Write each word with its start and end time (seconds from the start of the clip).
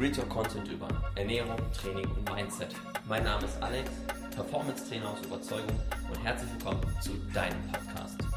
Real 0.00 0.12
Talk 0.12 0.30
Content 0.30 0.66
über 0.68 0.88
Ernährung, 1.14 1.58
Training 1.78 2.06
und 2.06 2.34
Mindset. 2.34 2.74
Mein 3.06 3.22
Name 3.22 3.44
ist 3.44 3.62
Alex, 3.62 3.90
Performance 4.34 4.88
Trainer 4.88 5.10
aus 5.10 5.20
Überzeugung 5.26 5.78
und 6.08 6.24
herzlich 6.24 6.50
willkommen 6.52 6.80
zu 7.02 7.10
deinem 7.34 7.60
Podcast. 7.70 8.29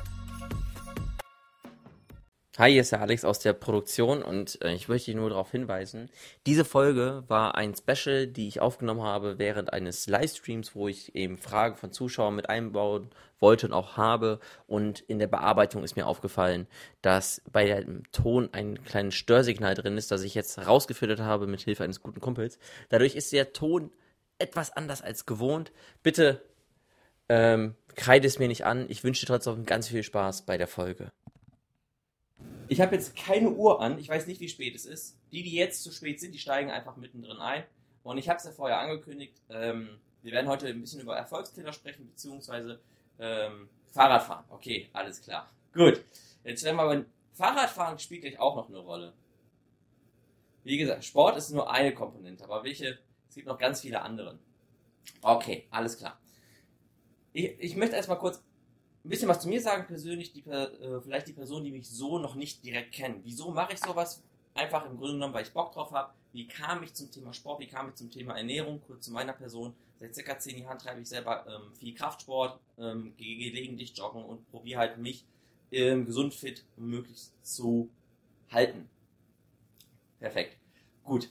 Hi, 2.59 2.71
hier 2.71 2.81
ist 2.81 2.91
der 2.91 3.01
Alex 3.01 3.25
aus 3.25 3.39
der 3.39 3.53
Produktion 3.53 4.21
und 4.21 4.61
äh, 4.61 4.75
ich 4.75 4.87
möchte 4.87 5.09
dich 5.09 5.15
nur 5.15 5.31
darauf 5.31 5.49
hinweisen, 5.49 6.11
diese 6.45 6.63
Folge 6.63 7.23
war 7.27 7.55
ein 7.55 7.73
Special, 7.73 8.27
die 8.27 8.47
ich 8.47 8.61
aufgenommen 8.61 9.01
habe 9.01 9.39
während 9.39 9.73
eines 9.73 10.05
Livestreams, 10.05 10.75
wo 10.75 10.87
ich 10.87 11.15
eben 11.15 11.39
Fragen 11.39 11.77
von 11.77 11.91
Zuschauern 11.91 12.35
mit 12.35 12.49
einbauen 12.49 13.09
wollte 13.39 13.65
und 13.65 13.73
auch 13.73 13.97
habe. 13.97 14.39
Und 14.67 14.99
in 14.99 15.17
der 15.17 15.25
Bearbeitung 15.25 15.83
ist 15.83 15.95
mir 15.95 16.05
aufgefallen, 16.05 16.67
dass 17.01 17.41
bei 17.51 17.65
dem 17.65 18.03
Ton 18.11 18.49
ein 18.51 18.83
kleines 18.83 19.15
Störsignal 19.15 19.73
drin 19.73 19.97
ist, 19.97 20.11
das 20.11 20.21
ich 20.21 20.35
jetzt 20.35 20.59
rausgefiltert 20.59 21.21
habe 21.21 21.47
mit 21.47 21.61
Hilfe 21.61 21.83
eines 21.83 22.03
guten 22.03 22.21
Kumpels. 22.21 22.59
Dadurch 22.89 23.15
ist 23.15 23.33
der 23.33 23.53
Ton 23.53 23.89
etwas 24.37 24.71
anders 24.71 25.01
als 25.01 25.25
gewohnt. 25.25 25.71
Bitte 26.03 26.43
ähm, 27.29 27.73
kreide 27.95 28.27
es 28.27 28.37
mir 28.37 28.47
nicht 28.47 28.63
an. 28.63 28.85
Ich 28.89 29.03
wünsche 29.03 29.25
dir 29.25 29.33
trotzdem 29.33 29.65
ganz 29.65 29.87
viel 29.87 30.03
Spaß 30.03 30.45
bei 30.45 30.59
der 30.59 30.67
Folge. 30.67 31.11
Ich 32.73 32.81
habe 32.81 32.95
jetzt 32.95 33.15
keine 33.15 33.51
Uhr 33.51 33.81
an. 33.81 33.99
Ich 33.99 34.09
weiß 34.09 34.25
nicht, 34.25 34.41
wie 34.41 34.49
spät 34.49 34.73
es 34.73 34.87
ist. 34.87 35.15
Die, 35.31 35.43
die 35.43 35.53
jetzt 35.53 35.83
zu 35.83 35.91
spät 35.91 36.19
sind, 36.19 36.33
die 36.33 36.39
steigen 36.39 36.71
einfach 36.71 36.97
mittendrin 36.97 37.37
ein. 37.37 37.63
Und 38.01 38.17
ich 38.17 38.27
habe 38.27 38.37
es 38.37 38.45
ja 38.45 38.51
vorher 38.51 38.79
angekündigt. 38.79 39.39
Ähm, 39.51 39.99
wir 40.23 40.31
werden 40.31 40.47
heute 40.47 40.65
ein 40.65 40.81
bisschen 40.81 40.99
über 40.99 41.15
Erfolgskiller 41.15 41.71
sprechen, 41.71 42.07
beziehungsweise 42.07 42.81
ähm, 43.19 43.69
Fahrradfahren. 43.93 44.45
Okay, 44.49 44.89
alles 44.91 45.21
klar. 45.21 45.51
Gut. 45.71 46.03
Jetzt 46.43 46.63
werden 46.63 46.77
wir 46.77 46.81
aber 46.81 47.05
Fahrradfahren 47.33 47.99
spielt 47.99 48.21
gleich 48.21 48.39
auch 48.39 48.55
noch 48.55 48.69
eine 48.69 48.79
Rolle. 48.79 49.13
Wie 50.63 50.77
gesagt, 50.77 51.05
Sport 51.05 51.37
ist 51.37 51.51
nur 51.51 51.69
eine 51.69 51.93
Komponente, 51.93 52.43
aber 52.43 52.63
welche? 52.63 52.97
Es 53.29 53.35
gibt 53.35 53.45
noch 53.45 53.59
ganz 53.59 53.81
viele 53.81 54.01
andere. 54.01 54.39
Okay, 55.21 55.67
alles 55.69 55.99
klar. 55.99 56.19
Ich, 57.33 57.53
ich 57.59 57.75
möchte 57.75 57.95
erstmal 57.95 58.17
kurz 58.17 58.41
ein 59.05 59.09
bisschen 59.09 59.27
was 59.27 59.41
zu 59.41 59.49
mir 59.49 59.61
sagen 59.61 59.85
persönlich, 59.85 60.31
die, 60.31 60.43
äh, 60.49 61.01
vielleicht 61.01 61.27
die 61.27 61.33
Person, 61.33 61.63
die 61.63 61.71
mich 61.71 61.89
so 61.89 62.19
noch 62.19 62.35
nicht 62.35 62.63
direkt 62.63 62.93
kennen. 62.93 63.21
Wieso 63.23 63.51
mache 63.51 63.73
ich 63.73 63.79
sowas? 63.79 64.23
Einfach 64.53 64.85
im 64.85 64.97
Grunde 64.97 65.13
genommen, 65.13 65.33
weil 65.33 65.43
ich 65.43 65.51
Bock 65.51 65.73
drauf 65.73 65.91
habe. 65.91 66.13
Wie 66.31 66.47
kam 66.47 66.83
ich 66.83 66.93
zum 66.93 67.11
Thema 67.11 67.33
Sport? 67.33 67.59
Wie 67.59 67.67
kam 67.67 67.89
ich 67.89 67.95
zum 67.95 68.09
Thema 68.09 68.37
Ernährung? 68.37 68.81
Kurz 68.87 69.05
zu 69.05 69.11
meiner 69.11 69.33
Person. 69.33 69.73
Seit 69.99 70.15
circa 70.15 70.39
zehn 70.39 70.61
Jahren 70.61 70.77
treibe 70.77 71.01
ich 71.01 71.09
selber 71.09 71.45
ähm, 71.47 71.73
viel 71.75 71.93
Kraftsport, 71.93 72.59
ähm, 72.77 73.13
gehe 73.17 73.37
gelegentlich 73.37 73.95
joggen 73.97 74.23
und 74.23 74.49
probiere 74.51 74.79
halt 74.79 74.97
mich 74.97 75.25
ähm, 75.71 76.05
gesund, 76.05 76.33
fit 76.33 76.63
und 76.77 76.87
möglichst 76.87 77.33
zu 77.45 77.89
halten. 78.51 78.89
Perfekt. 80.19 80.57
Gut. 81.03 81.29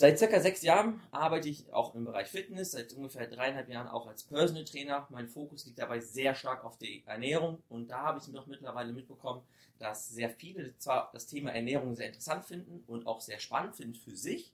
Seit 0.00 0.16
circa 0.16 0.38
sechs 0.38 0.62
Jahren 0.62 1.00
arbeite 1.10 1.48
ich 1.48 1.72
auch 1.72 1.96
im 1.96 2.04
Bereich 2.04 2.28
Fitness, 2.28 2.70
seit 2.70 2.92
ungefähr 2.92 3.26
dreieinhalb 3.26 3.68
Jahren 3.68 3.88
auch 3.88 4.06
als 4.06 4.22
Personal 4.22 4.62
Trainer. 4.64 5.08
Mein 5.10 5.26
Fokus 5.26 5.66
liegt 5.66 5.80
dabei 5.80 5.98
sehr 5.98 6.36
stark 6.36 6.64
auf 6.64 6.78
die 6.78 7.02
Ernährung 7.04 7.60
und 7.68 7.88
da 7.90 8.02
habe 8.02 8.20
ich 8.20 8.32
doch 8.32 8.46
mittlerweile 8.46 8.92
mitbekommen, 8.92 9.42
dass 9.80 10.08
sehr 10.08 10.30
viele 10.30 10.78
zwar 10.78 11.10
das 11.12 11.26
Thema 11.26 11.50
Ernährung 11.50 11.96
sehr 11.96 12.06
interessant 12.06 12.44
finden 12.44 12.84
und 12.86 13.08
auch 13.08 13.20
sehr 13.20 13.40
spannend 13.40 13.74
finden 13.74 13.96
für 13.96 14.14
sich, 14.14 14.52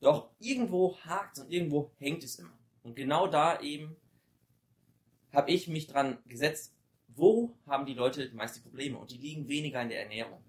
doch 0.00 0.30
irgendwo 0.38 0.96
hakt 1.04 1.36
es 1.36 1.44
und 1.44 1.52
irgendwo 1.52 1.90
hängt 1.98 2.24
es 2.24 2.38
immer. 2.38 2.58
Und 2.84 2.96
genau 2.96 3.26
da 3.26 3.60
eben 3.60 3.96
habe 5.30 5.50
ich 5.50 5.68
mich 5.68 5.88
dran 5.88 6.16
gesetzt, 6.24 6.72
wo 7.08 7.54
haben 7.66 7.84
die 7.84 7.92
Leute 7.92 8.30
meist 8.32 8.56
die 8.56 8.60
Probleme 8.60 8.96
und 8.96 9.10
die 9.10 9.18
liegen 9.18 9.46
weniger 9.46 9.82
in 9.82 9.90
der 9.90 10.04
Ernährung. 10.04 10.42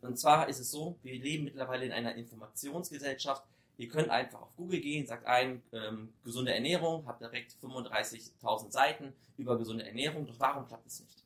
Und 0.00 0.18
zwar 0.18 0.48
ist 0.48 0.60
es 0.60 0.70
so, 0.70 0.96
wir 1.02 1.18
leben 1.18 1.44
mittlerweile 1.44 1.84
in 1.84 1.92
einer 1.92 2.14
Informationsgesellschaft. 2.14 3.44
Ihr 3.76 3.88
könnt 3.88 4.10
einfach 4.10 4.42
auf 4.42 4.56
Google 4.56 4.80
gehen, 4.80 5.06
sagt 5.06 5.26
ein, 5.26 5.62
ähm, 5.72 6.12
gesunde 6.24 6.54
Ernährung, 6.54 7.06
habt 7.06 7.20
direkt 7.20 7.56
35.000 7.62 8.70
Seiten 8.70 9.12
über 9.36 9.56
gesunde 9.58 9.86
Ernährung. 9.86 10.26
Doch 10.26 10.38
warum 10.38 10.66
klappt 10.66 10.86
es 10.86 11.00
nicht? 11.00 11.24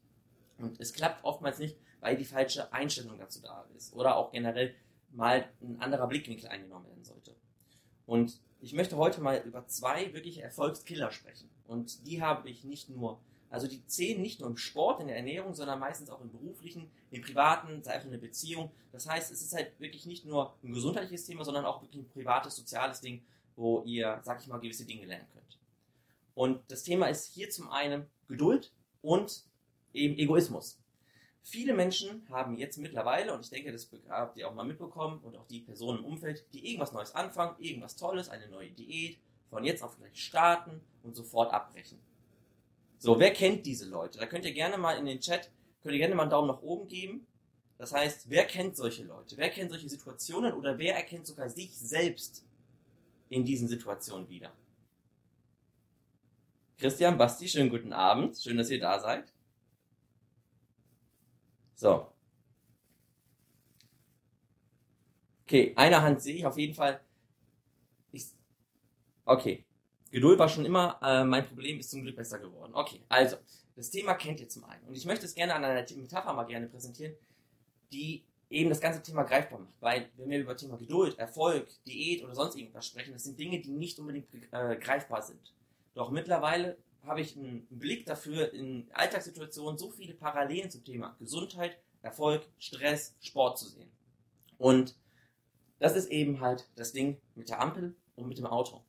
Und 0.58 0.80
es 0.80 0.92
klappt 0.92 1.24
oftmals 1.24 1.58
nicht, 1.58 1.76
weil 2.00 2.16
die 2.16 2.24
falsche 2.24 2.72
Einstellung 2.72 3.18
dazu 3.18 3.40
da 3.40 3.66
ist. 3.76 3.94
Oder 3.94 4.16
auch 4.16 4.32
generell 4.32 4.74
mal 5.12 5.48
ein 5.60 5.80
anderer 5.80 6.06
Blickwinkel 6.06 6.48
eingenommen 6.48 6.86
werden 6.86 7.04
sollte. 7.04 7.34
Und 8.06 8.40
ich 8.60 8.72
möchte 8.74 8.96
heute 8.96 9.20
mal 9.20 9.38
über 9.44 9.66
zwei 9.66 10.12
wirkliche 10.12 10.42
Erfolgskiller 10.42 11.10
sprechen. 11.10 11.50
Und 11.66 12.06
die 12.06 12.22
habe 12.22 12.48
ich 12.48 12.64
nicht 12.64 12.88
nur 12.90 13.20
also 13.52 13.68
die 13.68 13.84
zählen 13.86 14.20
nicht 14.20 14.40
nur 14.40 14.48
im 14.48 14.56
Sport, 14.56 15.00
in 15.00 15.08
der 15.08 15.16
Ernährung, 15.16 15.54
sondern 15.54 15.78
meistens 15.78 16.08
auch 16.08 16.22
im 16.22 16.32
beruflichen, 16.32 16.90
im 17.10 17.20
privaten, 17.20 17.82
sei 17.82 17.96
es 17.96 18.06
eine 18.06 18.16
Beziehung. 18.16 18.70
Das 18.92 19.06
heißt, 19.06 19.30
es 19.30 19.42
ist 19.42 19.52
halt 19.52 19.78
wirklich 19.78 20.06
nicht 20.06 20.24
nur 20.24 20.54
ein 20.64 20.72
gesundheitliches 20.72 21.26
Thema, 21.26 21.44
sondern 21.44 21.66
auch 21.66 21.82
wirklich 21.82 22.02
ein 22.02 22.08
privates, 22.08 22.56
soziales 22.56 23.02
Ding, 23.02 23.22
wo 23.54 23.82
ihr, 23.84 24.20
sag 24.24 24.40
ich 24.40 24.46
mal, 24.46 24.58
gewisse 24.58 24.86
Dinge 24.86 25.04
lernen 25.04 25.26
könnt. 25.34 25.58
Und 26.34 26.62
das 26.68 26.82
Thema 26.82 27.08
ist 27.08 27.34
hier 27.34 27.50
zum 27.50 27.68
einen 27.70 28.06
Geduld 28.26 28.72
und 29.02 29.44
eben 29.92 30.16
Egoismus. 30.16 30.78
Viele 31.42 31.74
Menschen 31.74 32.26
haben 32.30 32.56
jetzt 32.56 32.78
mittlerweile, 32.78 33.34
und 33.34 33.44
ich 33.44 33.50
denke, 33.50 33.70
das 33.70 33.90
habt 34.08 34.38
ihr 34.38 34.48
auch 34.48 34.54
mal 34.54 34.64
mitbekommen, 34.64 35.20
und 35.20 35.36
auch 35.36 35.46
die 35.46 35.60
Personen 35.60 35.98
im 35.98 36.06
Umfeld, 36.06 36.46
die 36.54 36.66
irgendwas 36.66 36.92
Neues 36.92 37.14
anfangen, 37.14 37.56
irgendwas 37.58 37.96
Tolles, 37.96 38.30
eine 38.30 38.48
neue 38.48 38.70
Diät, 38.70 39.18
von 39.50 39.62
jetzt 39.62 39.82
auf 39.82 39.98
gleich 39.98 40.24
starten 40.24 40.80
und 41.02 41.14
sofort 41.14 41.52
abbrechen. 41.52 41.98
So, 43.02 43.18
wer 43.18 43.32
kennt 43.32 43.66
diese 43.66 43.90
Leute? 43.90 44.20
Da 44.20 44.26
könnt 44.26 44.44
ihr 44.44 44.52
gerne 44.52 44.78
mal 44.78 44.96
in 44.96 45.06
den 45.06 45.18
Chat, 45.18 45.50
könnt 45.82 45.92
ihr 45.92 45.98
gerne 45.98 46.14
mal 46.14 46.22
einen 46.22 46.30
Daumen 46.30 46.46
nach 46.46 46.62
oben 46.62 46.86
geben. 46.86 47.26
Das 47.76 47.92
heißt, 47.92 48.30
wer 48.30 48.44
kennt 48.44 48.76
solche 48.76 49.02
Leute? 49.02 49.36
Wer 49.36 49.50
kennt 49.50 49.72
solche 49.72 49.88
Situationen 49.88 50.52
oder 50.52 50.78
wer 50.78 50.94
erkennt 50.94 51.26
sogar 51.26 51.50
sich 51.50 51.76
selbst 51.76 52.46
in 53.28 53.44
diesen 53.44 53.66
Situationen 53.66 54.28
wieder? 54.28 54.52
Christian, 56.78 57.18
Basti, 57.18 57.48
schönen 57.48 57.70
guten 57.70 57.92
Abend. 57.92 58.38
Schön, 58.40 58.56
dass 58.56 58.70
ihr 58.70 58.78
da 58.78 59.00
seid. 59.00 59.32
So. 61.74 62.06
Okay, 65.42 65.72
eine 65.74 66.00
Hand 66.02 66.22
sehe 66.22 66.36
ich 66.36 66.46
auf 66.46 66.56
jeden 66.56 66.74
Fall. 66.74 67.00
Ich, 68.12 68.26
okay. 69.24 69.64
Geduld 70.12 70.38
war 70.38 70.48
schon 70.48 70.66
immer 70.66 71.00
äh, 71.02 71.24
mein 71.24 71.46
Problem, 71.46 71.78
ist 71.78 71.90
zum 71.90 72.02
Glück 72.02 72.16
besser 72.16 72.38
geworden. 72.38 72.74
Okay, 72.74 73.00
also, 73.08 73.36
das 73.74 73.90
Thema 73.90 74.12
kennt 74.14 74.40
ihr 74.40 74.48
zum 74.48 74.64
einen. 74.64 74.86
Und 74.86 74.94
ich 74.94 75.06
möchte 75.06 75.24
es 75.24 75.34
gerne 75.34 75.54
an 75.54 75.64
einer 75.64 75.86
Metapher 75.96 76.34
mal 76.34 76.44
gerne 76.44 76.68
präsentieren, 76.68 77.14
die 77.90 78.22
eben 78.50 78.68
das 78.68 78.80
ganze 78.80 79.02
Thema 79.02 79.22
greifbar 79.22 79.60
macht. 79.60 79.74
Weil, 79.80 80.10
wenn 80.18 80.28
wir 80.28 80.40
über 80.40 80.54
Thema 80.54 80.76
Geduld, 80.76 81.18
Erfolg, 81.18 81.66
Diät 81.86 82.22
oder 82.22 82.34
sonst 82.34 82.56
irgendwas 82.56 82.86
sprechen, 82.86 83.14
das 83.14 83.24
sind 83.24 83.40
Dinge, 83.40 83.60
die 83.60 83.70
nicht 83.70 83.98
unbedingt 83.98 84.28
äh, 84.52 84.76
greifbar 84.76 85.22
sind. 85.22 85.54
Doch 85.94 86.10
mittlerweile 86.10 86.76
habe 87.04 87.22
ich 87.22 87.34
einen 87.34 87.66
Blick 87.70 88.04
dafür, 88.04 88.52
in 88.52 88.90
Alltagssituationen 88.92 89.78
so 89.78 89.90
viele 89.90 90.12
Parallelen 90.12 90.70
zum 90.70 90.84
Thema 90.84 91.16
Gesundheit, 91.18 91.78
Erfolg, 92.02 92.46
Stress, 92.58 93.16
Sport 93.22 93.58
zu 93.58 93.66
sehen. 93.66 93.90
Und 94.58 94.94
das 95.78 95.96
ist 95.96 96.10
eben 96.10 96.40
halt 96.40 96.68
das 96.76 96.92
Ding 96.92 97.16
mit 97.34 97.48
der 97.48 97.60
Ampel 97.62 97.96
und 98.14 98.28
mit 98.28 98.36
dem 98.36 98.46
Auto. 98.46 98.84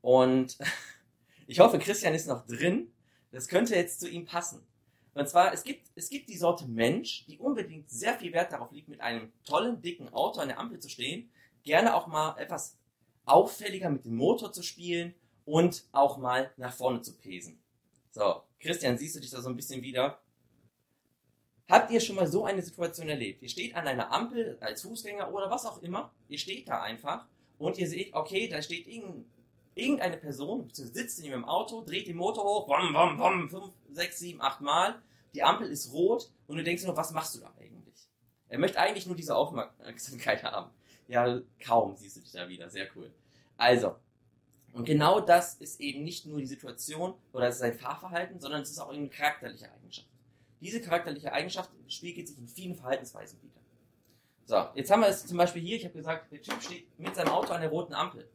Und 0.00 0.58
ich 1.46 1.60
hoffe, 1.60 1.78
Christian 1.78 2.14
ist 2.14 2.26
noch 2.26 2.46
drin. 2.46 2.92
Das 3.32 3.48
könnte 3.48 3.74
jetzt 3.74 4.00
zu 4.00 4.08
ihm 4.08 4.24
passen. 4.24 4.66
Und 5.14 5.28
zwar, 5.28 5.52
es 5.52 5.64
gibt, 5.64 5.90
es 5.94 6.08
gibt 6.08 6.28
die 6.28 6.36
Sorte 6.36 6.66
Mensch, 6.66 7.24
die 7.26 7.38
unbedingt 7.38 7.90
sehr 7.90 8.14
viel 8.14 8.32
Wert 8.32 8.52
darauf 8.52 8.70
liegt, 8.72 8.88
mit 8.88 9.00
einem 9.00 9.32
tollen, 9.44 9.82
dicken 9.82 10.08
Auto 10.12 10.40
an 10.40 10.48
der 10.48 10.58
Ampel 10.58 10.78
zu 10.78 10.88
stehen, 10.88 11.30
gerne 11.64 11.94
auch 11.94 12.06
mal 12.06 12.38
etwas 12.38 12.76
auffälliger 13.24 13.90
mit 13.90 14.04
dem 14.04 14.16
Motor 14.16 14.52
zu 14.52 14.62
spielen 14.62 15.14
und 15.44 15.84
auch 15.92 16.18
mal 16.18 16.52
nach 16.56 16.72
vorne 16.72 17.02
zu 17.02 17.16
pesen. 17.16 17.60
So, 18.12 18.42
Christian, 18.60 18.98
siehst 18.98 19.16
du 19.16 19.20
dich 19.20 19.30
da 19.30 19.40
so 19.40 19.48
ein 19.48 19.56
bisschen 19.56 19.82
wieder? 19.82 20.20
Habt 21.68 21.90
ihr 21.92 22.00
schon 22.00 22.16
mal 22.16 22.26
so 22.26 22.44
eine 22.44 22.62
Situation 22.62 23.08
erlebt? 23.08 23.42
Ihr 23.42 23.48
steht 23.48 23.74
an 23.76 23.86
einer 23.86 24.12
Ampel 24.12 24.58
als 24.60 24.82
Fußgänger 24.82 25.32
oder 25.32 25.50
was 25.50 25.66
auch 25.66 25.82
immer, 25.82 26.12
ihr 26.28 26.38
steht 26.38 26.68
da 26.68 26.82
einfach 26.82 27.26
und 27.58 27.78
ihr 27.78 27.88
seht, 27.88 28.12
okay, 28.14 28.48
da 28.48 28.60
steht 28.60 28.88
irgendein 28.88 29.24
irgendeine 29.80 30.16
Person 30.16 30.68
sitzt 30.72 31.18
in 31.20 31.26
ihrem 31.26 31.44
Auto, 31.44 31.82
dreht 31.82 32.06
den 32.06 32.16
Motor 32.16 32.44
hoch, 32.44 32.68
wom, 32.68 32.94
wom, 32.94 33.18
wom, 33.18 33.48
5, 33.48 33.72
6, 33.92 34.18
7, 34.18 34.40
8 34.40 34.60
Mal, 34.60 35.02
die 35.34 35.42
Ampel 35.42 35.68
ist 35.68 35.92
rot 35.92 36.30
und 36.46 36.56
du 36.56 36.64
denkst 36.64 36.84
nur, 36.84 36.96
was 36.96 37.12
machst 37.12 37.34
du 37.34 37.40
da 37.40 37.52
eigentlich? 37.58 38.08
Er 38.48 38.58
möchte 38.58 38.78
eigentlich 38.78 39.06
nur 39.06 39.16
diese 39.16 39.36
Aufmerksamkeit 39.36 40.42
haben. 40.44 40.70
Ja, 41.08 41.40
kaum 41.64 41.96
siehst 41.96 42.16
du 42.16 42.20
dich 42.20 42.32
da 42.32 42.48
wieder, 42.48 42.68
sehr 42.70 42.88
cool. 42.96 43.12
Also, 43.56 43.96
und 44.72 44.84
genau 44.84 45.20
das 45.20 45.54
ist 45.56 45.80
eben 45.80 46.04
nicht 46.04 46.26
nur 46.26 46.38
die 46.38 46.46
Situation 46.46 47.14
oder 47.32 47.48
es 47.48 47.56
ist 47.56 47.62
ein 47.62 47.74
Fahrverhalten, 47.74 48.40
sondern 48.40 48.62
es 48.62 48.70
ist 48.70 48.78
auch 48.78 48.90
eine 48.90 49.08
charakterliche 49.08 49.70
Eigenschaft. 49.72 50.06
Diese 50.60 50.80
charakterliche 50.80 51.32
Eigenschaft 51.32 51.70
spiegelt 51.88 52.28
sich 52.28 52.38
in 52.38 52.46
vielen 52.46 52.76
Verhaltensweisen 52.76 53.40
wieder. 53.42 53.60
So, 54.44 54.68
jetzt 54.74 54.90
haben 54.90 55.00
wir 55.00 55.08
es 55.08 55.26
zum 55.26 55.38
Beispiel 55.38 55.62
hier, 55.62 55.76
ich 55.76 55.84
habe 55.84 55.94
gesagt, 55.94 56.30
der 56.32 56.42
Typ 56.42 56.62
steht 56.62 56.98
mit 56.98 57.14
seinem 57.14 57.28
Auto 57.30 57.52
an 57.52 57.60
der 57.60 57.70
roten 57.70 57.94
Ampel. 57.94 58.28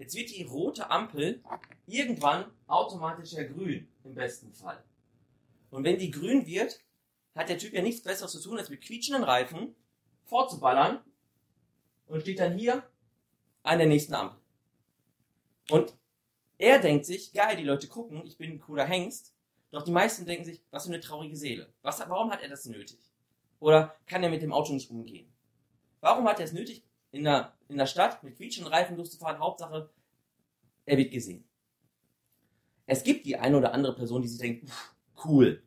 Jetzt 0.00 0.14
wird 0.14 0.30
die 0.30 0.44
rote 0.44 0.90
Ampel 0.90 1.42
irgendwann 1.86 2.50
automatisch 2.66 3.32
ja 3.32 3.42
grün, 3.42 3.86
im 4.02 4.14
besten 4.14 4.50
Fall. 4.54 4.82
Und 5.68 5.84
wenn 5.84 5.98
die 5.98 6.10
grün 6.10 6.46
wird, 6.46 6.80
hat 7.34 7.50
der 7.50 7.58
Typ 7.58 7.74
ja 7.74 7.82
nichts 7.82 8.02
Besseres 8.02 8.32
zu 8.32 8.40
tun, 8.40 8.56
als 8.56 8.70
mit 8.70 8.80
quietschenden 8.80 9.24
Reifen 9.24 9.76
vorzuballern 10.24 11.04
und 12.06 12.22
steht 12.22 12.38
dann 12.38 12.56
hier 12.56 12.82
an 13.62 13.76
der 13.76 13.88
nächsten 13.88 14.14
Ampel. 14.14 14.40
Und 15.68 15.94
er 16.56 16.78
denkt 16.78 17.04
sich, 17.04 17.34
geil, 17.34 17.58
die 17.58 17.64
Leute 17.64 17.86
gucken, 17.86 18.24
ich 18.24 18.38
bin 18.38 18.52
ein 18.52 18.60
cooler 18.60 18.86
Hengst. 18.86 19.34
Doch 19.70 19.82
die 19.82 19.92
meisten 19.92 20.24
denken 20.24 20.46
sich, 20.46 20.64
was 20.70 20.86
für 20.86 20.94
eine 20.94 21.00
traurige 21.00 21.36
Seele. 21.36 21.74
Was, 21.82 22.00
warum 22.00 22.30
hat 22.30 22.40
er 22.40 22.48
das 22.48 22.64
nötig? 22.64 22.98
Oder 23.58 23.94
kann 24.06 24.22
er 24.22 24.30
mit 24.30 24.40
dem 24.40 24.54
Auto 24.54 24.72
nicht 24.72 24.90
umgehen? 24.90 25.30
Warum 26.00 26.26
hat 26.26 26.38
er 26.38 26.46
es 26.46 26.54
nötig, 26.54 26.84
in 27.12 27.24
der, 27.24 27.54
in 27.70 27.78
der 27.78 27.86
Stadt 27.86 28.22
mit 28.22 28.36
quietschenden 28.36 28.72
Reifen 28.72 28.96
durchzufahren? 28.96 29.38
Hauptsache, 29.38 29.90
er 30.86 30.96
wird 30.98 31.10
gesehen. 31.10 31.44
Es 32.86 33.04
gibt 33.04 33.24
die 33.26 33.36
eine 33.36 33.56
oder 33.56 33.72
andere 33.72 33.94
Person, 33.94 34.22
die 34.22 34.28
sich 34.28 34.40
denkt, 34.40 34.68
cool. 35.24 35.62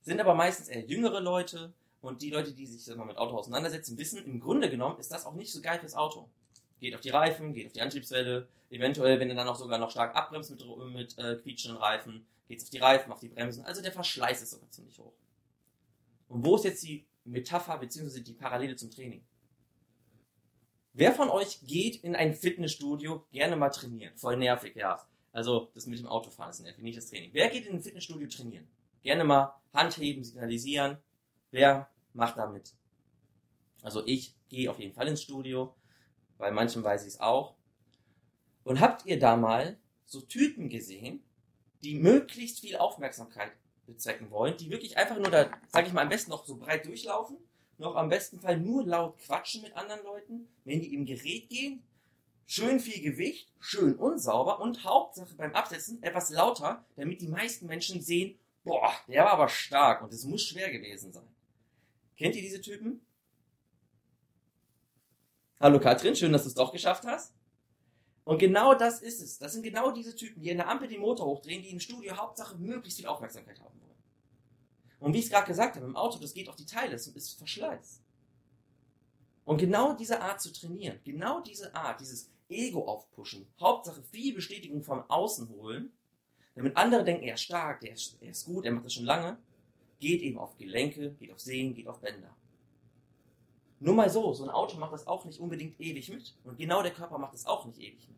Sind 0.00 0.20
aber 0.20 0.34
meistens 0.34 0.68
eher 0.68 0.84
jüngere 0.84 1.20
Leute 1.20 1.72
und 2.00 2.22
die 2.22 2.30
Leute, 2.30 2.52
die 2.52 2.66
sich 2.66 2.94
mal 2.96 3.04
mit 3.04 3.16
Auto 3.16 3.36
auseinandersetzen, 3.36 3.98
wissen, 3.98 4.24
im 4.24 4.40
Grunde 4.40 4.70
genommen 4.70 4.98
ist 4.98 5.12
das 5.12 5.26
auch 5.26 5.34
nicht 5.34 5.52
so 5.52 5.60
geil 5.60 5.78
fürs 5.78 5.94
Auto. 5.94 6.28
Geht 6.80 6.94
auf 6.94 7.00
die 7.00 7.10
Reifen, 7.10 7.54
geht 7.54 7.66
auf 7.66 7.72
die 7.72 7.80
Antriebswelle, 7.80 8.48
eventuell, 8.70 9.20
wenn 9.20 9.30
er 9.30 9.36
dann 9.36 9.48
auch 9.48 9.56
sogar 9.56 9.78
noch 9.78 9.90
stark 9.90 10.14
abbremst 10.16 10.50
mit, 10.50 10.64
mit 10.92 11.18
äh, 11.18 11.36
quietschenden 11.36 11.78
Reifen, 11.78 12.26
geht 12.48 12.58
es 12.58 12.64
auf 12.64 12.70
die 12.70 12.78
Reifen, 12.78 13.12
auf 13.12 13.20
die 13.20 13.28
Bremsen. 13.28 13.64
Also 13.64 13.82
der 13.82 13.92
Verschleiß 13.92 14.42
ist 14.42 14.50
sogar 14.50 14.70
ziemlich 14.70 14.98
hoch. 14.98 15.12
Und 16.28 16.44
wo 16.44 16.56
ist 16.56 16.64
jetzt 16.64 16.82
die 16.82 17.06
Metapher 17.24 17.78
bzw. 17.78 18.20
die 18.20 18.32
Parallele 18.32 18.76
zum 18.76 18.90
Training? 18.90 19.22
Wer 20.96 21.12
von 21.12 21.28
euch 21.28 21.58
geht 21.66 21.96
in 22.04 22.14
ein 22.14 22.34
Fitnessstudio 22.34 23.26
gerne 23.32 23.56
mal 23.56 23.70
trainieren? 23.70 24.16
Voll 24.16 24.36
nervig, 24.36 24.76
ja. 24.76 25.04
Also 25.32 25.72
das 25.74 25.86
mit 25.86 25.98
dem 25.98 26.06
Autofahren 26.06 26.50
ist 26.50 26.60
nervig, 26.60 26.84
nicht 26.84 26.96
das 26.96 27.10
Training. 27.10 27.30
Wer 27.32 27.48
geht 27.48 27.66
in 27.66 27.74
ein 27.74 27.82
Fitnessstudio 27.82 28.28
trainieren? 28.28 28.68
Gerne 29.02 29.24
mal 29.24 29.60
Hand 29.72 29.96
heben, 29.98 30.22
signalisieren. 30.22 30.98
Wer 31.50 31.90
macht 32.12 32.38
da 32.38 32.46
mit? 32.46 32.74
Also 33.82 34.06
ich 34.06 34.36
gehe 34.48 34.70
auf 34.70 34.78
jeden 34.78 34.94
Fall 34.94 35.08
ins 35.08 35.22
Studio. 35.22 35.74
Bei 36.38 36.52
manchen 36.52 36.84
weiß 36.84 37.02
ich 37.02 37.14
es 37.14 37.20
auch. 37.20 37.56
Und 38.62 38.80
habt 38.80 39.04
ihr 39.04 39.18
da 39.18 39.36
mal 39.36 39.76
so 40.04 40.20
Typen 40.20 40.68
gesehen, 40.68 41.24
die 41.82 41.96
möglichst 41.96 42.60
viel 42.60 42.76
Aufmerksamkeit 42.76 43.50
bezwecken 43.84 44.30
wollen, 44.30 44.56
die 44.56 44.70
wirklich 44.70 44.96
einfach 44.96 45.18
nur 45.18 45.30
da, 45.30 45.50
sag 45.68 45.88
ich 45.88 45.92
mal, 45.92 46.02
am 46.02 46.08
besten 46.08 46.30
noch 46.30 46.46
so 46.46 46.56
breit 46.56 46.86
durchlaufen, 46.86 47.36
noch 47.78 47.96
am 47.96 48.08
besten 48.08 48.40
Fall 48.40 48.58
nur 48.58 48.84
laut 48.84 49.18
quatschen 49.18 49.62
mit 49.62 49.76
anderen 49.76 50.02
Leuten, 50.04 50.48
wenn 50.64 50.80
die 50.80 50.94
im 50.94 51.06
Gerät 51.06 51.48
gehen, 51.48 51.82
schön 52.46 52.80
viel 52.80 53.02
Gewicht, 53.02 53.52
schön 53.58 53.96
unsauber 53.96 54.60
und 54.60 54.84
Hauptsache 54.84 55.34
beim 55.34 55.54
Absetzen 55.54 56.02
etwas 56.02 56.30
lauter, 56.30 56.84
damit 56.96 57.20
die 57.20 57.28
meisten 57.28 57.66
Menschen 57.66 58.00
sehen, 58.00 58.38
boah, 58.62 58.92
der 59.08 59.24
war 59.24 59.32
aber 59.32 59.48
stark 59.48 60.02
und 60.02 60.12
es 60.12 60.24
muss 60.24 60.42
schwer 60.42 60.70
gewesen 60.70 61.12
sein. 61.12 61.28
Kennt 62.16 62.36
ihr 62.36 62.42
diese 62.42 62.60
Typen? 62.60 63.04
Hallo 65.60 65.80
Katrin, 65.80 66.14
schön, 66.14 66.32
dass 66.32 66.42
du 66.42 66.48
es 66.48 66.54
doch 66.54 66.72
geschafft 66.72 67.04
hast. 67.04 67.34
Und 68.24 68.38
genau 68.38 68.74
das 68.74 69.02
ist 69.02 69.20
es. 69.20 69.38
Das 69.38 69.52
sind 69.52 69.62
genau 69.62 69.90
diese 69.90 70.14
Typen, 70.14 70.42
die 70.42 70.50
in 70.50 70.56
der 70.56 70.68
Ampel 70.68 70.88
den 70.88 71.00
Motor 71.00 71.26
hochdrehen, 71.26 71.62
die 71.62 71.70
im 71.70 71.80
Studio 71.80 72.16
Hauptsache 72.16 72.56
möglichst 72.56 72.98
viel 72.98 73.06
Aufmerksamkeit 73.06 73.60
haben 73.60 73.80
wollen. 73.80 73.93
Und 75.04 75.12
wie 75.12 75.18
ich 75.18 75.26
es 75.26 75.30
gerade 75.30 75.46
gesagt 75.46 75.76
habe, 75.76 75.84
im 75.84 75.96
Auto, 75.96 76.18
das 76.18 76.32
geht 76.32 76.48
auf 76.48 76.56
die 76.56 76.64
Teile, 76.64 76.92
das 76.92 77.06
ist 77.06 77.36
Verschleiß. 77.36 78.00
Und 79.44 79.58
genau 79.58 79.92
diese 79.92 80.18
Art 80.22 80.40
zu 80.40 80.50
trainieren, 80.50 80.98
genau 81.04 81.42
diese 81.42 81.74
Art, 81.74 82.00
dieses 82.00 82.30
Ego 82.48 82.86
aufpushen, 82.86 83.46
Hauptsache 83.60 84.02
viel 84.02 84.34
Bestätigung 84.34 84.82
von 84.82 85.02
außen 85.02 85.50
holen, 85.50 85.92
damit 86.54 86.74
andere 86.78 87.04
denken, 87.04 87.24
er 87.24 87.34
ist 87.34 87.42
stark, 87.42 87.84
er 87.84 87.92
ist, 87.92 88.16
er 88.22 88.30
ist 88.30 88.46
gut, 88.46 88.64
er 88.64 88.72
macht 88.72 88.86
das 88.86 88.94
schon 88.94 89.04
lange, 89.04 89.36
geht 90.00 90.22
eben 90.22 90.38
auf 90.38 90.56
Gelenke, 90.56 91.10
geht 91.20 91.32
auf 91.32 91.40
Sehnen, 91.40 91.74
geht 91.74 91.86
auf 91.86 92.00
Bänder. 92.00 92.34
Nur 93.80 93.94
mal 93.94 94.08
so, 94.08 94.32
so 94.32 94.44
ein 94.44 94.50
Auto 94.50 94.78
macht 94.78 94.94
das 94.94 95.06
auch 95.06 95.26
nicht 95.26 95.38
unbedingt 95.38 95.78
ewig 95.78 96.08
mit. 96.08 96.34
Und 96.44 96.56
genau 96.56 96.82
der 96.82 96.92
Körper 96.92 97.18
macht 97.18 97.34
das 97.34 97.44
auch 97.44 97.66
nicht 97.66 97.78
ewig 97.78 98.08
mit. 98.08 98.16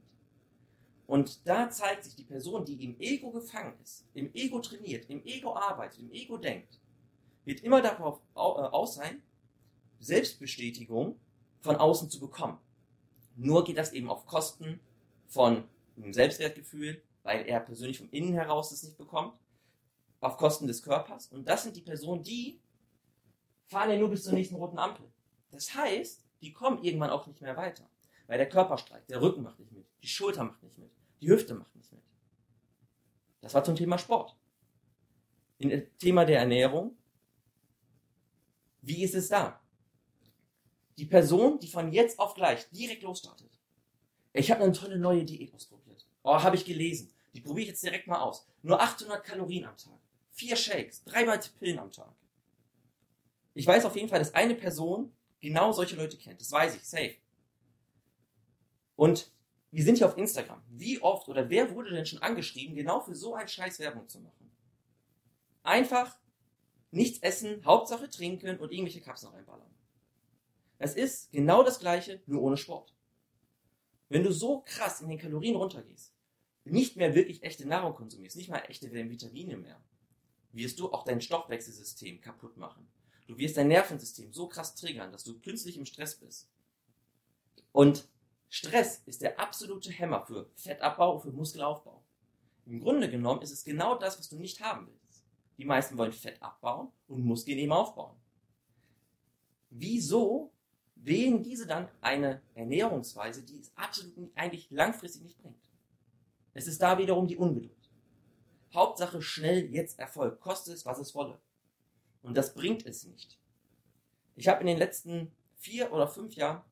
Und 1.06 1.46
da 1.46 1.70
zeigt 1.70 2.04
sich 2.04 2.16
die 2.16 2.24
Person, 2.24 2.64
die 2.64 2.82
im 2.84 2.98
Ego 2.98 3.30
gefangen 3.30 3.74
ist, 3.82 4.06
im 4.14 4.34
Ego 4.34 4.58
trainiert, 4.58 5.08
im 5.08 5.24
Ego 5.24 5.54
arbeitet, 5.54 6.00
im 6.00 6.10
Ego 6.10 6.36
denkt, 6.36 6.80
wird 7.44 7.62
immer 7.62 7.80
darauf 7.80 8.20
äh, 8.34 8.38
aus 8.38 8.96
sein, 8.96 9.22
Selbstbestätigung 10.00 11.18
von 11.60 11.76
außen 11.76 12.10
zu 12.10 12.18
bekommen. 12.18 12.58
Nur 13.36 13.64
geht 13.64 13.78
das 13.78 13.92
eben 13.92 14.10
auf 14.10 14.26
Kosten 14.26 14.80
von 15.28 15.64
einem 15.96 16.12
Selbstwertgefühl, 16.12 17.02
weil 17.22 17.46
er 17.46 17.60
persönlich 17.60 17.98
vom 17.98 18.10
Innen 18.10 18.34
heraus 18.34 18.72
es 18.72 18.82
nicht 18.82 18.98
bekommt, 18.98 19.38
auf 20.20 20.36
Kosten 20.36 20.66
des 20.66 20.82
Körpers. 20.82 21.28
Und 21.28 21.46
das 21.48 21.62
sind 21.62 21.76
die 21.76 21.82
Personen, 21.82 22.22
die 22.22 22.60
fahren 23.66 23.90
ja 23.90 23.96
nur 23.96 24.10
bis 24.10 24.24
zur 24.24 24.32
nächsten 24.32 24.56
roten 24.56 24.78
Ampel. 24.78 25.06
Das 25.50 25.74
heißt, 25.74 26.24
die 26.40 26.52
kommen 26.52 26.82
irgendwann 26.82 27.10
auch 27.10 27.26
nicht 27.26 27.40
mehr 27.40 27.56
weiter. 27.56 27.88
Weil 28.26 28.38
der 28.38 28.48
Körper 28.48 28.78
streikt, 28.78 29.10
der 29.10 29.20
Rücken 29.20 29.42
macht 29.42 29.58
nicht 29.58 29.72
mit, 29.72 29.86
die 30.02 30.08
Schulter 30.08 30.44
macht 30.44 30.62
nicht 30.62 30.78
mit, 30.78 30.90
die 31.20 31.28
Hüfte 31.28 31.54
macht 31.54 31.74
nicht 31.76 31.92
mit. 31.92 32.02
Das 33.40 33.54
war 33.54 33.62
zum 33.62 33.76
Thema 33.76 33.98
Sport. 33.98 34.36
Im 35.58 35.96
Thema 35.98 36.24
der 36.24 36.40
Ernährung, 36.40 36.96
wie 38.82 39.02
ist 39.02 39.14
es 39.14 39.28
da? 39.28 39.60
Die 40.98 41.06
Person, 41.06 41.58
die 41.58 41.68
von 41.68 41.92
jetzt 41.92 42.18
auf 42.18 42.34
gleich 42.34 42.68
direkt 42.70 43.02
losstartet. 43.02 43.50
Ich 44.32 44.50
habe 44.50 44.64
eine 44.64 44.72
tolle 44.72 44.98
neue 44.98 45.24
Diät 45.24 45.54
ausprobiert. 45.54 46.06
Oh, 46.22 46.42
habe 46.42 46.56
ich 46.56 46.64
gelesen. 46.64 47.12
Die 47.34 47.40
probiere 47.40 47.62
ich 47.62 47.68
jetzt 47.68 47.82
direkt 47.82 48.06
mal 48.06 48.20
aus. 48.20 48.46
Nur 48.62 48.80
800 48.80 49.22
Kalorien 49.22 49.64
am 49.64 49.76
Tag. 49.76 49.98
Vier 50.30 50.56
Shakes, 50.56 51.04
dreimal 51.04 51.40
Pillen 51.58 51.78
am 51.78 51.90
Tag. 51.90 52.14
Ich 53.54 53.66
weiß 53.66 53.84
auf 53.84 53.96
jeden 53.96 54.08
Fall, 54.08 54.18
dass 54.18 54.34
eine 54.34 54.54
Person 54.54 55.12
genau 55.40 55.72
solche 55.72 55.96
Leute 55.96 56.16
kennt. 56.18 56.40
Das 56.40 56.52
weiß 56.52 56.76
ich, 56.76 56.84
safe. 56.84 57.16
Und 58.96 59.30
wir 59.70 59.84
sind 59.84 59.98
hier 59.98 60.06
auf 60.06 60.16
Instagram. 60.16 60.62
Wie 60.68 61.00
oft 61.00 61.28
oder 61.28 61.48
wer 61.50 61.74
wurde 61.74 61.90
denn 61.90 62.06
schon 62.06 62.22
angeschrieben, 62.22 62.74
genau 62.74 63.00
für 63.00 63.14
so 63.14 63.34
ein 63.34 63.48
Scheiß 63.48 63.78
Werbung 63.78 64.08
zu 64.08 64.20
machen? 64.20 64.50
Einfach 65.62 66.18
nichts 66.90 67.18
essen, 67.18 67.64
Hauptsache 67.64 68.08
trinken 68.08 68.58
und 68.58 68.72
irgendwelche 68.72 69.00
Kapseln 69.00 69.32
reinballern. 69.32 69.70
Es 70.78 70.94
ist 70.94 71.32
genau 71.32 71.62
das 71.62 71.78
gleiche, 71.78 72.22
nur 72.26 72.42
ohne 72.42 72.56
Sport. 72.56 72.94
Wenn 74.08 74.22
du 74.22 74.32
so 74.32 74.60
krass 74.60 75.00
in 75.00 75.08
den 75.08 75.18
Kalorien 75.18 75.56
runtergehst, 75.56 76.14
nicht 76.64 76.96
mehr 76.96 77.14
wirklich 77.14 77.42
echte 77.42 77.66
Nahrung 77.66 77.94
konsumierst, 77.94 78.36
nicht 78.36 78.50
mal 78.50 78.62
echte 78.68 78.92
Vitamine 78.92 79.56
mehr, 79.56 79.80
wirst 80.52 80.78
du 80.78 80.92
auch 80.92 81.04
dein 81.04 81.20
Stoffwechselsystem 81.20 82.20
kaputt 82.20 82.56
machen. 82.56 82.88
Du 83.26 83.36
wirst 83.38 83.56
dein 83.56 83.68
Nervensystem 83.68 84.32
so 84.32 84.48
krass 84.48 84.74
triggern, 84.74 85.12
dass 85.12 85.24
du 85.24 85.38
künstlich 85.40 85.76
im 85.76 85.86
Stress 85.86 86.16
bist. 86.16 86.48
Und 87.72 88.08
Stress 88.56 89.02
ist 89.04 89.20
der 89.20 89.38
absolute 89.38 89.92
Hämmer 89.92 90.24
für 90.24 90.48
Fettabbau 90.54 91.16
und 91.16 91.20
für 91.20 91.30
Muskelaufbau. 91.30 92.02
Im 92.64 92.80
Grunde 92.80 93.10
genommen 93.10 93.42
ist 93.42 93.50
es 93.50 93.62
genau 93.62 93.98
das, 93.98 94.18
was 94.18 94.30
du 94.30 94.38
nicht 94.38 94.62
haben 94.62 94.86
willst. 94.86 95.26
Die 95.58 95.66
meisten 95.66 95.98
wollen 95.98 96.14
Fett 96.14 96.42
abbauen 96.42 96.90
und 97.06 97.22
Muskeln 97.22 97.58
eben 97.58 97.72
aufbauen. 97.72 98.16
Wieso 99.68 100.54
wählen 100.94 101.42
diese 101.42 101.66
dann 101.66 101.90
eine 102.00 102.40
Ernährungsweise, 102.54 103.44
die 103.44 103.58
es 103.58 103.76
absolut 103.76 104.16
nicht, 104.16 104.38
eigentlich 104.38 104.70
langfristig 104.70 105.22
nicht 105.22 105.36
bringt? 105.42 105.70
Es 106.54 106.66
ist 106.66 106.80
da 106.80 106.96
wiederum 106.96 107.26
die 107.26 107.36
Ungeduld. 107.36 107.90
Hauptsache 108.72 109.20
schnell 109.20 109.66
jetzt 109.66 109.98
Erfolg, 109.98 110.40
koste 110.40 110.72
es, 110.72 110.86
was 110.86 110.98
es 110.98 111.14
wolle. 111.14 111.38
Und 112.22 112.38
das 112.38 112.54
bringt 112.54 112.86
es 112.86 113.04
nicht. 113.04 113.38
Ich 114.34 114.48
habe 114.48 114.62
in 114.62 114.66
den 114.66 114.78
letzten 114.78 115.30
vier 115.58 115.92
oder 115.92 116.08
fünf 116.08 116.34
Jahren 116.36 116.64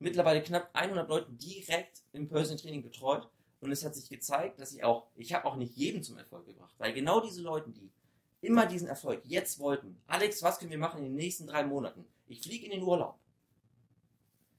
mittlerweile 0.00 0.42
knapp 0.42 0.70
100 0.72 1.08
Leute 1.08 1.30
direkt 1.32 2.02
im 2.12 2.28
Personal 2.28 2.58
Training 2.58 2.82
betreut. 2.82 3.30
Und 3.60 3.70
es 3.70 3.84
hat 3.84 3.94
sich 3.94 4.08
gezeigt, 4.08 4.58
dass 4.58 4.72
ich 4.72 4.82
auch, 4.82 5.08
ich 5.14 5.32
habe 5.34 5.44
auch 5.44 5.56
nicht 5.56 5.76
jeden 5.76 6.02
zum 6.02 6.16
Erfolg 6.16 6.46
gebracht, 6.46 6.74
weil 6.78 6.94
genau 6.94 7.20
diese 7.20 7.42
Leute, 7.42 7.70
die 7.70 7.92
immer 8.40 8.64
diesen 8.66 8.88
Erfolg 8.88 9.20
jetzt 9.24 9.58
wollten, 9.58 10.00
Alex, 10.06 10.42
was 10.42 10.58
können 10.58 10.70
wir 10.70 10.78
machen 10.78 10.98
in 10.98 11.04
den 11.04 11.14
nächsten 11.14 11.46
drei 11.46 11.62
Monaten? 11.62 12.06
Ich 12.26 12.40
fliege 12.40 12.64
in 12.64 12.72
den 12.72 12.82
Urlaub. 12.82 13.18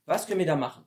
Was 0.05 0.27
können 0.27 0.39
wir 0.39 0.45
da 0.45 0.55
machen? 0.55 0.85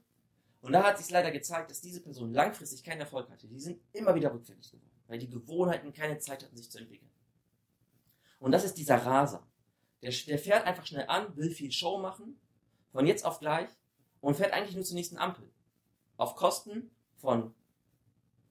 Und 0.60 0.72
da 0.72 0.84
hat 0.84 0.98
sich 0.98 1.10
leider 1.10 1.32
gezeigt, 1.32 1.70
dass 1.70 1.80
diese 1.80 2.00
Person 2.00 2.32
langfristig 2.32 2.84
keinen 2.84 3.00
Erfolg 3.00 3.28
hatte. 3.30 3.48
Die 3.48 3.60
sind 3.60 3.80
immer 3.92 4.14
wieder 4.14 4.32
rückfällig 4.32 4.70
geworden, 4.70 5.02
weil 5.08 5.18
die 5.18 5.28
Gewohnheiten 5.28 5.92
keine 5.92 6.18
Zeit 6.18 6.44
hatten, 6.44 6.56
sich 6.56 6.70
zu 6.70 6.78
entwickeln. 6.78 7.10
Und 8.38 8.52
das 8.52 8.64
ist 8.64 8.74
dieser 8.74 8.96
Raser. 8.96 9.46
Der, 10.02 10.12
der 10.26 10.38
fährt 10.38 10.66
einfach 10.66 10.86
schnell 10.86 11.06
an, 11.08 11.36
will 11.36 11.50
viel 11.50 11.72
Show 11.72 11.98
machen, 11.98 12.40
von 12.92 13.06
jetzt 13.06 13.24
auf 13.24 13.40
gleich, 13.40 13.68
und 14.24 14.36
fährt 14.36 14.54
eigentlich 14.54 14.74
nur 14.74 14.84
zur 14.84 14.96
nächsten 14.96 15.18
Ampel. 15.18 15.50
Auf 16.16 16.34
Kosten 16.34 16.90
von, 17.16 17.54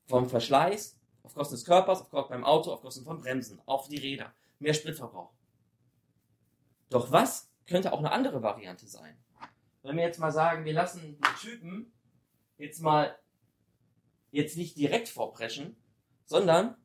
vom 0.06 0.30
Verschleiß, 0.30 1.00
auf 1.24 1.34
Kosten 1.34 1.56
des 1.56 1.66
Körpers, 1.66 2.02
auf 2.02 2.12
Kosten 2.12 2.34
beim 2.34 2.44
Auto, 2.44 2.72
auf 2.72 2.82
Kosten 2.82 3.04
von 3.04 3.20
Bremsen, 3.20 3.60
auf 3.66 3.88
die 3.88 3.98
Räder, 3.98 4.34
mehr 4.60 4.76
Spritverbrauch. 4.76 5.34
Doch 6.90 7.12
was 7.12 7.50
könnte 7.66 7.92
auch 7.92 7.98
eine 7.98 8.12
andere 8.12 8.44
Variante 8.44 8.86
sein? 8.86 9.18
Wenn 9.82 9.98
wir 9.98 10.04
jetzt 10.04 10.20
mal 10.20 10.32
sagen, 10.32 10.64
wir 10.64 10.74
lassen 10.74 11.02
den 11.02 11.36
Typen 11.42 11.92
jetzt 12.58 12.80
mal 12.80 13.18
jetzt 14.30 14.58
nicht 14.58 14.78
direkt 14.78 15.10
vorpreschen, 15.10 15.76
sondern 16.26 16.78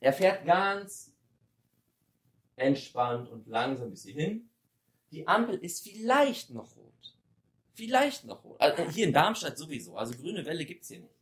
er 0.00 0.12
fährt 0.12 0.44
ganz 0.44 1.14
entspannt 2.56 3.30
und 3.30 3.46
langsam 3.46 3.90
bis 3.90 4.02
hierhin. 4.02 4.50
Die 5.12 5.26
Ampel 5.26 5.56
ist 5.56 5.82
vielleicht 5.82 6.50
noch 6.50 6.76
rot. 6.76 7.15
Vielleicht 7.76 8.24
noch. 8.24 8.42
Also 8.58 8.90
hier 8.90 9.06
in 9.06 9.12
Darmstadt 9.12 9.56
sowieso. 9.56 9.96
Also 9.96 10.14
grüne 10.14 10.44
Welle 10.44 10.64
gibt's 10.64 10.88
hier 10.88 11.00
nicht. 11.00 11.14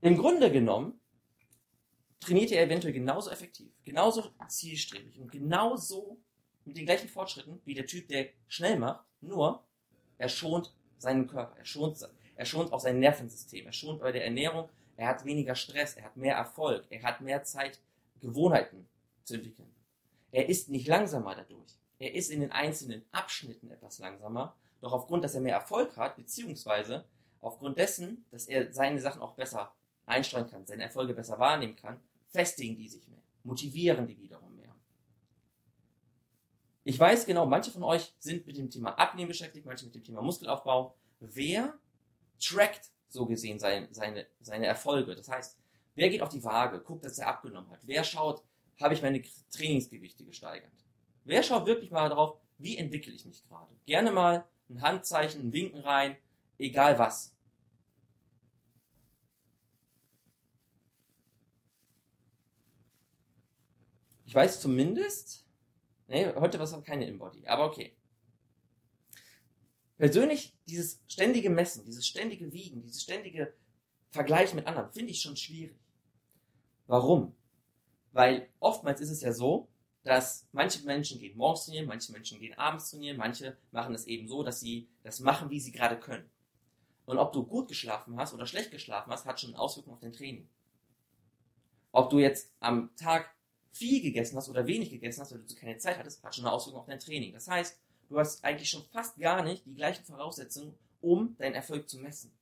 Im 0.00 0.16
Grunde 0.16 0.50
genommen 0.50 0.98
trainiert 2.20 2.52
er 2.52 2.62
eventuell 2.62 2.94
genauso 2.94 3.30
effektiv, 3.30 3.70
genauso 3.84 4.30
zielstrebig 4.48 5.18
und 5.18 5.30
genauso 5.30 6.18
mit 6.64 6.76
den 6.76 6.86
gleichen 6.86 7.08
Fortschritten 7.08 7.60
wie 7.64 7.74
der 7.74 7.86
Typ, 7.86 8.08
der 8.08 8.28
schnell 8.46 8.78
macht, 8.78 9.04
nur 9.20 9.64
er 10.16 10.28
schont 10.28 10.74
seinen 10.98 11.26
Körper, 11.26 11.56
er 11.56 11.64
schont, 11.64 11.98
er 12.36 12.44
schont 12.46 12.72
auch 12.72 12.80
sein 12.80 12.98
Nervensystem, 12.98 13.66
er 13.66 13.72
schont 13.72 14.00
bei 14.00 14.12
der 14.12 14.24
Ernährung, 14.24 14.68
er 14.96 15.08
hat 15.08 15.24
weniger 15.24 15.54
Stress, 15.54 15.96
er 15.96 16.04
hat 16.04 16.16
mehr 16.16 16.36
Erfolg, 16.36 16.86
er 16.90 17.02
hat 17.02 17.20
mehr 17.20 17.42
Zeit, 17.42 17.80
Gewohnheiten 18.20 18.86
zu 19.24 19.34
entwickeln. 19.34 19.74
Er 20.30 20.48
ist 20.48 20.68
nicht 20.68 20.86
langsamer 20.86 21.34
dadurch. 21.34 21.79
Er 22.00 22.14
ist 22.14 22.30
in 22.30 22.40
den 22.40 22.50
einzelnen 22.50 23.04
Abschnitten 23.12 23.70
etwas 23.70 23.98
langsamer, 23.98 24.56
doch 24.80 24.92
aufgrund, 24.92 25.22
dass 25.22 25.34
er 25.34 25.42
mehr 25.42 25.54
Erfolg 25.54 25.96
hat, 25.98 26.16
beziehungsweise 26.16 27.04
aufgrund 27.40 27.78
dessen, 27.78 28.24
dass 28.30 28.46
er 28.46 28.72
seine 28.72 29.00
Sachen 29.00 29.20
auch 29.20 29.34
besser 29.34 29.72
einsteuern 30.06 30.50
kann, 30.50 30.66
seine 30.66 30.84
Erfolge 30.84 31.12
besser 31.12 31.38
wahrnehmen 31.38 31.76
kann, 31.76 32.00
festigen 32.28 32.74
die 32.74 32.88
sich 32.88 33.06
mehr, 33.06 33.20
motivieren 33.44 34.06
die 34.06 34.18
wiederum 34.18 34.56
mehr. 34.56 34.74
Ich 36.84 36.98
weiß 36.98 37.26
genau, 37.26 37.44
manche 37.44 37.70
von 37.70 37.82
euch 37.82 38.14
sind 38.18 38.46
mit 38.46 38.56
dem 38.56 38.70
Thema 38.70 38.98
Abnehmen 38.98 39.28
beschäftigt, 39.28 39.66
manche 39.66 39.84
mit 39.84 39.94
dem 39.94 40.02
Thema 40.02 40.22
Muskelaufbau. 40.22 40.94
Wer 41.20 41.78
trackt 42.42 42.90
so 43.08 43.26
gesehen 43.26 43.58
seine, 43.58 43.88
seine, 43.90 44.26
seine 44.40 44.64
Erfolge? 44.64 45.14
Das 45.14 45.28
heißt, 45.28 45.58
wer 45.96 46.08
geht 46.08 46.22
auf 46.22 46.30
die 46.30 46.42
Waage, 46.42 46.80
guckt, 46.80 47.04
dass 47.04 47.18
er 47.18 47.28
abgenommen 47.28 47.70
hat? 47.70 47.80
Wer 47.82 48.04
schaut, 48.04 48.42
habe 48.80 48.94
ich 48.94 49.02
meine 49.02 49.22
Trainingsgewichte 49.50 50.24
gesteigert? 50.24 50.72
Wer 51.24 51.42
schaut 51.42 51.66
wirklich 51.66 51.90
mal 51.90 52.08
darauf, 52.08 52.38
wie 52.58 52.76
entwickle 52.76 53.12
ich 53.12 53.24
mich 53.24 53.46
gerade? 53.48 53.74
Gerne 53.86 54.12
mal 54.12 54.46
ein 54.68 54.82
Handzeichen, 54.82 55.48
ein 55.48 55.52
Winken 55.52 55.80
rein, 55.80 56.16
egal 56.58 56.98
was. 56.98 57.34
Ich 64.24 64.34
weiß 64.34 64.60
zumindest, 64.60 65.44
nee, 66.06 66.32
heute 66.34 66.60
was 66.60 66.80
keine 66.84 67.06
Inbody, 67.06 67.46
aber 67.48 67.64
okay. 67.66 67.96
Persönlich, 69.98 70.56
dieses 70.66 71.02
ständige 71.08 71.50
Messen, 71.50 71.84
dieses 71.84 72.06
ständige 72.06 72.52
Wiegen, 72.52 72.80
dieses 72.80 73.02
ständige 73.02 73.52
Vergleichen 74.10 74.56
mit 74.56 74.66
anderen, 74.66 74.92
finde 74.92 75.10
ich 75.10 75.20
schon 75.20 75.36
schwierig. 75.36 75.78
Warum? 76.86 77.34
Weil 78.12 78.48
oftmals 78.60 79.00
ist 79.00 79.10
es 79.10 79.20
ja 79.20 79.32
so, 79.32 79.68
dass 80.10 80.44
manche 80.50 80.84
Menschen 80.84 81.20
gehen 81.20 81.36
morgens 81.36 81.66
trainieren, 81.66 81.86
manche 81.86 82.10
Menschen 82.10 82.40
gehen 82.40 82.58
abends 82.58 82.90
trainieren, 82.90 83.16
manche 83.16 83.56
machen 83.70 83.94
es 83.94 84.08
eben 84.08 84.26
so, 84.26 84.42
dass 84.42 84.58
sie 84.58 84.88
das 85.04 85.20
machen, 85.20 85.50
wie 85.50 85.60
sie 85.60 85.70
gerade 85.70 86.00
können. 86.00 86.28
Und 87.04 87.18
ob 87.18 87.32
du 87.32 87.46
gut 87.46 87.68
geschlafen 87.68 88.16
hast 88.18 88.34
oder 88.34 88.44
schlecht 88.44 88.72
geschlafen 88.72 89.12
hast, 89.12 89.24
hat 89.24 89.40
schon 89.40 89.54
Auswirkungen 89.54 89.94
auf 89.94 90.00
dein 90.00 90.12
Training. 90.12 90.48
Ob 91.92 92.10
du 92.10 92.18
jetzt 92.18 92.52
am 92.58 92.90
Tag 92.96 93.32
viel 93.70 94.02
gegessen 94.02 94.36
hast 94.36 94.48
oder 94.48 94.66
wenig 94.66 94.90
gegessen 94.90 95.20
hast, 95.20 95.30
weil 95.30 95.42
du 95.42 95.54
keine 95.54 95.78
Zeit 95.78 95.96
hattest, 95.96 96.24
hat 96.24 96.34
schon 96.34 96.44
eine 96.44 96.54
Auswirkung 96.54 96.80
auf 96.80 96.88
dein 96.88 96.98
Training. 96.98 97.32
Das 97.32 97.46
heißt, 97.46 97.78
du 98.08 98.18
hast 98.18 98.44
eigentlich 98.44 98.68
schon 98.68 98.82
fast 98.90 99.16
gar 99.16 99.44
nicht 99.44 99.64
die 99.64 99.74
gleichen 99.74 100.04
Voraussetzungen, 100.04 100.74
um 101.00 101.36
deinen 101.38 101.54
Erfolg 101.54 101.88
zu 101.88 102.00
messen. 102.00 102.32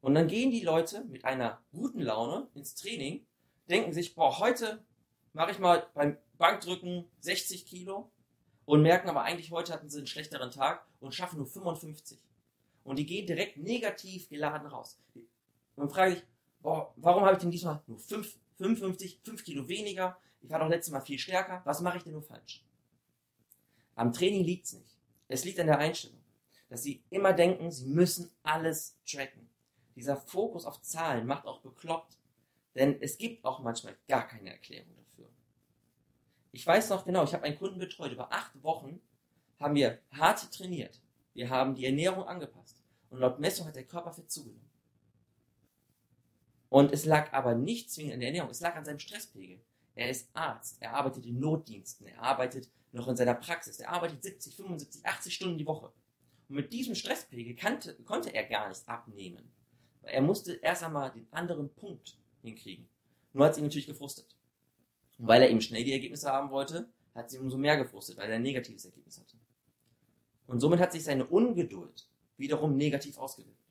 Und 0.00 0.14
dann 0.14 0.28
gehen 0.28 0.52
die 0.52 0.62
Leute 0.62 1.04
mit 1.06 1.24
einer 1.24 1.60
guten 1.72 2.02
Laune 2.02 2.46
ins 2.54 2.76
Training, 2.76 3.26
denken 3.68 3.92
sich, 3.92 4.14
boah, 4.14 4.38
heute 4.38 4.84
mache 5.32 5.52
ich 5.52 5.58
mal 5.58 5.86
beim 5.94 6.16
Bankdrücken 6.38 7.08
60 7.20 7.66
Kilo 7.66 8.10
und 8.64 8.82
merken 8.82 9.08
aber 9.08 9.22
eigentlich, 9.22 9.50
heute 9.50 9.72
hatten 9.72 9.88
sie 9.88 9.98
einen 9.98 10.06
schlechteren 10.06 10.50
Tag 10.50 10.86
und 11.00 11.14
schaffen 11.14 11.38
nur 11.38 11.46
55. 11.46 12.18
Und 12.84 12.98
die 12.98 13.06
gehen 13.06 13.26
direkt 13.26 13.56
negativ 13.58 14.28
geladen 14.28 14.66
raus. 14.66 14.98
Und 15.76 15.90
frage 15.90 16.14
ich, 16.14 16.22
boah, 16.60 16.92
warum 16.96 17.24
habe 17.24 17.34
ich 17.34 17.40
denn 17.40 17.50
diesmal 17.50 17.82
nur 17.86 17.98
5 17.98 18.38
55, 18.58 19.20
5 19.24 19.44
Kilo 19.44 19.68
weniger, 19.68 20.18
ich 20.40 20.50
war 20.50 20.60
doch 20.60 20.68
letztes 20.68 20.92
Mal 20.92 21.00
viel 21.00 21.18
stärker, 21.18 21.62
was 21.64 21.80
mache 21.80 21.98
ich 21.98 22.04
denn 22.04 22.12
nur 22.12 22.22
falsch? 22.22 22.64
Am 23.94 24.12
Training 24.12 24.44
liegt 24.44 24.66
es 24.66 24.74
nicht. 24.74 24.96
Es 25.28 25.44
liegt 25.44 25.58
an 25.60 25.66
der 25.66 25.78
Einstellung, 25.78 26.22
dass 26.68 26.82
sie 26.82 27.02
immer 27.10 27.32
denken, 27.32 27.70
sie 27.70 27.86
müssen 27.86 28.30
alles 28.42 28.96
tracken. 29.06 29.48
Dieser 29.96 30.16
Fokus 30.16 30.64
auf 30.64 30.80
Zahlen 30.82 31.26
macht 31.26 31.46
auch 31.46 31.60
bekloppt, 31.60 32.16
denn 32.74 33.00
es 33.00 33.18
gibt 33.18 33.44
auch 33.44 33.60
manchmal 33.60 33.96
gar 34.08 34.26
keine 34.26 34.50
Erklärung. 34.50 35.01
Ich 36.52 36.66
weiß 36.66 36.90
noch 36.90 37.04
genau, 37.04 37.24
ich 37.24 37.32
habe 37.32 37.44
einen 37.44 37.58
Kunden 37.58 37.78
betreut, 37.78 38.12
über 38.12 38.32
acht 38.32 38.62
Wochen 38.62 39.00
haben 39.58 39.74
wir 39.74 39.98
hart 40.10 40.52
trainiert. 40.52 41.00
Wir 41.32 41.48
haben 41.48 41.74
die 41.74 41.86
Ernährung 41.86 42.24
angepasst 42.24 42.82
und 43.08 43.20
laut 43.20 43.40
Messung 43.40 43.66
hat 43.66 43.76
der 43.76 43.86
Körperfett 43.86 44.30
zugenommen. 44.30 44.70
Und 46.68 46.92
es 46.92 47.06
lag 47.06 47.32
aber 47.32 47.54
nicht 47.54 47.90
zwingend 47.90 48.14
an 48.14 48.20
der 48.20 48.28
Ernährung, 48.28 48.50
es 48.50 48.60
lag 48.60 48.76
an 48.76 48.84
seinem 48.84 48.98
Stresspegel. 48.98 49.60
Er 49.94 50.10
ist 50.10 50.28
Arzt, 50.34 50.80
er 50.80 50.94
arbeitet 50.94 51.26
in 51.26 51.38
Notdiensten, 51.38 52.06
er 52.06 52.22
arbeitet 52.22 52.70
noch 52.92 53.08
in 53.08 53.16
seiner 53.16 53.34
Praxis, 53.34 53.78
er 53.78 53.90
arbeitet 53.90 54.22
70, 54.22 54.56
75, 54.56 55.06
80 55.06 55.34
Stunden 55.34 55.58
die 55.58 55.66
Woche. 55.66 55.92
Und 56.48 56.56
mit 56.56 56.72
diesem 56.72 56.94
Stresspegel 56.94 57.54
kannte, 57.54 57.94
konnte 58.04 58.34
er 58.34 58.44
gar 58.44 58.68
nicht 58.68 58.86
abnehmen. 58.86 59.50
Er 60.02 60.20
musste 60.20 60.54
erst 60.54 60.82
einmal 60.82 61.12
den 61.12 61.26
anderen 61.30 61.72
Punkt 61.74 62.18
hinkriegen. 62.42 62.88
Nur 63.32 63.46
hat 63.46 63.52
es 63.52 63.58
ihn 63.58 63.64
natürlich 63.64 63.86
gefrustet. 63.86 64.36
Und 65.22 65.28
weil 65.28 65.40
er 65.40 65.50
eben 65.50 65.60
schnell 65.60 65.84
die 65.84 65.92
Ergebnisse 65.92 66.32
haben 66.32 66.50
wollte, 66.50 66.88
hat 67.14 67.30
sie 67.30 67.38
umso 67.38 67.56
mehr 67.56 67.76
gefrustet, 67.76 68.16
weil 68.16 68.28
er 68.28 68.34
ein 68.34 68.42
negatives 68.42 68.84
Ergebnis 68.86 69.20
hatte. 69.20 69.36
Und 70.48 70.58
somit 70.58 70.80
hat 70.80 70.90
sich 70.90 71.04
seine 71.04 71.24
Ungeduld 71.24 72.08
wiederum 72.38 72.76
negativ 72.76 73.16
ausgewirkt. 73.18 73.62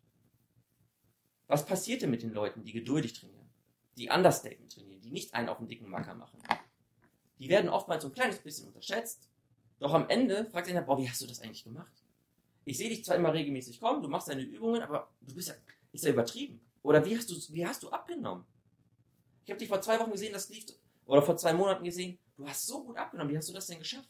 Was 1.48 1.66
passiert 1.66 2.04
denn 2.04 2.10
mit 2.10 2.24
den 2.24 2.32
Leuten, 2.32 2.64
die 2.64 2.72
geduldig 2.72 3.12
trainieren, 3.12 3.50
die 3.98 4.08
Understatement 4.08 4.72
trainieren, 4.72 5.02
die 5.02 5.12
nicht 5.12 5.34
einen 5.34 5.50
auf 5.50 5.58
den 5.58 5.68
dicken 5.68 5.90
Macker 5.90 6.16
machen? 6.16 6.42
Die 7.38 7.50
werden 7.50 7.70
oftmals 7.70 8.04
so 8.04 8.08
ein 8.08 8.14
kleines 8.14 8.40
bisschen 8.40 8.68
unterschätzt, 8.68 9.28
doch 9.80 9.94
am 9.94 10.08
Ende 10.08 10.46
fragt 10.46 10.70
einer, 10.70 10.84
boah, 10.84 10.98
wie 10.98 11.10
hast 11.10 11.22
du 11.22 11.28
das 11.28 11.42
eigentlich 11.42 11.66
gemacht? 11.66 12.06
Ich 12.64 12.78
sehe 12.78 12.88
dich 12.88 13.04
zwar 13.04 13.18
immer 13.18 13.34
regelmäßig 13.34 13.82
kommen, 13.82 14.02
du 14.02 14.08
machst 14.08 14.30
deine 14.30 14.44
Übungen, 14.44 14.82
aber 14.84 15.12
du 15.20 15.36
bist 15.36 15.50
ja, 15.50 15.56
ist 15.92 16.06
ja 16.06 16.12
übertrieben. 16.12 16.62
Oder 16.82 17.06
wie 17.06 17.18
hast 17.18 17.30
du, 17.30 17.36
wie 17.54 17.68
hast 17.68 17.84
du 17.84 17.90
abgenommen? 17.90 18.46
Ich 19.44 19.50
habe 19.50 19.60
dich 19.60 19.68
vor 19.68 19.82
zwei 19.82 20.00
Wochen 20.00 20.12
gesehen, 20.12 20.32
das 20.32 20.48
lief, 20.48 20.66
oder 21.12 21.22
vor 21.22 21.38
zwei 21.38 21.54
Monaten 21.54 21.84
gesehen, 21.84 22.18
du 22.38 22.48
hast 22.48 22.66
so 22.66 22.84
gut 22.84 22.98
abgenommen, 22.98 23.32
wie 23.32 23.38
hast 23.38 23.50
du 23.50 23.54
das 23.54 23.68
denn 23.68 23.80
geschafft? 23.80 24.10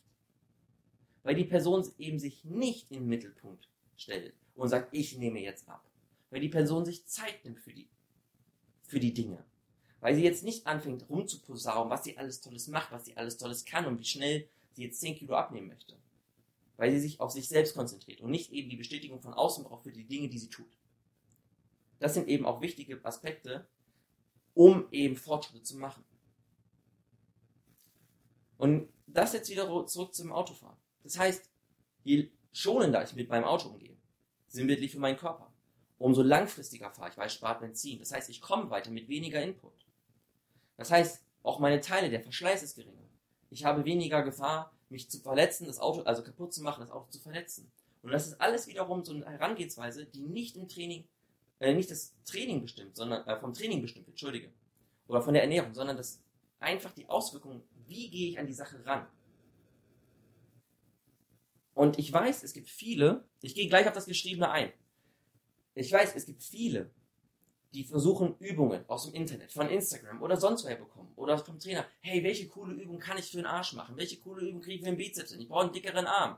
Weil 1.23 1.35
die 1.35 1.45
Person 1.45 1.85
eben 1.97 2.19
sich 2.19 2.43
nicht 2.45 2.89
in 2.91 2.99
den 2.99 3.07
Mittelpunkt 3.07 3.67
stellt 3.95 4.33
und 4.55 4.69
sagt, 4.69 4.93
ich 4.93 5.17
nehme 5.17 5.39
jetzt 5.39 5.67
ab 5.67 5.83
weil 6.31 6.39
die 6.39 6.49
Person 6.49 6.85
sich 6.85 7.05
Zeit 7.05 7.43
nimmt 7.45 7.59
für 7.59 7.73
die, 7.73 7.87
für 8.83 8.99
die 8.99 9.13
Dinge. 9.13 9.43
Weil 9.99 10.15
sie 10.15 10.23
jetzt 10.23 10.43
nicht 10.43 10.65
anfängt 10.65 11.07
rumzuposaunen, 11.09 11.91
was 11.91 12.03
sie 12.03 12.17
alles 12.17 12.41
Tolles 12.41 12.67
macht, 12.67 12.91
was 12.91 13.05
sie 13.05 13.15
alles 13.15 13.37
Tolles 13.37 13.65
kann 13.65 13.85
und 13.85 13.99
wie 13.99 14.05
schnell 14.05 14.47
sie 14.71 14.83
jetzt 14.83 14.99
10 14.99 15.15
Kilo 15.15 15.35
abnehmen 15.35 15.67
möchte. 15.67 15.95
Weil 16.77 16.91
sie 16.91 16.99
sich 16.99 17.19
auf 17.19 17.31
sich 17.31 17.47
selbst 17.47 17.75
konzentriert 17.75 18.21
und 18.21 18.31
nicht 18.31 18.51
eben 18.51 18.69
die 18.69 18.77
Bestätigung 18.77 19.21
von 19.21 19.33
außen 19.33 19.63
braucht 19.63 19.83
für 19.83 19.91
die 19.91 20.05
Dinge, 20.05 20.29
die 20.29 20.39
sie 20.39 20.49
tut. 20.49 20.79
Das 21.99 22.15
sind 22.15 22.27
eben 22.27 22.45
auch 22.45 22.61
wichtige 22.61 23.03
Aspekte, 23.05 23.67
um 24.55 24.87
eben 24.91 25.15
Fortschritte 25.15 25.61
zu 25.61 25.77
machen. 25.77 26.03
Und 28.61 28.89
das 29.07 29.33
jetzt 29.33 29.49
wieder 29.49 29.87
zurück 29.87 30.13
zum 30.13 30.31
Autofahren. 30.31 30.77
Das 31.01 31.17
heißt, 31.17 31.49
je 32.03 32.29
schonender 32.53 33.03
ich 33.03 33.15
mit 33.15 33.27
meinem 33.27 33.45
Auto 33.45 33.69
umgehe, 33.69 33.97
sinnbildlich 34.49 34.91
für 34.91 34.99
meinen 34.99 35.17
Körper, 35.17 35.51
umso 35.97 36.21
langfristiger 36.21 36.91
fahre 36.91 37.09
ich, 37.09 37.17
weil 37.17 37.25
ich 37.25 37.33
spart 37.33 37.59
Benzin. 37.59 37.97
Das 37.97 38.11
heißt, 38.11 38.29
ich 38.29 38.39
komme 38.39 38.69
weiter 38.69 38.91
mit 38.91 39.09
weniger 39.09 39.41
Input. 39.41 39.73
Das 40.77 40.91
heißt, 40.91 41.23
auch 41.41 41.57
meine 41.57 41.79
Teile, 41.79 42.11
der 42.11 42.21
Verschleiß 42.21 42.61
ist 42.61 42.75
geringer. 42.75 43.09
Ich 43.49 43.65
habe 43.65 43.83
weniger 43.83 44.21
Gefahr, 44.21 44.71
mich 44.89 45.09
zu 45.09 45.19
verletzen, 45.19 45.65
das 45.65 45.79
Auto, 45.79 46.01
also 46.03 46.21
kaputt 46.21 46.53
zu 46.53 46.61
machen, 46.61 46.81
das 46.81 46.91
Auto 46.91 47.09
zu 47.09 47.19
verletzen. 47.19 47.71
Und 48.03 48.11
das 48.11 48.27
ist 48.27 48.39
alles 48.39 48.67
wiederum 48.67 49.03
so 49.03 49.13
eine 49.13 49.25
Herangehensweise, 49.25 50.05
die 50.05 50.21
nicht 50.21 50.55
im 50.55 50.67
Training, 50.67 51.07
äh, 51.57 51.73
nicht 51.73 51.89
das 51.89 52.13
Training 52.25 52.61
bestimmt, 52.61 52.95
sondern 52.95 53.25
äh, 53.25 53.39
vom 53.39 53.55
Training 53.55 53.81
bestimmt, 53.81 54.07
entschuldige. 54.07 54.53
Oder 55.07 55.23
von 55.23 55.33
der 55.33 55.41
Ernährung, 55.41 55.73
sondern 55.73 55.97
das 55.97 56.21
einfach 56.59 56.91
die 56.91 57.09
Auswirkungen, 57.09 57.63
wie 57.91 58.09
gehe 58.09 58.29
ich 58.29 58.39
an 58.39 58.47
die 58.47 58.53
Sache 58.53 58.83
ran. 58.85 59.05
Und 61.73 61.99
ich 61.99 62.11
weiß, 62.11 62.43
es 62.43 62.53
gibt 62.53 62.69
viele, 62.69 63.25
ich 63.41 63.53
gehe 63.53 63.67
gleich 63.67 63.87
auf 63.87 63.93
das 63.93 64.05
Geschriebene 64.05 64.49
ein. 64.49 64.71
Ich 65.75 65.91
weiß, 65.91 66.15
es 66.15 66.25
gibt 66.25 66.43
viele, 66.43 66.91
die 67.73 67.83
versuchen 67.83 68.35
Übungen 68.39 68.83
aus 68.87 69.05
dem 69.05 69.13
Internet, 69.13 69.51
von 69.51 69.69
Instagram 69.69 70.21
oder 70.21 70.35
sonst 70.35 70.63
woher 70.63 70.75
bekommen 70.75 71.11
oder 71.15 71.37
vom 71.37 71.59
Trainer. 71.59 71.85
Hey, 72.01 72.23
welche 72.23 72.47
coole 72.49 72.73
Übung 72.73 72.99
kann 72.99 73.17
ich 73.17 73.31
für 73.31 73.37
den 73.37 73.45
Arsch 73.45 73.73
machen? 73.73 73.95
Welche 73.95 74.19
coole 74.19 74.47
Übung 74.47 74.61
kriege 74.61 74.75
ich 74.75 74.81
für 74.81 74.89
den 74.89 74.97
Bizeps? 74.97 75.31
Ich 75.31 75.47
brauche 75.47 75.65
einen 75.65 75.73
dickeren 75.73 76.07
Arm. 76.07 76.37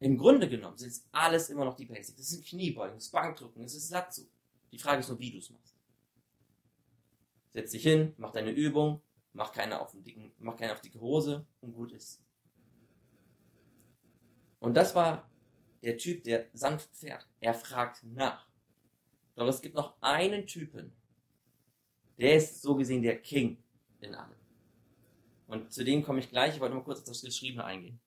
Im 0.00 0.16
Grunde 0.16 0.48
genommen 0.48 0.76
sind 0.76 0.90
es 0.90 1.06
alles 1.12 1.50
immer 1.50 1.64
noch 1.64 1.76
die 1.76 1.86
Basics. 1.86 2.16
Das 2.16 2.28
sind 2.28 2.44
Kniebeugen, 2.44 2.96
das 2.96 3.08
Bankdrücken, 3.08 3.62
das 3.62 3.74
ist 3.74 3.88
Satsu. 3.88 4.22
Die 4.72 4.78
Frage 4.78 5.00
ist 5.00 5.08
nur, 5.08 5.18
wie 5.18 5.30
du 5.30 5.38
es 5.38 5.50
machst. 5.50 5.74
Setz 7.52 7.70
dich 7.70 7.82
hin, 7.82 8.14
mach 8.16 8.32
deine 8.32 8.50
Übung, 8.50 9.00
mach 9.34 9.52
keine 9.52 9.80
auf, 9.80 9.94
dicken, 9.94 10.32
mach 10.38 10.56
keine 10.56 10.72
auf 10.72 10.80
dicke 10.80 11.00
Hose 11.00 11.46
und 11.60 11.74
gut 11.74 11.92
ist. 11.92 12.22
Und 14.60 14.74
das 14.74 14.94
war 14.94 15.28
der 15.82 15.98
Typ, 15.98 16.24
der 16.24 16.46
sanft 16.54 16.96
fährt. 16.96 17.28
Er 17.40 17.52
fragt 17.52 18.02
nach. 18.04 18.48
Doch 19.34 19.46
es 19.48 19.60
gibt 19.60 19.74
noch 19.74 20.00
einen 20.00 20.46
Typen, 20.46 20.92
der 22.18 22.36
ist 22.36 22.62
so 22.62 22.76
gesehen 22.76 23.02
der 23.02 23.20
King 23.20 23.62
in 24.00 24.14
allem. 24.14 24.38
Und 25.48 25.72
zu 25.72 25.84
dem 25.84 26.02
komme 26.02 26.20
ich 26.20 26.30
gleich. 26.30 26.54
Ich 26.54 26.60
wollte 26.60 26.74
nur 26.74 26.84
kurz 26.84 27.00
auf 27.00 27.04
das 27.04 27.22
Geschriebene 27.22 27.64
eingehen. 27.64 28.00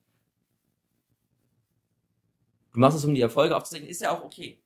Du 2.72 2.79
machst 2.79 2.98
es, 2.98 3.05
um 3.05 3.13
die 3.13 3.22
Erfolge 3.22 3.55
aufzuzeichnen, 3.55 3.89
ist 3.89 4.01
ja 4.01 4.12
auch 4.12 4.24
okay. 4.24 4.62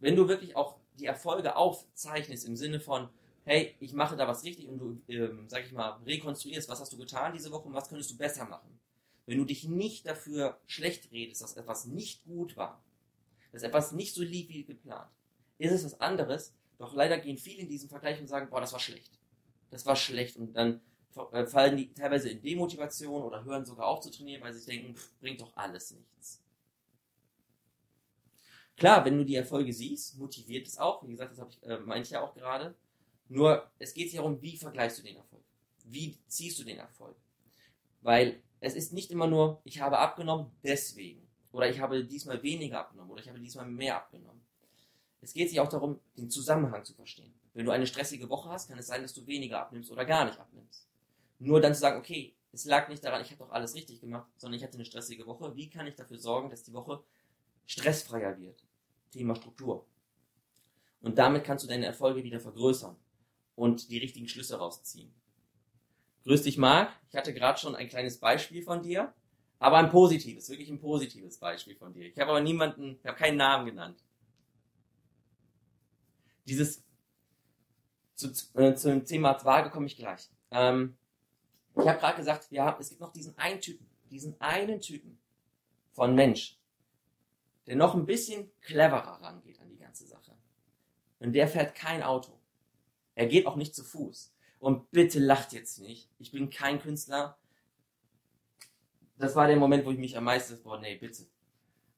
Wenn 0.00 0.16
du 0.16 0.28
wirklich 0.28 0.56
auch 0.56 0.78
die 0.98 1.06
Erfolge 1.06 1.54
aufzeichnest 1.56 2.46
im 2.46 2.56
Sinne 2.56 2.80
von, 2.80 3.08
hey, 3.46 3.76
ich 3.78 3.92
mache 3.92 4.16
da 4.16 4.26
was 4.26 4.44
richtig 4.44 4.68
und 4.68 4.78
du, 4.78 5.00
ähm, 5.08 5.48
sag 5.48 5.64
ich 5.64 5.72
mal, 5.72 6.00
rekonstruierst, 6.04 6.68
was 6.68 6.80
hast 6.80 6.92
du 6.92 6.98
getan 6.98 7.32
diese 7.32 7.52
Woche 7.52 7.68
und 7.68 7.74
was 7.74 7.88
könntest 7.88 8.10
du 8.10 8.18
besser 8.18 8.44
machen. 8.44 8.78
Wenn 9.24 9.38
du 9.38 9.44
dich 9.44 9.64
nicht 9.68 10.06
dafür 10.06 10.60
schlecht 10.66 11.10
redest, 11.12 11.42
dass 11.42 11.56
etwas 11.56 11.86
nicht 11.86 12.24
gut 12.24 12.56
war, 12.56 12.82
dass 13.52 13.62
etwas 13.62 13.92
nicht 13.92 14.14
so 14.14 14.22
lief 14.22 14.48
wie 14.48 14.64
geplant, 14.64 15.10
ist 15.58 15.72
es 15.72 15.84
was 15.84 16.00
anderes. 16.00 16.54
Doch 16.78 16.92
leider 16.92 17.18
gehen 17.18 17.38
viele 17.38 17.62
in 17.62 17.68
diesem 17.68 17.88
Vergleich 17.88 18.20
und 18.20 18.26
sagen, 18.26 18.50
boah, 18.50 18.60
das 18.60 18.72
war 18.72 18.80
schlecht. 18.80 19.18
Das 19.70 19.86
war 19.86 19.96
schlecht. 19.96 20.36
Und 20.36 20.52
dann 20.54 20.80
äh, 21.32 21.46
fallen 21.46 21.76
die 21.76 21.94
teilweise 21.94 22.28
in 22.28 22.42
Demotivation 22.42 23.22
oder 23.22 23.44
hören 23.44 23.64
sogar 23.64 23.86
auf 23.86 24.00
zu 24.00 24.10
trainieren, 24.10 24.42
weil 24.42 24.52
sie 24.52 24.66
denken, 24.66 24.94
pff, 24.96 25.12
bringt 25.20 25.40
doch 25.40 25.56
alles 25.56 25.92
nichts. 25.92 26.42
Klar, 28.76 29.04
wenn 29.04 29.16
du 29.16 29.24
die 29.24 29.36
Erfolge 29.36 29.72
siehst, 29.72 30.18
motiviert 30.18 30.66
es 30.66 30.78
auch. 30.78 31.02
Wie 31.04 31.12
gesagt, 31.12 31.32
das 31.32 31.38
habe 31.38 31.50
ich, 31.50 31.62
äh, 31.62 31.78
meinte 31.78 32.06
ich 32.06 32.10
ja 32.10 32.20
auch 32.20 32.34
gerade. 32.34 32.74
Nur, 33.28 33.70
es 33.78 33.94
geht 33.94 34.10
sich 34.10 34.16
darum, 34.16 34.40
wie 34.40 34.56
vergleichst 34.56 34.98
du 34.98 35.02
den 35.02 35.16
Erfolg? 35.16 35.42
Wie 35.84 36.18
ziehst 36.28 36.58
du 36.58 36.64
den 36.64 36.78
Erfolg? 36.78 37.16
Weil 38.02 38.40
es 38.60 38.74
ist 38.74 38.92
nicht 38.92 39.10
immer 39.10 39.26
nur, 39.26 39.60
ich 39.64 39.80
habe 39.80 39.98
abgenommen, 39.98 40.50
deswegen. 40.62 41.26
Oder 41.52 41.68
ich 41.68 41.80
habe 41.80 42.04
diesmal 42.04 42.42
weniger 42.42 42.80
abgenommen. 42.80 43.10
Oder 43.10 43.22
ich 43.22 43.28
habe 43.28 43.40
diesmal 43.40 43.66
mehr 43.66 43.96
abgenommen. 43.96 44.42
Es 45.20 45.32
geht 45.32 45.48
sich 45.48 45.58
auch 45.60 45.68
darum, 45.68 45.98
den 46.16 46.30
Zusammenhang 46.30 46.84
zu 46.84 46.94
verstehen. 46.94 47.34
Wenn 47.54 47.64
du 47.64 47.72
eine 47.72 47.86
stressige 47.86 48.28
Woche 48.28 48.50
hast, 48.50 48.68
kann 48.68 48.78
es 48.78 48.86
sein, 48.86 49.02
dass 49.02 49.14
du 49.14 49.26
weniger 49.26 49.60
abnimmst 49.60 49.90
oder 49.90 50.04
gar 50.04 50.24
nicht 50.24 50.38
abnimmst. 50.38 50.86
Nur 51.38 51.60
dann 51.60 51.74
zu 51.74 51.80
sagen, 51.80 51.98
okay, 51.98 52.36
es 52.52 52.64
lag 52.64 52.88
nicht 52.88 53.04
daran, 53.04 53.22
ich 53.22 53.30
habe 53.30 53.38
doch 53.38 53.50
alles 53.50 53.74
richtig 53.74 54.00
gemacht, 54.00 54.28
sondern 54.36 54.58
ich 54.58 54.64
hatte 54.64 54.74
eine 54.74 54.84
stressige 54.84 55.26
Woche. 55.26 55.56
Wie 55.56 55.68
kann 55.68 55.86
ich 55.86 55.94
dafür 55.94 56.18
sorgen, 56.18 56.50
dass 56.50 56.62
die 56.62 56.72
Woche 56.72 57.02
stressfreier 57.66 58.38
wird? 58.38 58.62
Thema 59.10 59.34
Struktur. 59.34 59.86
Und 61.00 61.18
damit 61.18 61.44
kannst 61.44 61.64
du 61.64 61.68
deine 61.68 61.86
Erfolge 61.86 62.22
wieder 62.22 62.40
vergrößern 62.40 62.96
und 63.56 63.90
die 63.90 63.98
richtigen 63.98 64.28
Schlüsse 64.28 64.58
rausziehen. 64.58 65.12
Grüß 66.24 66.42
dich, 66.42 66.58
Marc. 66.58 66.92
Ich 67.10 67.16
hatte 67.16 67.34
gerade 67.34 67.58
schon 67.58 67.74
ein 67.74 67.88
kleines 67.88 68.18
Beispiel 68.18 68.62
von 68.62 68.82
dir, 68.82 69.12
aber 69.58 69.78
ein 69.78 69.90
positives, 69.90 70.48
wirklich 70.48 70.68
ein 70.70 70.80
positives 70.80 71.38
Beispiel 71.38 71.74
von 71.74 71.92
dir. 71.92 72.06
Ich 72.06 72.18
habe 72.18 72.30
aber 72.30 72.40
niemanden, 72.40 72.98
ich 73.00 73.06
habe 73.06 73.18
keinen 73.18 73.36
Namen 73.36 73.66
genannt. 73.66 74.04
Dieses 76.46 76.84
zu, 78.14 78.32
äh, 78.54 78.74
zum 78.74 79.04
Thema 79.04 79.42
Waage 79.44 79.70
komme 79.70 79.86
ich 79.86 79.96
gleich. 79.96 80.28
Ähm, 80.50 80.96
ich 81.76 81.86
habe 81.86 81.98
gerade 81.98 82.16
gesagt, 82.16 82.50
haben, 82.50 82.80
es 82.80 82.88
gibt 82.88 83.00
noch 83.00 83.12
diesen 83.12 83.36
einen 83.38 83.60
Typen, 83.60 83.86
diesen 84.10 84.40
einen 84.40 84.80
Typen 84.80 85.18
von 85.92 86.14
Mensch, 86.14 86.58
der 87.66 87.76
noch 87.76 87.94
ein 87.94 88.06
bisschen 88.06 88.50
cleverer 88.62 89.22
rangeht 89.22 89.60
an 89.60 89.68
die 89.68 89.78
ganze 89.78 90.06
Sache. 90.06 90.36
Und 91.18 91.32
der 91.32 91.48
fährt 91.48 91.74
kein 91.74 92.02
Auto. 92.02 92.38
Er 93.16 93.26
geht 93.26 93.46
auch 93.46 93.56
nicht 93.56 93.74
zu 93.74 93.82
Fuß. 93.82 94.32
Und 94.60 94.90
bitte 94.92 95.18
lacht 95.18 95.52
jetzt 95.52 95.80
nicht. 95.80 96.08
Ich 96.18 96.30
bin 96.30 96.50
kein 96.50 96.80
Künstler. 96.80 97.36
Das 99.18 99.34
war 99.34 99.48
der 99.48 99.56
Moment, 99.56 99.84
wo 99.84 99.90
ich 99.90 99.98
mich 99.98 100.16
am 100.16 100.24
meisten, 100.24 100.62
boah, 100.62 100.78
nee, 100.78 100.96
bitte. 100.96 101.26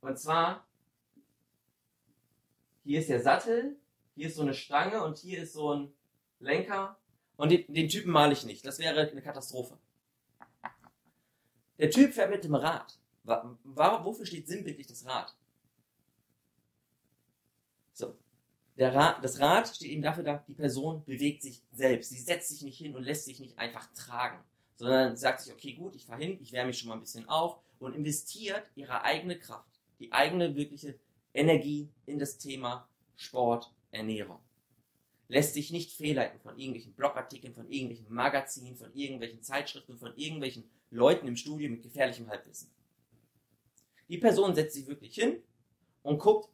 Und 0.01 0.19
zwar, 0.19 0.67
hier 2.85 3.01
ist 3.01 3.11
der 3.11 3.21
Sattel, 3.21 3.77
hier 4.15 4.29
ist 4.29 4.37
so 4.37 4.43
eine 4.43 4.55
Stange 4.55 5.03
und 5.05 5.19
hier 5.19 5.43
ist 5.43 5.53
so 5.53 5.75
ein 5.75 5.93
Lenker. 6.39 6.99
Und 7.37 7.51
den, 7.51 7.73
den 7.73 7.89
Typen 7.89 8.13
male 8.13 8.33
ich 8.33 8.45
nicht. 8.45 8.65
Das 8.65 8.79
wäre 8.79 9.11
eine 9.11 9.23
Katastrophe. 9.23 9.77
Der 11.79 11.91
Typ 11.91 12.15
fährt 12.15 12.31
mit 12.31 12.45
dem 12.45 12.55
Rad. 12.55 12.99
Wofür 13.25 14.27
steht 14.27 14.47
sinnbildlich 14.47 14.87
das 14.87 15.05
Rad? 15.05 15.37
So. 17.93 18.17
Rad, 18.81 19.25
das 19.25 19.41
Rad 19.41 19.69
steht 19.69 19.91
eben 19.91 20.03
dafür 20.03 20.23
da, 20.23 20.45
die 20.47 20.55
Person 20.55 21.05
bewegt 21.05 21.43
sich 21.43 21.63
selbst. 21.73 22.11
Sie 22.11 22.21
setzt 22.21 22.49
sich 22.49 22.63
nicht 22.63 22.79
hin 22.79 22.95
und 22.95 23.03
lässt 23.03 23.25
sich 23.25 23.41
nicht 23.41 23.59
einfach 23.59 23.93
tragen, 23.93 24.39
sondern 24.77 25.17
sagt 25.17 25.41
sich, 25.41 25.53
okay, 25.53 25.73
gut, 25.73 25.97
ich 25.97 26.07
fahre 26.07 26.23
hin, 26.23 26.39
ich 26.41 26.53
wärme 26.53 26.69
mich 26.69 26.79
schon 26.79 26.89
mal 26.89 26.95
ein 26.95 27.01
bisschen 27.01 27.29
auf 27.29 27.59
und 27.81 27.95
investiert 27.95 28.63
ihre 28.77 29.03
eigene 29.03 29.39
Kraft, 29.39 29.81
die 29.99 30.13
eigene 30.13 30.55
wirkliche 30.55 30.99
Energie 31.35 31.89
in 32.07 32.19
das 32.19 32.39
Thema 32.39 32.89
Sport, 33.17 33.73
Ernährung. 33.91 34.39
Lässt 35.27 35.55
sich 35.55 35.73
nicht 35.73 35.93
fehlleiten 35.93 36.41
von 36.41 36.57
irgendwelchen 36.57 36.95
Blogartikeln, 36.95 37.55
von 37.55 37.69
irgendwelchen 37.69 38.13
Magazinen, 38.13 38.77
von 38.77 38.95
irgendwelchen 38.95 39.43
Zeitschriften, 39.43 39.99
von 39.99 40.17
irgendwelchen 40.17 40.71
Leuten 40.91 41.27
im 41.27 41.37
Studio 41.37 41.69
mit 41.69 41.83
gefährlichem 41.83 42.29
Halbwissen. 42.29 42.71
Die 44.09 44.19
Person 44.19 44.55
setzt 44.55 44.75
sich 44.75 44.87
wirklich 44.87 45.15
hin 45.15 45.43
und 46.03 46.19
guckt, 46.19 46.49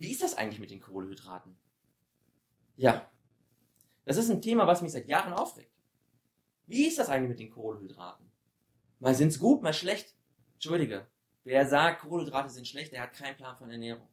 wie 0.00 0.10
ist 0.10 0.22
das 0.22 0.34
eigentlich 0.34 0.58
mit 0.58 0.70
den 0.70 0.80
Kohlehydraten? 0.80 1.54
Ja, 2.76 3.08
das 4.06 4.16
ist 4.16 4.30
ein 4.30 4.40
Thema, 4.40 4.66
was 4.66 4.80
mich 4.80 4.92
seit 4.92 5.06
Jahren 5.06 5.34
aufregt. 5.34 5.70
Wie 6.66 6.86
ist 6.86 6.98
das 6.98 7.10
eigentlich 7.10 7.28
mit 7.28 7.38
den 7.38 7.50
Kohlehydraten? 7.50 8.30
Mal 8.98 9.14
sind 9.14 9.28
es 9.28 9.38
gut, 9.38 9.62
mal 9.62 9.74
schlecht. 9.74 10.14
Entschuldige, 10.54 11.06
wer 11.44 11.66
sagt, 11.66 12.00
Kohlehydrate 12.00 12.48
sind 12.48 12.66
schlecht, 12.66 12.92
der 12.92 13.02
hat 13.02 13.12
keinen 13.12 13.36
Plan 13.36 13.56
von 13.56 13.70
Ernährung. 13.70 14.08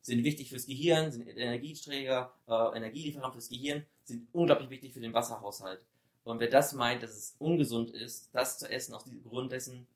Sind 0.00 0.24
wichtig 0.24 0.48
fürs 0.48 0.64
Gehirn, 0.64 1.12
sind 1.12 1.26
Energieträger, 1.28 2.32
äh, 2.46 2.76
Energielieferant 2.76 3.34
fürs 3.34 3.50
Gehirn, 3.50 3.84
sind 4.04 4.28
unglaublich 4.32 4.70
wichtig 4.70 4.94
für 4.94 5.00
den 5.00 5.12
Wasserhaushalt. 5.12 5.84
Und 6.24 6.40
wer 6.40 6.48
das 6.48 6.72
meint, 6.72 7.02
dass 7.02 7.10
es 7.10 7.36
ungesund 7.38 7.90
ist, 7.90 8.34
das 8.34 8.58
zu 8.58 8.70
essen 8.70 8.94
aus 8.94 9.04
diesem 9.04 9.22
Grund 9.22 9.52
dessen, 9.52 9.86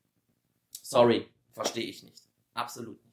sorry, 0.82 1.28
verstehe 1.52 1.86
ich 1.86 2.02
nicht. 2.02 2.22
Absolut 2.52 3.02
nicht. 3.06 3.11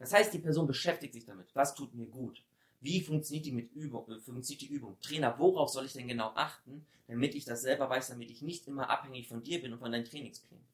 Das 0.00 0.14
heißt, 0.14 0.32
die 0.32 0.38
Person 0.38 0.66
beschäftigt 0.66 1.12
sich 1.12 1.26
damit. 1.26 1.54
Was 1.54 1.74
tut 1.74 1.94
mir 1.94 2.06
gut? 2.06 2.42
Wie 2.80 3.02
funktioniert 3.02 3.44
die, 3.44 3.52
mit 3.52 3.70
Übung, 3.72 4.10
äh, 4.10 4.18
funktioniert 4.18 4.62
die 4.62 4.74
Übung? 4.74 4.98
Trainer, 5.00 5.38
worauf 5.38 5.68
soll 5.68 5.84
ich 5.84 5.92
denn 5.92 6.08
genau 6.08 6.32
achten, 6.34 6.86
damit 7.06 7.34
ich 7.34 7.44
das 7.44 7.60
selber 7.60 7.88
weiß, 7.90 8.08
damit 8.08 8.30
ich 8.30 8.40
nicht 8.40 8.66
immer 8.66 8.88
abhängig 8.88 9.28
von 9.28 9.42
dir 9.42 9.60
bin 9.60 9.74
und 9.74 9.78
von 9.78 9.92
deinen 9.92 10.06
Trainingsplänen? 10.06 10.64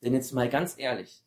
Denn 0.00 0.14
jetzt 0.14 0.32
mal 0.32 0.48
ganz 0.48 0.78
ehrlich, 0.78 1.22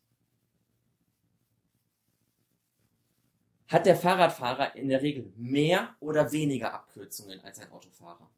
hat 3.68 3.86
der 3.86 3.96
Fahrradfahrer 3.96 4.74
in 4.74 4.88
der 4.88 5.00
Regel 5.00 5.32
mehr 5.36 5.94
oder 6.00 6.32
weniger 6.32 6.74
Abkürzungen 6.74 7.40
als 7.42 7.60
ein 7.60 7.70
Autofahrer? 7.70 8.28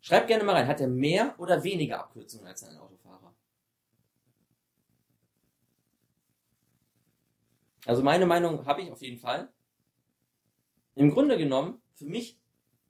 Schreibt 0.00 0.26
gerne 0.26 0.42
mal 0.42 0.56
rein, 0.56 0.66
hat 0.66 0.80
er 0.80 0.88
mehr 0.88 1.38
oder 1.38 1.62
weniger 1.62 2.00
Abkürzungen 2.00 2.48
als 2.48 2.64
ein 2.64 2.76
Autofahrer? 2.76 3.32
Also 7.86 8.02
meine 8.02 8.26
Meinung 8.26 8.64
habe 8.66 8.82
ich 8.82 8.92
auf 8.92 9.02
jeden 9.02 9.18
Fall. 9.18 9.48
Im 10.94 11.10
Grunde 11.10 11.36
genommen, 11.36 11.80
für 11.94 12.06
mich 12.06 12.38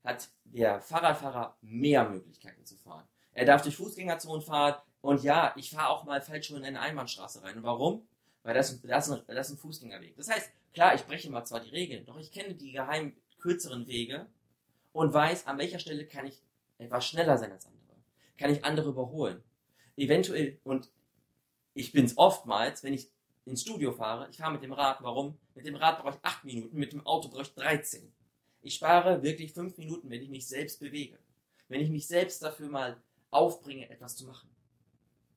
hat 0.05 0.29
der 0.45 0.81
Fahrradfahrer 0.81 1.57
mehr 1.63 2.09
Möglichkeiten 2.09 2.65
zu 2.65 2.77
fahren. 2.77 3.07
Er 3.33 3.45
darf 3.45 3.63
durch 3.63 3.77
Fußgängerzonen 3.77 4.43
fahren 4.43 4.77
und 5.01 5.23
ja, 5.23 5.55
ich 5.57 5.71
fahre 5.71 5.91
auch 5.91 6.05
mal 6.05 6.21
falsch 6.21 6.49
schon 6.49 6.59
in 6.59 6.65
eine 6.65 6.81
Einbahnstraße 6.81 7.43
rein. 7.43 7.57
Und 7.57 7.63
warum? 7.63 8.07
Weil 8.43 8.55
das, 8.55 8.81
das, 8.83 9.09
das 9.27 9.51
ist 9.51 9.55
ein 9.55 9.59
Fußgängerweg. 9.59 10.17
Das 10.17 10.29
heißt, 10.29 10.51
klar, 10.75 10.95
ich 10.95 11.05
breche 11.05 11.31
mal 11.31 11.45
zwar 11.45 11.61
die 11.61 11.71
Regeln, 11.71 12.05
doch 12.05 12.19
ich 12.19 12.33
kenne 12.33 12.55
die 12.55 12.73
geheim 12.73 13.17
kürzeren 13.39 13.87
Wege 13.87 14.27
und 14.93 15.13
weiß, 15.13 15.47
an 15.47 15.59
welcher 15.59 15.79
Stelle 15.79 16.07
kann 16.07 16.27
ich 16.27 16.43
etwas 16.79 17.07
schneller 17.07 17.39
sein 17.39 17.53
als 17.53 17.67
andere. 17.67 17.97
Kann 18.37 18.51
ich 18.51 18.65
andere 18.65 18.91
überholen. 18.91 19.43
Eventuell, 19.97 20.59
und 20.65 20.91
ich 21.75 21.93
bin 21.93 22.05
es 22.05 22.19
oftmals, 22.19 22.83
wenn 22.83 22.95
ich 22.95 23.11
ins 23.45 23.63
Studio 23.63 23.93
fahre, 23.93 24.29
ich 24.31 24.37
fahre 24.37 24.53
mit 24.53 24.63
dem 24.63 24.73
Rad. 24.73 25.03
Warum? 25.03 25.39
Mit 25.55 25.67
dem 25.67 25.75
Rad 25.75 26.01
brauche 26.01 26.17
ich 26.17 26.25
8 26.25 26.45
Minuten, 26.45 26.79
mit 26.79 26.93
dem 26.93 27.05
Auto 27.07 27.29
brauche 27.29 27.43
ich 27.43 27.55
13. 27.55 28.13
Ich 28.63 28.75
spare 28.75 29.23
wirklich 29.23 29.53
5 29.53 29.77
Minuten, 29.77 30.11
wenn 30.11 30.23
ich 30.23 30.29
mich 30.29 30.47
selbst 30.47 30.79
bewege. 30.79 31.19
Wenn 31.69 31.81
ich 31.81 31.91
mich 31.91 32.07
selbst 32.07 32.43
dafür 32.43 32.69
mal 32.69 33.03
aufbringe, 33.31 33.89
etwas 33.91 34.17
zu 34.17 34.27
machen. 34.27 34.51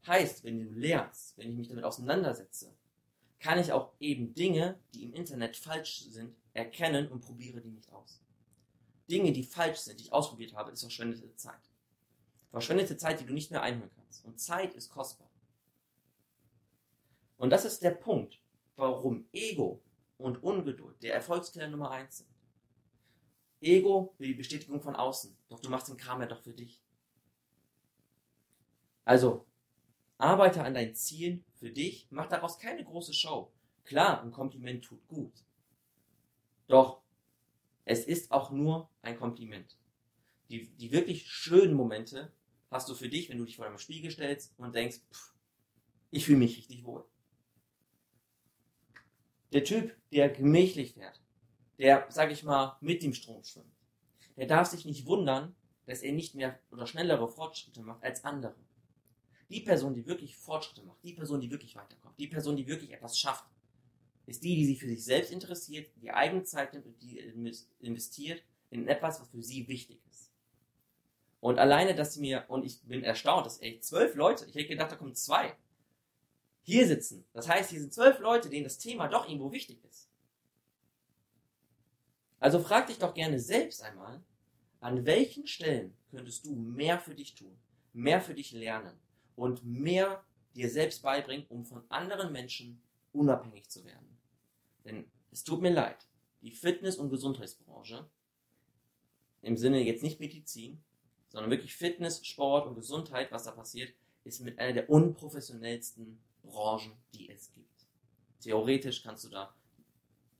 Heißt, 0.05 0.43
wenn 0.43 0.59
du 0.59 0.79
lernst, 0.79 1.37
wenn 1.37 1.49
ich 1.49 1.55
mich 1.55 1.67
damit 1.67 1.83
auseinandersetze, 1.83 2.75
kann 3.39 3.59
ich 3.59 3.71
auch 3.71 3.93
eben 3.99 4.33
Dinge, 4.33 4.79
die 4.93 5.03
im 5.03 5.13
Internet 5.13 5.57
falsch 5.57 6.01
sind, 6.09 6.35
erkennen 6.53 7.07
und 7.07 7.21
probiere 7.21 7.61
die 7.61 7.71
nicht 7.71 7.91
aus. 7.91 8.21
Dinge, 9.09 9.31
die 9.31 9.43
falsch 9.43 9.79
sind, 9.79 9.99
die 9.99 10.05
ich 10.05 10.13
ausprobiert 10.13 10.53
habe, 10.53 10.71
ist 10.71 10.81
verschwendete 10.81 11.35
Zeit. 11.35 11.71
Verschwendete 12.51 12.97
Zeit, 12.97 13.19
die 13.19 13.25
du 13.25 13.33
nicht 13.33 13.51
mehr 13.51 13.61
einholen 13.61 13.91
kannst. 13.95 14.25
Und 14.25 14.39
Zeit 14.39 14.73
ist 14.73 14.89
kostbar. 14.89 15.29
Und 17.37 17.49
das 17.49 17.65
ist 17.65 17.81
der 17.83 17.91
Punkt, 17.91 18.41
warum 18.75 19.27
Ego 19.31 19.81
und 20.17 20.41
Ungeduld 20.43 21.01
der 21.03 21.13
Erfolgskiller 21.13 21.67
Nummer 21.67 21.91
eins 21.91 22.19
sind. 22.19 22.29
Ego 23.61 24.13
will 24.17 24.27
die 24.27 24.33
Bestätigung 24.35 24.81
von 24.81 24.95
außen, 24.95 25.35
doch 25.49 25.59
du 25.59 25.69
machst 25.69 25.89
den 25.89 25.97
Kram 25.97 26.21
ja 26.21 26.27
doch 26.27 26.41
für 26.41 26.53
dich. 26.53 26.81
Also, 29.03 29.45
arbeite 30.17 30.63
an 30.63 30.73
deinen 30.73 30.95
Zielen 30.95 31.43
für 31.53 31.71
dich, 31.71 32.07
mach 32.09 32.27
daraus 32.27 32.57
keine 32.57 32.83
große 32.83 33.13
Show. 33.13 33.51
Klar, 33.83 34.21
ein 34.21 34.31
Kompliment 34.31 34.83
tut 34.83 35.07
gut. 35.07 35.43
Doch, 36.67 37.01
es 37.85 38.05
ist 38.05 38.31
auch 38.31 38.51
nur 38.51 38.89
ein 39.01 39.17
Kompliment. 39.17 39.77
Die, 40.49 40.69
die 40.75 40.91
wirklich 40.91 41.27
schönen 41.27 41.73
Momente 41.73 42.33
hast 42.71 42.89
du 42.89 42.95
für 42.95 43.09
dich, 43.09 43.29
wenn 43.29 43.37
du 43.37 43.45
dich 43.45 43.57
vor 43.57 43.65
einem 43.65 43.77
Spiegel 43.77 44.11
stellst 44.11 44.53
und 44.57 44.73
denkst, 44.73 45.01
pff, 45.11 45.33
ich 46.11 46.25
fühle 46.25 46.39
mich 46.39 46.57
richtig 46.57 46.83
wohl. 46.83 47.05
Der 49.55 49.63
Typ, 49.63 49.95
der 50.11 50.27
gemächlich 50.27 50.95
fährt, 50.95 51.21
der, 51.79 52.05
sag 52.09 52.29
ich 52.29 52.43
mal, 52.43 52.75
mit 52.81 53.01
dem 53.01 53.13
Strom 53.13 53.41
schwimmt, 53.45 53.73
der 54.35 54.47
darf 54.47 54.67
sich 54.67 54.83
nicht 54.83 55.05
wundern, 55.05 55.55
dass 55.85 56.01
er 56.01 56.11
nicht 56.11 56.35
mehr 56.35 56.59
oder 56.71 56.85
schnellere 56.85 57.29
Fortschritte 57.29 57.81
macht 57.81 58.03
als 58.03 58.25
andere. 58.25 58.57
Die 59.49 59.61
Person, 59.61 59.93
die 59.93 60.05
wirklich 60.05 60.35
Fortschritte 60.35 60.83
macht, 60.83 61.01
die 61.05 61.13
Person, 61.13 61.39
die 61.39 61.49
wirklich 61.49 61.73
weiterkommt, 61.77 62.19
die 62.19 62.27
Person, 62.27 62.57
die 62.57 62.67
wirklich 62.67 62.91
etwas 62.91 63.17
schafft, 63.17 63.45
ist 64.25 64.43
die, 64.43 64.57
die 64.57 64.65
sich 64.65 64.77
für 64.77 64.89
sich 64.89 65.05
selbst 65.05 65.31
interessiert, 65.31 65.89
die 66.01 66.11
eigene 66.11 66.43
Zeit 66.43 66.73
nimmt 66.73 66.87
und 66.87 67.01
die 67.01 67.19
investiert 67.79 68.43
in 68.71 68.89
etwas, 68.89 69.21
was 69.21 69.29
für 69.29 69.41
sie 69.41 69.69
wichtig 69.69 70.01
ist. 70.11 70.33
Und 71.39 71.59
alleine, 71.59 71.95
dass 71.95 72.13
sie 72.13 72.19
mir, 72.19 72.43
und 72.49 72.65
ich 72.65 72.81
bin 72.81 73.05
erstaunt, 73.05 73.45
dass 73.45 73.61
echt 73.61 73.85
zwölf 73.85 74.15
Leute, 74.15 74.47
ich 74.47 74.55
hätte 74.55 74.67
gedacht, 74.67 74.91
da 74.91 74.97
kommen 74.97 75.15
zwei, 75.15 75.55
hier 76.65 76.87
sitzen. 76.87 77.23
Das 77.31 77.47
heißt, 77.47 77.69
hier 77.69 77.79
sind 77.79 77.93
zwölf 77.93 78.19
Leute, 78.19 78.49
denen 78.49 78.63
das 78.63 78.79
Thema 78.79 79.07
doch 79.07 79.27
irgendwo 79.27 79.51
wichtig 79.51 79.83
ist. 79.85 80.09
Also 82.39 82.59
frag 82.59 82.87
dich 82.87 82.97
doch 82.97 83.13
gerne 83.13 83.39
selbst 83.39 83.83
einmal, 83.83 84.23
an 84.79 85.05
welchen 85.05 85.47
Stellen 85.47 85.95
könntest 86.09 86.45
du 86.45 86.55
mehr 86.55 86.99
für 86.99 87.15
dich 87.15 87.35
tun, 87.35 87.55
mehr 87.93 88.19
für 88.19 88.33
dich 88.33 88.51
lernen 88.51 88.99
und 89.35 89.63
mehr 89.63 90.23
dir 90.55 90.69
selbst 90.69 91.01
beibringen, 91.03 91.45
um 91.49 91.65
von 91.65 91.83
anderen 91.89 92.31
Menschen 92.31 92.81
unabhängig 93.13 93.69
zu 93.69 93.85
werden. 93.85 94.17
Denn 94.85 95.05
es 95.31 95.43
tut 95.43 95.61
mir 95.61 95.71
leid, 95.71 96.07
die 96.41 96.51
Fitness- 96.51 96.97
und 96.97 97.09
Gesundheitsbranche, 97.09 98.09
im 99.41 99.57
Sinne 99.57 99.81
jetzt 99.81 100.01
nicht 100.01 100.19
Medizin, 100.19 100.83
sondern 101.29 101.51
wirklich 101.51 101.75
Fitness, 101.75 102.25
Sport 102.25 102.67
und 102.67 102.75
Gesundheit, 102.75 103.31
was 103.31 103.43
da 103.43 103.51
passiert, 103.51 103.93
ist 104.23 104.41
mit 104.41 104.57
einer 104.57 104.73
der 104.73 104.89
unprofessionellsten 104.89 106.19
Branchen, 106.45 106.93
die 107.13 107.29
es 107.29 107.51
gibt. 107.53 107.87
Theoretisch 108.41 109.03
kannst 109.03 109.23
du 109.25 109.29
da 109.29 109.53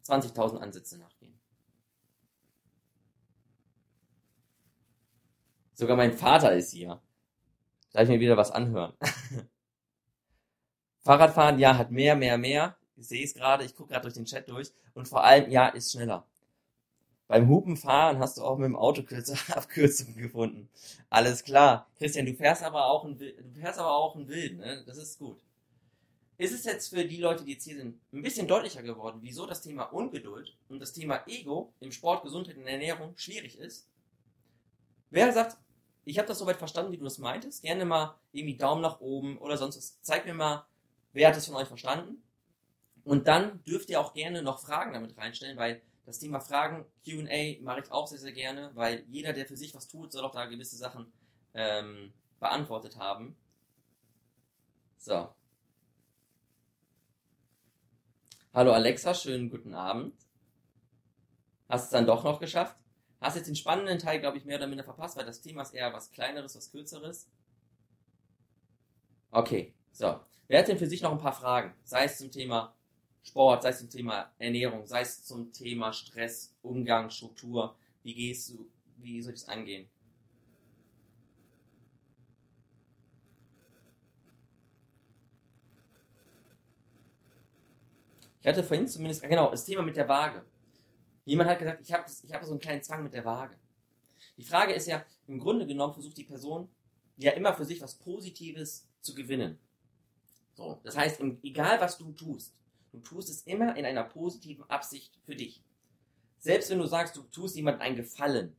20.000 0.06 0.58
Ansätze 0.58 0.98
nachgehen. 0.98 1.40
Sogar 5.74 5.98
mein 5.98 6.14
Vater 6.14 6.54
ist 6.56 6.72
hier. 6.72 7.02
Darf 7.92 8.04
ich 8.04 8.10
mir 8.10 8.20
wieder 8.20 8.38
was 8.38 8.52
anhören? 8.52 8.94
Fahrradfahren, 11.04 11.60
ja, 11.60 11.78
hat 11.78 11.92
mehr, 11.92 12.16
mehr, 12.16 12.38
mehr. 12.38 12.78
Ich 12.96 13.08
sehe 13.08 13.24
es 13.24 13.34
gerade, 13.34 13.66
ich 13.66 13.76
gucke 13.76 13.90
gerade 13.90 14.04
durch 14.04 14.14
den 14.14 14.26
Chat 14.26 14.50
durch. 14.50 14.72
Und 14.94 15.08
vor 15.08 15.24
allem, 15.24 15.50
ja, 15.52 15.68
ist 15.68 15.92
schneller. 15.92 16.26
Beim 17.28 17.50
Hupenfahren 17.50 18.20
hast 18.20 18.38
du 18.38 18.44
auch 18.44 18.58
mit 18.58 18.66
dem 18.66 18.76
Auto 18.76 19.02
Abkürzungen 19.50 20.16
gefunden. 20.16 20.70
Alles 21.10 21.44
klar. 21.44 21.88
Christian, 21.98 22.26
du 22.26 22.34
fährst 22.34 22.64
aber 22.64 22.86
auch 22.86 23.04
ein, 23.04 23.18
du 23.18 23.60
fährst 23.60 23.80
aber 23.80 23.96
auch 23.96 24.16
ein 24.16 24.28
Wild, 24.28 24.58
ne? 24.58 24.84
Das 24.86 24.98
ist 24.98 25.18
gut. 25.20 25.42
Ist 26.38 26.54
es 26.54 26.66
jetzt 26.66 26.90
für 26.90 27.06
die 27.06 27.18
Leute, 27.18 27.46
die 27.46 27.54
jetzt 27.54 27.64
hier 27.64 27.78
sind, 27.78 28.00
ein 28.12 28.22
bisschen 28.22 28.48
deutlicher 28.48 28.84
geworden, 28.84 29.20
wieso 29.22 29.46
das 29.46 29.62
Thema 29.62 29.84
Ungeduld 29.84 30.58
und 30.68 30.80
das 30.80 30.92
Thema 30.92 31.24
Ego 31.28 31.74
im 31.80 31.92
Sport, 31.92 32.24
Gesundheit 32.24 32.58
und 32.58 32.68
Ernährung 32.68 33.14
schwierig 33.18 33.58
ist? 33.58 33.88
Wer 35.12 35.32
sagt, 35.32 35.58
ich 36.04 36.18
habe 36.18 36.28
das 36.28 36.40
soweit 36.40 36.58
verstanden, 36.58 36.92
wie 36.92 36.98
du 36.98 37.06
das 37.06 37.20
meintest, 37.20 37.64
gerne 37.64 37.86
mal 37.86 38.20
irgendwie 38.32 38.58
Daumen 38.58 38.82
nach 38.82 39.00
oben 39.00 39.38
oder 39.38 39.58
sonst 39.58 39.78
was. 39.78 40.02
Zeig 40.02 40.26
mir 40.26 40.34
mal, 40.34 40.66
wer 41.14 41.30
hat 41.30 41.38
es 41.38 41.46
von 41.46 41.56
euch 41.56 41.68
verstanden? 41.68 42.22
Und 43.06 43.28
dann 43.28 43.64
dürft 43.64 43.90
ihr 43.90 44.02
auch 44.02 44.14
gerne 44.14 44.42
noch 44.42 44.60
Fragen 44.60 44.94
damit 44.94 45.18
reinstellen, 45.18 45.58
weil 45.58 45.82
das 46.06 46.20
Thema 46.20 46.40
Fragen, 46.40 46.86
QA 47.06 47.62
mache 47.62 47.82
ich 47.82 47.92
auch 47.92 48.08
sehr, 48.08 48.20
sehr 48.20 48.32
gerne, 48.32 48.72
weil 48.76 49.04
jeder, 49.08 49.34
der 49.34 49.46
für 49.46 49.58
sich 49.58 49.74
was 49.74 49.88
tut, 49.88 50.12
soll 50.12 50.26
auch 50.26 50.32
da 50.32 50.46
gewisse 50.46 50.76
Sachen 50.76 51.12
ähm, 51.54 52.14
beantwortet 52.40 52.98
haben. 52.98 53.36
So. 54.98 55.35
Hallo 58.56 58.72
Alexa, 58.72 59.14
schönen 59.14 59.50
guten 59.50 59.74
Abend. 59.74 60.14
Hast 61.68 61.84
es 61.84 61.90
dann 61.90 62.06
doch 62.06 62.24
noch 62.24 62.40
geschafft? 62.40 62.78
Hast 63.20 63.36
jetzt 63.36 63.48
den 63.48 63.56
spannenden 63.58 64.00
Teil, 64.00 64.22
glaube 64.22 64.38
ich, 64.38 64.46
mehr 64.46 64.56
oder 64.56 64.68
minder 64.68 64.86
verpasst, 64.86 65.18
weil 65.18 65.26
das 65.26 65.42
Thema 65.42 65.64
ist 65.64 65.74
eher 65.74 65.92
was 65.92 66.10
Kleineres, 66.14 66.56
was 66.56 66.72
Kürzeres. 66.72 67.28
Okay, 69.32 69.74
so. 69.92 70.22
Wer 70.48 70.60
hat 70.60 70.70
denn 70.70 70.78
für 70.78 70.88
sich 70.88 71.02
noch 71.02 71.12
ein 71.12 71.18
paar 71.18 71.34
Fragen? 71.34 71.74
Sei 71.84 72.06
es 72.06 72.18
zum 72.18 72.32
Thema 72.32 72.74
Sport, 73.24 73.64
sei 73.64 73.72
es 73.72 73.80
zum 73.80 73.90
Thema 73.90 74.32
Ernährung, 74.40 74.86
sei 74.86 75.02
es 75.02 75.26
zum 75.26 75.52
Thema 75.52 75.92
Stress, 75.92 76.56
Umgang, 76.62 77.10
Struktur. 77.10 77.76
Wie 78.04 78.16
gehst 78.16 78.52
du, 78.52 78.72
wie 78.96 79.22
soll 79.22 79.34
ich 79.34 79.42
das 79.42 79.50
angehen? 79.50 79.90
Ich 88.46 88.50
hatte 88.50 88.64
vorhin 88.64 88.88
zumindest, 88.88 89.24
genau, 89.24 89.50
das 89.50 89.66
Thema 89.66 89.82
mit 89.82 89.96
der 89.96 90.08
Waage. 90.08 90.46
Jemand 91.26 91.50
hat 91.50 91.58
gesagt, 91.58 91.82
ich 91.82 91.92
habe 91.92 92.06
hab 92.06 92.44
so 92.44 92.52
einen 92.52 92.60
kleinen 92.60 92.84
Zwang 92.84 93.02
mit 93.02 93.12
der 93.12 93.26
Waage. 93.26 93.56
Die 94.38 94.44
Frage 94.44 94.74
ist 94.74 94.86
ja, 94.86 95.04
im 95.26 95.40
Grunde 95.40 95.66
genommen 95.66 95.96
versucht 95.96 96.16
die 96.16 96.26
Person 96.26 96.70
ja 97.18 97.32
immer 97.32 97.56
für 97.56 97.66
sich 97.66 97.82
was 97.82 97.96
Positives 97.96 98.88
zu 99.02 99.16
gewinnen. 99.16 99.58
So, 100.54 100.80
das 100.84 100.96
heißt, 100.96 101.22
egal 101.42 101.82
was 101.82 101.98
du 101.98 102.12
tust, 102.12 102.54
Du 102.92 103.00
tust 103.00 103.30
es 103.32 103.42
immer 103.42 103.76
in 103.76 103.84
einer 103.84 104.04
positiven 104.04 104.64
Absicht 104.70 105.18
für 105.24 105.36
dich. 105.36 105.64
Selbst 106.38 106.70
wenn 106.70 106.78
du 106.78 106.86
sagst, 106.86 107.18
du 107.18 107.24
tust 107.24 107.56
jemandem 107.56 107.82
einen 107.82 107.96
Gefallen, 107.96 108.56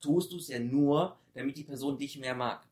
tust 0.00 0.32
du 0.32 0.36
es 0.36 0.46
ja 0.46 0.60
nur, 0.60 1.18
damit 1.34 1.56
die 1.56 1.64
Person 1.64 1.98
dich 1.98 2.18
mehr 2.18 2.36
mag. 2.36 2.64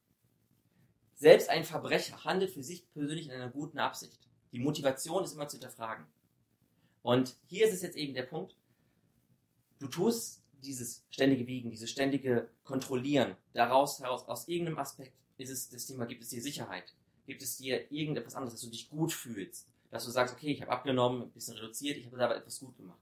Selbst 1.17 1.51
ein 1.51 1.65
Verbrecher 1.65 2.25
handelt 2.25 2.53
für 2.53 2.63
sich 2.63 2.89
persönlich 2.93 3.27
in 3.27 3.33
einer 3.33 3.51
guten 3.51 3.81
Absicht. 3.81 4.21
Die 4.53 4.61
Motivation 4.61 5.25
ist 5.25 5.35
immer 5.35 5.49
zu 5.49 5.57
hinterfragen. 5.57 6.07
Und 7.07 7.37
hier 7.47 7.69
ist 7.69 7.73
es 7.73 7.83
jetzt 7.83 7.97
eben 7.97 8.15
der 8.15 8.25
Punkt, 8.25 8.57
du 9.79 9.87
tust 9.87 10.43
dieses 10.65 11.05
ständige 11.09 11.47
Wiegen, 11.47 11.71
dieses 11.71 11.89
ständige 11.89 12.49
Kontrollieren, 12.65 13.37
daraus 13.53 14.01
heraus, 14.01 14.27
aus 14.27 14.49
irgendeinem 14.49 14.79
Aspekt 14.79 15.13
ist 15.39 15.51
es 15.51 15.69
das 15.69 15.87
Thema, 15.87 16.07
gibt 16.07 16.25
es 16.25 16.31
dir 16.31 16.43
Sicherheit, 16.43 16.97
gibt 17.25 17.43
es 17.43 17.59
dir 17.59 17.93
irgendetwas 17.93 18.35
anderes, 18.35 18.55
dass 18.55 18.63
du 18.63 18.71
dich 18.71 18.91
gut 18.91 19.13
fühlst, 19.13 19.69
dass 19.93 20.05
du 20.05 20.11
sagst, 20.11 20.35
okay, 20.35 20.51
ich 20.51 20.61
habe 20.61 20.73
abgenommen, 20.73 21.23
ein 21.23 21.31
bisschen 21.31 21.55
reduziert, 21.55 21.97
ich 21.97 22.07
habe 22.07 22.21
aber 22.25 22.39
etwas 22.39 22.59
gut 22.59 22.77
gemacht. 22.77 22.99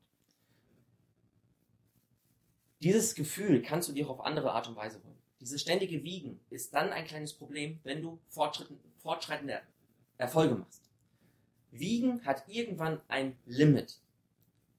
Dieses 2.81 3.15
Gefühl 3.15 3.63
kannst 3.63 3.89
du 3.89 3.95
dir 3.95 4.07
auch 4.07 4.19
auf 4.19 4.27
andere 4.27 4.53
Art 4.53 4.69
und 4.69 4.77
Weise 4.77 5.03
holen. 5.03 5.17
Dieses 5.41 5.63
ständige 5.63 6.03
Wiegen 6.03 6.41
ist 6.51 6.75
dann 6.75 6.91
ein 6.91 7.07
kleines 7.07 7.33
Problem, 7.33 7.81
wenn 7.85 8.03
du 8.03 8.19
fortschreitende 8.29 9.63
Erfolge 10.19 10.57
machst. 10.57 10.84
Wiegen 11.79 12.25
hat 12.25 12.45
irgendwann 12.49 13.01
ein 13.09 13.37
Limit. 13.47 13.99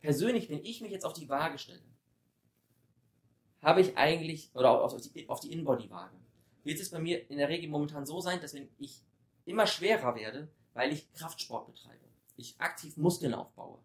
Persönlich, 0.02 0.50
wenn 0.50 0.64
ich 0.64 0.82
mich 0.82 0.92
jetzt 0.92 1.06
auf 1.06 1.14
die 1.14 1.30
Waage 1.30 1.58
stelle, 1.58 1.82
habe 3.62 3.82
ich 3.82 3.98
eigentlich, 3.98 4.52
oder 4.54 4.84
auf 4.84 4.96
die, 4.96 5.28
auf 5.28 5.40
die 5.40 5.52
In-Body-Waage, 5.52 6.16
wird 6.64 6.80
es 6.80 6.90
bei 6.90 7.00
mir 7.00 7.30
in 7.30 7.38
der 7.38 7.50
Regel 7.50 7.70
momentan 7.70 8.06
so 8.06 8.20
sein, 8.22 8.40
dass 8.42 8.54
wenn 8.54 8.70
ich 8.78 9.02
immer 9.46 9.68
schwerer 9.68 10.16
werde, 10.16 10.48
weil 10.74 10.94
ich 10.94 11.12
Kraftsport 11.14 11.68
betreibe, 11.68 12.06
ich 12.38 12.56
aktiv 12.60 12.98
Muskeln 12.98 13.34
aufbaue 13.34 13.80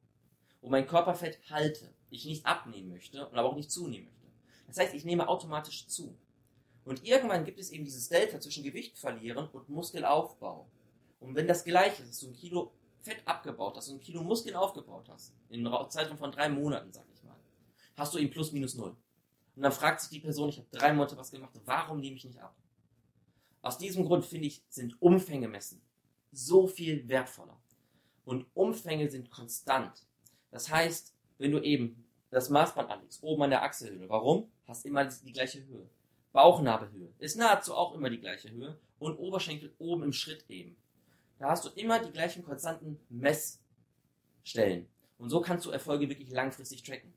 und 0.61 0.70
mein 0.70 0.87
Körperfett 0.87 1.38
halte, 1.51 1.92
ich 2.11 2.25
nicht 2.25 2.44
abnehmen 2.44 2.90
möchte 2.90 3.27
und 3.27 3.37
aber 3.37 3.49
auch 3.49 3.57
nicht 3.57 3.70
zunehmen 3.70 4.07
möchte. 4.07 4.27
Das 4.66 4.79
heißt, 4.79 4.94
ich 4.94 5.05
nehme 5.05 5.29
automatisch 5.29 5.87
zu. 5.87 6.16
Und 6.85 7.05
irgendwann 7.05 7.44
gibt 7.44 7.59
es 7.59 7.70
eben 7.70 7.85
dieses 7.85 8.09
Delta 8.09 8.40
zwischen 8.40 8.64
Gewicht 8.64 8.99
verlieren 8.99 9.49
und 9.49 9.68
Muskelaufbau. 9.68 10.66
Und 11.20 11.35
wenn 11.35 11.46
das 11.46 11.64
gleiche 11.64 12.03
ist, 12.03 12.23
du 12.23 12.29
ein 12.29 12.35
Kilo 12.35 12.73
Fett 13.03 13.27
abgebaut 13.27 13.77
hast 13.77 13.89
und 13.89 13.97
ein 13.97 14.01
Kilo 14.01 14.23
Muskeln 14.23 14.57
aufgebaut 14.57 15.09
hast, 15.09 15.35
in 15.49 15.67
einer 15.67 15.89
Zeitraum 15.89 16.19
von 16.19 16.33
drei 16.33 16.49
Monaten, 16.49 16.93
sag 16.93 17.05
ich 17.15 17.23
mal, 17.23 17.37
hast 17.97 18.15
du 18.15 18.19
eben 18.19 18.31
plus 18.31 18.53
minus 18.53 18.75
null. 18.75 18.97
Und 19.57 19.63
dann 19.63 19.73
fragt 19.73 20.01
sich 20.01 20.11
die 20.11 20.21
Person, 20.21 20.49
ich 20.49 20.59
habe 20.59 20.69
drei 20.71 20.93
Monate 20.93 21.17
was 21.17 21.31
gemacht, 21.31 21.53
warum 21.65 22.01
nehme 22.01 22.17
ich 22.17 22.25
nicht 22.25 22.39
ab? 22.39 22.55
Aus 23.63 23.79
diesem 23.79 24.05
Grund 24.05 24.25
finde 24.25 24.47
ich, 24.47 24.63
sind 24.69 25.01
Umfänge 25.03 25.49
messen 25.49 25.83
so 26.33 26.67
viel 26.67 27.09
wertvoller. 27.09 27.61
Und 28.25 28.47
Umfänge 28.55 29.11
sind 29.11 29.31
konstant. 29.31 30.07
Das 30.51 30.71
heißt, 30.71 31.15
wenn 31.39 31.53
du 31.53 31.61
eben 31.61 32.05
das 32.31 32.51
Maßband 32.51 32.91
anlegst, 32.91 33.23
oben 33.23 33.43
an 33.43 33.51
der 33.51 33.63
Achselhöhle, 33.63 34.09
warum? 34.09 34.51
Hast 34.67 34.87
immer 34.87 35.05
die 35.05 35.33
gleiche 35.33 35.65
Höhe. 35.67 35.89
Bauchnabelhöhe 36.33 37.13
ist 37.19 37.37
nahezu 37.37 37.75
auch 37.75 37.95
immer 37.95 38.09
die 38.09 38.21
gleiche 38.21 38.51
Höhe 38.51 38.79
und 39.01 39.17
Oberschenkel 39.17 39.75
oben 39.79 40.05
im 40.05 40.13
Schritt 40.13 40.49
eben. 40.49 40.77
Da 41.40 41.48
hast 41.48 41.64
du 41.64 41.70
immer 41.70 41.98
die 41.98 42.12
gleichen 42.12 42.44
konstanten 42.44 43.00
Messstellen. 43.09 44.87
Und 45.16 45.31
so 45.31 45.40
kannst 45.40 45.64
du 45.64 45.70
Erfolge 45.70 46.07
wirklich 46.11 46.31
langfristig 46.31 46.83
tracken. 46.83 47.14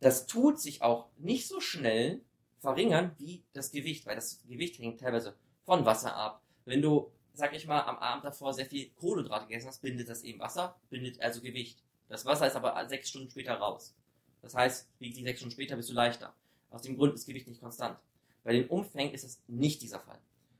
Das 0.00 0.26
tut 0.26 0.60
sich 0.60 0.82
auch 0.82 1.08
nicht 1.16 1.48
so 1.48 1.58
schnell 1.60 2.20
verringern 2.60 3.12
wie 3.16 3.44
das 3.54 3.72
Gewicht, 3.72 4.04
weil 4.04 4.16
das 4.16 4.42
Gewicht 4.46 4.78
hängt 4.78 5.00
teilweise 5.00 5.34
von 5.64 5.86
Wasser 5.86 6.14
ab, 6.14 6.42
Wenn 6.66 6.82
du, 6.82 7.10
sag 7.32 7.54
ich 7.54 7.66
mal, 7.66 7.80
am 7.80 7.96
Abend 7.96 8.26
davor 8.26 8.52
sehr 8.52 8.66
viel 8.66 8.90
Kohlenhydrate 8.90 9.46
gegessen 9.46 9.68
hast, 9.68 9.80
bindet 9.80 10.10
das 10.10 10.22
eben 10.22 10.38
Wasser, 10.38 10.76
bindet 10.90 11.18
also 11.22 11.40
Gewicht. 11.40 11.82
Das 12.08 12.26
Wasser 12.26 12.46
ist 12.46 12.56
aber 12.56 12.86
sechs 12.88 13.08
Stunden 13.08 13.30
später 13.30 13.54
raus. 13.54 13.96
Das 14.42 14.54
heißt, 14.54 14.86
wiegt 14.98 15.16
dich 15.16 15.24
sechs 15.24 15.40
Stunden 15.40 15.54
später, 15.54 15.76
bist 15.76 15.88
du 15.88 15.94
leichter. 15.94 16.34
Aus 16.68 16.82
dem 16.82 16.98
Grund 16.98 17.14
ist 17.14 17.26
Gewicht 17.26 17.48
nicht 17.48 17.62
konstant. 17.62 17.98
Bei 18.44 18.52
den 18.52 18.68
Umfängen 18.68 19.14
ist 19.14 19.24
es 19.24 19.40
nicht 19.46 19.80
dieser 19.80 20.00
Fall. 20.00 20.18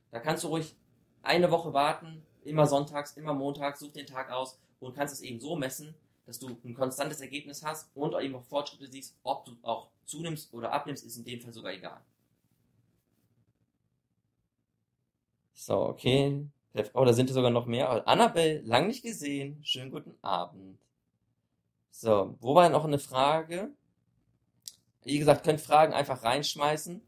Da 0.09 0.19
kannst 0.19 0.43
du 0.43 0.47
ruhig 0.47 0.75
eine 1.23 1.49
Woche 1.49 1.73
warten, 1.73 2.23
immer 2.43 2.67
sonntags, 2.67 3.17
immer 3.17 3.33
montags, 3.33 3.79
such 3.79 3.93
den 3.93 4.05
Tag 4.05 4.29
aus 4.29 4.59
und 4.79 4.95
kannst 4.95 5.13
es 5.13 5.21
eben 5.21 5.39
so 5.39 5.55
messen, 5.55 5.95
dass 6.25 6.39
du 6.39 6.57
ein 6.63 6.75
konstantes 6.75 7.21
Ergebnis 7.21 7.63
hast 7.63 7.89
und 7.95 8.13
eben 8.21 8.35
auch 8.35 8.43
Fortschritte 8.43 8.87
siehst, 8.87 9.15
ob 9.23 9.45
du 9.45 9.57
auch 9.63 9.87
zunimmst 10.05 10.53
oder 10.53 10.71
abnimmst, 10.71 11.05
ist 11.05 11.17
in 11.17 11.25
dem 11.25 11.41
Fall 11.41 11.53
sogar 11.53 11.73
egal. 11.73 12.01
So, 15.53 15.79
okay. 15.79 16.45
Oh, 16.93 17.05
da 17.05 17.13
sind 17.13 17.29
sogar 17.29 17.51
noch 17.51 17.67
mehr. 17.67 18.07
Annabelle, 18.07 18.61
lang 18.61 18.87
nicht 18.87 19.03
gesehen. 19.03 19.63
Schönen 19.63 19.91
guten 19.91 20.15
Abend. 20.21 20.79
So, 21.91 22.35
wo 22.41 22.55
war 22.55 22.69
noch 22.69 22.83
eine 22.83 22.99
Frage? 22.99 23.69
Wie 25.03 25.19
gesagt, 25.19 25.43
könnt 25.43 25.61
Fragen 25.61 25.93
einfach 25.93 26.23
reinschmeißen. 26.23 27.01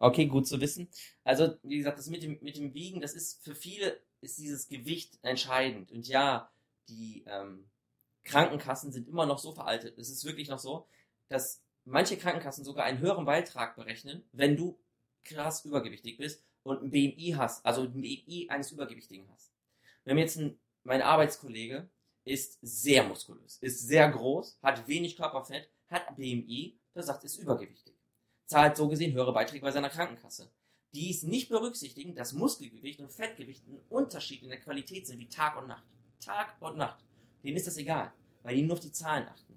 Okay, 0.00 0.26
gut 0.26 0.46
zu 0.48 0.60
wissen. 0.62 0.88
Also, 1.24 1.56
wie 1.62 1.76
gesagt, 1.76 1.98
das 1.98 2.08
mit 2.08 2.22
dem, 2.22 2.38
mit 2.40 2.56
dem 2.56 2.72
Wiegen, 2.72 3.02
das 3.02 3.12
ist 3.12 3.44
für 3.44 3.54
viele 3.54 4.00
ist 4.22 4.38
dieses 4.38 4.66
Gewicht 4.66 5.18
entscheidend. 5.22 5.92
Und 5.92 6.08
ja, 6.08 6.50
die 6.88 7.22
ähm, 7.26 7.70
Krankenkassen 8.24 8.92
sind 8.92 9.08
immer 9.08 9.26
noch 9.26 9.38
so 9.38 9.52
veraltet. 9.52 9.98
Es 9.98 10.08
ist 10.08 10.24
wirklich 10.24 10.48
noch 10.48 10.58
so, 10.58 10.88
dass 11.28 11.62
manche 11.84 12.16
Krankenkassen 12.16 12.64
sogar 12.64 12.86
einen 12.86 13.00
höheren 13.00 13.26
Beitrag 13.26 13.76
berechnen, 13.76 14.24
wenn 14.32 14.56
du 14.56 14.78
krass 15.24 15.66
übergewichtig 15.66 16.16
bist 16.16 16.42
und 16.62 16.82
ein 16.82 16.90
BMI 16.90 17.34
hast, 17.36 17.64
also 17.66 17.82
ein 17.82 17.92
BMI 17.92 18.48
eines 18.48 18.72
Übergewichtigen 18.72 19.28
hast. 19.30 19.52
Haben 20.06 20.18
jetzt 20.18 20.38
ein, 20.38 20.58
mein 20.82 21.02
Arbeitskollege 21.02 21.90
ist 22.24 22.58
sehr 22.62 23.04
muskulös, 23.04 23.58
ist 23.60 23.86
sehr 23.86 24.08
groß, 24.08 24.58
hat 24.62 24.88
wenig 24.88 25.16
Körperfett, 25.16 25.68
hat 25.88 26.16
BMI, 26.16 26.78
der 26.94 27.02
sagt, 27.02 27.24
ist 27.24 27.36
übergewichtig. 27.36 27.99
Zahlt 28.50 28.76
so 28.76 28.88
gesehen 28.88 29.12
höhere 29.12 29.32
Beiträge 29.32 29.64
bei 29.64 29.70
seiner 29.70 29.90
Krankenkasse. 29.90 30.50
Die 30.92 31.08
ist 31.08 31.22
nicht 31.22 31.50
berücksichtigen, 31.50 32.16
dass 32.16 32.32
Muskelgewicht 32.32 32.98
und 32.98 33.12
Fettgewicht 33.12 33.64
ein 33.68 33.80
Unterschied 33.88 34.42
in 34.42 34.48
der 34.48 34.58
Qualität 34.58 35.06
sind 35.06 35.20
wie 35.20 35.28
Tag 35.28 35.56
und 35.56 35.68
Nacht. 35.68 35.84
Tag 36.18 36.56
und 36.58 36.76
Nacht. 36.76 37.04
Denen 37.44 37.56
ist 37.56 37.68
das 37.68 37.76
egal, 37.76 38.12
weil 38.42 38.56
die 38.56 38.62
nur 38.62 38.72
auf 38.72 38.80
die 38.80 38.90
Zahlen 38.90 39.28
achten. 39.28 39.56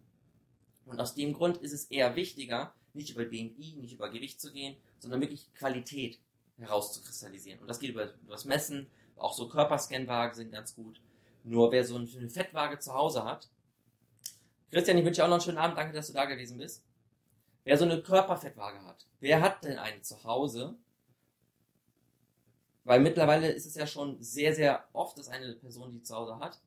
Und 0.85 1.01
aus 1.01 1.15
dem 1.15 1.33
Grund 1.33 1.57
ist 1.57 1.73
es 1.73 1.85
eher 1.85 2.15
wichtiger, 2.15 2.75
nicht 2.93 3.09
über 3.09 3.25
BMI, 3.25 3.77
nicht 3.81 3.93
über 3.93 4.11
Gewicht 4.11 4.39
zu 4.39 4.53
gehen, 4.53 4.77
sondern 4.99 5.21
wirklich 5.21 5.51
Qualität 5.55 6.19
herauszukristallisieren. 6.59 7.61
Und 7.61 7.69
das 7.69 7.79
geht 7.79 7.89
über, 7.89 8.13
über 8.21 8.33
das 8.33 8.45
Messen, 8.45 8.85
auch 9.15 9.33
so 9.33 9.49
Körperscanwagen 9.49 10.35
sind 10.35 10.51
ganz 10.51 10.75
gut. 10.75 11.01
Nur 11.43 11.71
wer 11.71 11.83
so 11.83 11.95
eine 11.95 12.29
Fettwaage 12.29 12.77
zu 12.77 12.93
Hause 12.93 13.23
hat, 13.23 13.49
Christian, 14.69 14.99
ich 14.99 15.05
wünsche 15.05 15.21
dir 15.21 15.25
auch 15.25 15.29
noch 15.29 15.37
einen 15.37 15.45
schönen 15.45 15.57
Abend, 15.57 15.79
danke, 15.79 15.93
dass 15.93 16.05
du 16.05 16.13
da 16.13 16.25
gewesen 16.25 16.59
bist. 16.59 16.83
Wer 17.63 17.77
so 17.77 17.85
eine 17.85 18.01
Körperfettwaage 18.01 18.83
hat, 18.83 19.07
wer 19.19 19.41
hat 19.41 19.63
denn 19.63 19.77
eine 19.77 20.01
zu 20.01 20.23
Hause? 20.23 20.77
Weil 22.83 22.99
mittlerweile 22.99 23.49
ist 23.49 23.65
es 23.65 23.75
ja 23.75 23.87
schon 23.87 24.21
sehr, 24.21 24.53
sehr 24.53 24.87
oft, 24.91 25.17
dass 25.17 25.29
eine 25.29 25.53
Person 25.53 25.91
die 25.91 26.03
zu 26.03 26.15
Hause 26.15 26.39
hat. 26.39 26.61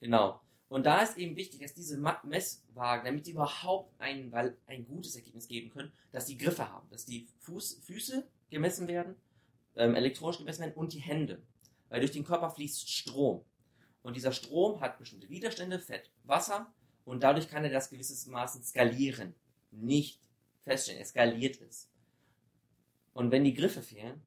Genau. 0.00 0.40
Und 0.68 0.84
da 0.84 1.02
ist 1.02 1.16
eben 1.16 1.36
wichtig, 1.36 1.60
dass 1.60 1.72
diese 1.72 1.98
Messwagen, 2.24 3.06
damit 3.06 3.26
die 3.26 3.32
überhaupt 3.32 3.98
ein, 3.98 4.32
weil 4.32 4.56
ein 4.66 4.86
gutes 4.86 5.16
Ergebnis 5.16 5.48
geben 5.48 5.70
können, 5.70 5.92
dass 6.12 6.26
die 6.26 6.36
Griffe 6.36 6.70
haben, 6.70 6.88
dass 6.90 7.06
die 7.06 7.28
Fuß, 7.38 7.80
Füße 7.84 8.26
gemessen 8.50 8.88
werden, 8.88 9.14
ähm, 9.76 9.94
elektronisch 9.94 10.38
gemessen 10.38 10.62
werden 10.62 10.74
und 10.74 10.92
die 10.92 11.00
Hände. 11.00 11.42
Weil 11.88 12.00
durch 12.00 12.12
den 12.12 12.24
Körper 12.24 12.50
fließt 12.50 12.90
Strom. 12.90 13.44
Und 14.02 14.16
dieser 14.16 14.32
Strom 14.32 14.80
hat 14.80 14.98
bestimmte 14.98 15.30
Widerstände, 15.30 15.78
Fett, 15.78 16.10
Wasser, 16.24 16.72
und 17.04 17.22
dadurch 17.22 17.48
kann 17.48 17.64
er 17.64 17.70
das 17.70 17.90
gewissermaßen 17.90 18.62
skalieren. 18.62 19.34
Nicht 19.70 20.20
feststellen, 20.64 21.00
er 21.00 21.06
skaliert 21.06 21.60
es. 21.60 21.88
Und 23.12 23.30
wenn 23.30 23.44
die 23.44 23.54
Griffe 23.54 23.82
fehlen, 23.82 24.22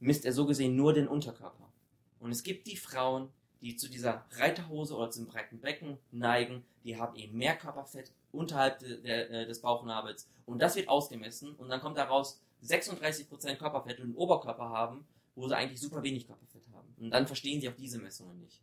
misst 0.00 0.24
er 0.24 0.32
so 0.32 0.46
gesehen 0.46 0.76
nur 0.76 0.92
den 0.92 1.08
Unterkörper. 1.08 1.72
Und 2.18 2.32
es 2.32 2.42
gibt 2.42 2.66
die 2.66 2.76
Frauen, 2.76 3.30
die 3.60 3.76
zu 3.76 3.88
dieser 3.88 4.26
Reiterhose 4.32 4.94
oder 4.94 5.10
zum 5.10 5.26
breiten 5.26 5.60
Becken 5.60 5.98
neigen, 6.10 6.64
die 6.84 6.98
haben 6.98 7.16
eben 7.16 7.38
mehr 7.38 7.56
Körperfett 7.56 8.12
unterhalb 8.32 8.78
de, 8.80 9.00
de, 9.00 9.42
äh, 9.42 9.46
des 9.46 9.60
Bauchnabels. 9.60 10.28
Und 10.44 10.60
das 10.60 10.76
wird 10.76 10.88
ausgemessen 10.88 11.54
und 11.54 11.68
dann 11.68 11.80
kommt 11.80 11.96
daraus 11.96 12.40
36% 12.62 13.56
Körperfett 13.56 14.00
und 14.00 14.14
Oberkörper 14.14 14.68
haben, 14.68 15.06
wo 15.34 15.48
sie 15.48 15.56
eigentlich 15.56 15.80
super 15.80 16.02
wenig 16.02 16.26
Körperfett 16.26 16.62
haben. 16.74 16.94
Und 16.98 17.10
dann 17.10 17.26
verstehen 17.26 17.60
sie 17.60 17.68
auch 17.68 17.76
diese 17.76 17.98
Messungen 17.98 18.38
nicht. 18.40 18.62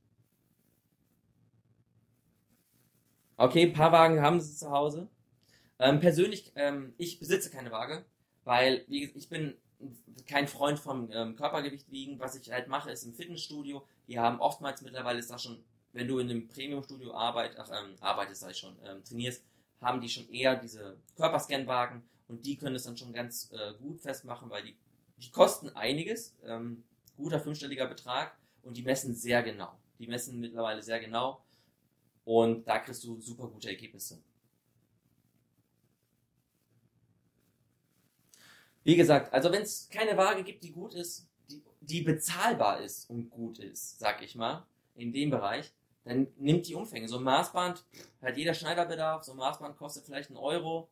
Okay, 3.38 3.63
ein 3.63 3.73
paar 3.73 3.91
Wagen 3.91 4.21
haben 4.21 4.39
sie 4.39 4.56
zu 4.56 4.69
Hause. 4.69 5.08
Ähm, 5.84 6.00
persönlich, 6.00 6.50
ähm, 6.56 6.93
ich 6.98 7.19
besitze 7.19 7.50
keine 7.50 7.69
Waage, 7.69 8.06
weil 8.46 8.86
ich 8.88 9.28
bin 9.28 9.54
kein 10.26 10.48
Freund 10.48 10.80
vom 10.80 11.12
ähm, 11.12 11.36
Körpergewicht 11.36 11.91
wiegen. 11.91 12.19
Was 12.19 12.36
ich 12.36 12.50
halt 12.50 12.69
mache, 12.69 12.89
ist 12.89 13.04
im 13.04 13.13
Fitnessstudio. 13.13 13.86
Die 14.08 14.17
haben 14.17 14.39
oftmals 14.39 14.82
mittlerweile 14.82 15.19
ist 15.19 15.30
das 15.30 15.43
schon, 15.43 15.62
wenn 15.91 16.08
du 16.08 16.19
in 16.19 16.30
einem 16.30 16.48
Premium-Studio 16.48 17.13
arbeit, 17.13 17.58
ähm, 17.58 17.96
arbeitest, 18.00 18.50
ich 18.50 18.58
schon, 18.58 18.78
ähm, 18.86 19.04
trainierst, 19.04 19.43
haben 19.82 20.00
die 20.00 20.08
schon 20.08 20.30
eher 20.30 20.56
diese 20.56 20.96
Körperscan-Wagen 21.17 22.02
und 22.30 22.46
die 22.46 22.56
können 22.56 22.78
es 22.78 22.84
dann 22.84 22.96
schon 22.96 23.12
ganz 23.12 23.52
äh, 23.52 23.74
gut 23.74 24.00
festmachen, 24.00 24.50
weil 24.50 24.63
die, 24.63 24.78
die 25.17 25.32
kosten 25.32 25.67
einiges, 25.72 26.34
ähm, 26.46 26.86
guter 27.17 27.41
fünfstelliger 27.41 27.88
Betrag 27.88 28.38
und 28.62 28.78
die 28.78 28.84
messen 28.84 29.13
sehr 29.13 29.43
genau. 29.43 29.78
Die 30.00 30.08
messen 30.08 30.39
mittlerweile 30.39 30.82
sehr 30.82 31.02
genau 31.02 31.43
und 32.24 32.65
da 32.65 32.80
kriegst 32.80 33.04
du 33.04 33.19
super 33.19 33.50
gute 33.50 33.67
Ergebnisse. 33.67 34.24
Wie 38.84 38.96
gesagt, 38.96 39.34
also 39.34 39.52
wenn 39.52 39.62
es 39.62 39.89
keine 39.89 40.17
Waage 40.17 40.43
gibt, 40.43 40.63
die 40.63 40.72
gut 40.72 40.93
ist, 40.93 41.28
die, 41.50 41.63
die 41.82 42.02
bezahlbar 42.02 42.82
ist 42.82 43.10
und 43.10 43.30
gut 43.30 43.60
ist, 43.60 44.00
sag 44.00 44.22
ich 44.22 44.36
mal, 44.36 44.65
in 44.96 45.13
dem 45.13 45.30
Bereich, 45.30 45.72
dann 46.04 46.28
nimmt 46.38 46.67
die 46.67 46.76
Umfänge. 46.76 47.08
So 47.08 47.17
ein 47.17 47.24
Maßband 47.24 47.86
hat 48.22 48.38
jeder 48.38 48.54
Schneiderbedarf, 48.54 49.24
so 49.24 49.32
ein 49.32 49.38
Maßband 49.38 49.78
kostet 49.78 50.06
vielleicht 50.06 50.30
einen 50.30 50.38
Euro 50.38 50.89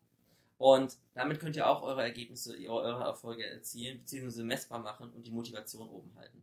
und 0.58 0.98
damit 1.16 1.40
könnt 1.40 1.56
ihr 1.56 1.68
auch 1.68 1.82
eure 1.82 2.04
Ergebnisse, 2.04 2.56
eure 2.70 3.04
Erfolge 3.04 3.46
erzielen, 3.46 4.00
beziehungsweise 4.00 4.44
messbar 4.44 4.80
machen 4.80 5.12
und 5.12 5.26
die 5.26 5.32
Motivation 5.32 5.90
oben 5.90 6.16
halten. 6.16 6.42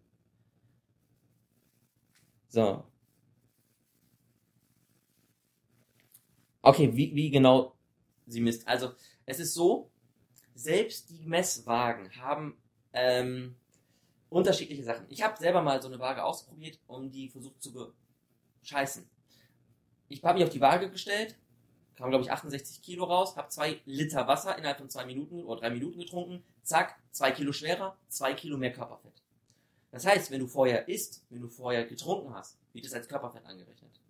So. 2.48 2.84
Okay, 6.62 6.94
wie, 6.94 7.14
wie 7.14 7.30
genau 7.30 7.74
sie 8.26 8.40
misst. 8.40 8.66
Also, 8.66 8.92
es 9.24 9.38
ist 9.38 9.54
so, 9.54 9.90
selbst 10.58 11.10
die 11.10 11.24
Messwagen 11.24 12.10
haben 12.16 12.56
ähm, 12.92 13.54
unterschiedliche 14.28 14.82
Sachen. 14.82 15.06
Ich 15.08 15.22
habe 15.22 15.38
selber 15.38 15.62
mal 15.62 15.80
so 15.80 15.88
eine 15.88 16.00
Waage 16.00 16.24
ausprobiert, 16.24 16.80
um 16.88 17.10
die 17.10 17.28
versucht 17.28 17.62
zu 17.62 17.92
bescheißen. 18.60 19.08
Ich 20.08 20.22
habe 20.24 20.38
mich 20.38 20.46
auf 20.46 20.52
die 20.52 20.60
Waage 20.60 20.90
gestellt, 20.90 21.36
kam 21.94 22.10
glaube 22.10 22.24
ich 22.24 22.32
68 22.32 22.82
Kilo 22.82 23.04
raus, 23.04 23.36
habe 23.36 23.48
zwei 23.48 23.80
Liter 23.84 24.26
Wasser 24.26 24.58
innerhalb 24.58 24.78
von 24.78 24.90
zwei 24.90 25.06
Minuten 25.06 25.44
oder 25.44 25.60
drei 25.60 25.70
Minuten 25.70 26.00
getrunken, 26.00 26.42
zack, 26.62 26.98
zwei 27.12 27.30
Kilo 27.30 27.52
schwerer, 27.52 27.96
zwei 28.08 28.34
Kilo 28.34 28.58
mehr 28.58 28.72
Körperfett. 28.72 29.22
Das 29.92 30.06
heißt, 30.06 30.30
wenn 30.30 30.40
du 30.40 30.48
vorher 30.48 30.88
isst, 30.88 31.24
wenn 31.30 31.40
du 31.40 31.48
vorher 31.48 31.86
getrunken 31.86 32.34
hast, 32.34 32.58
wird 32.72 32.84
es 32.84 32.92
als 32.92 33.08
Körperfett 33.08 33.46
angerechnet. 33.46 34.00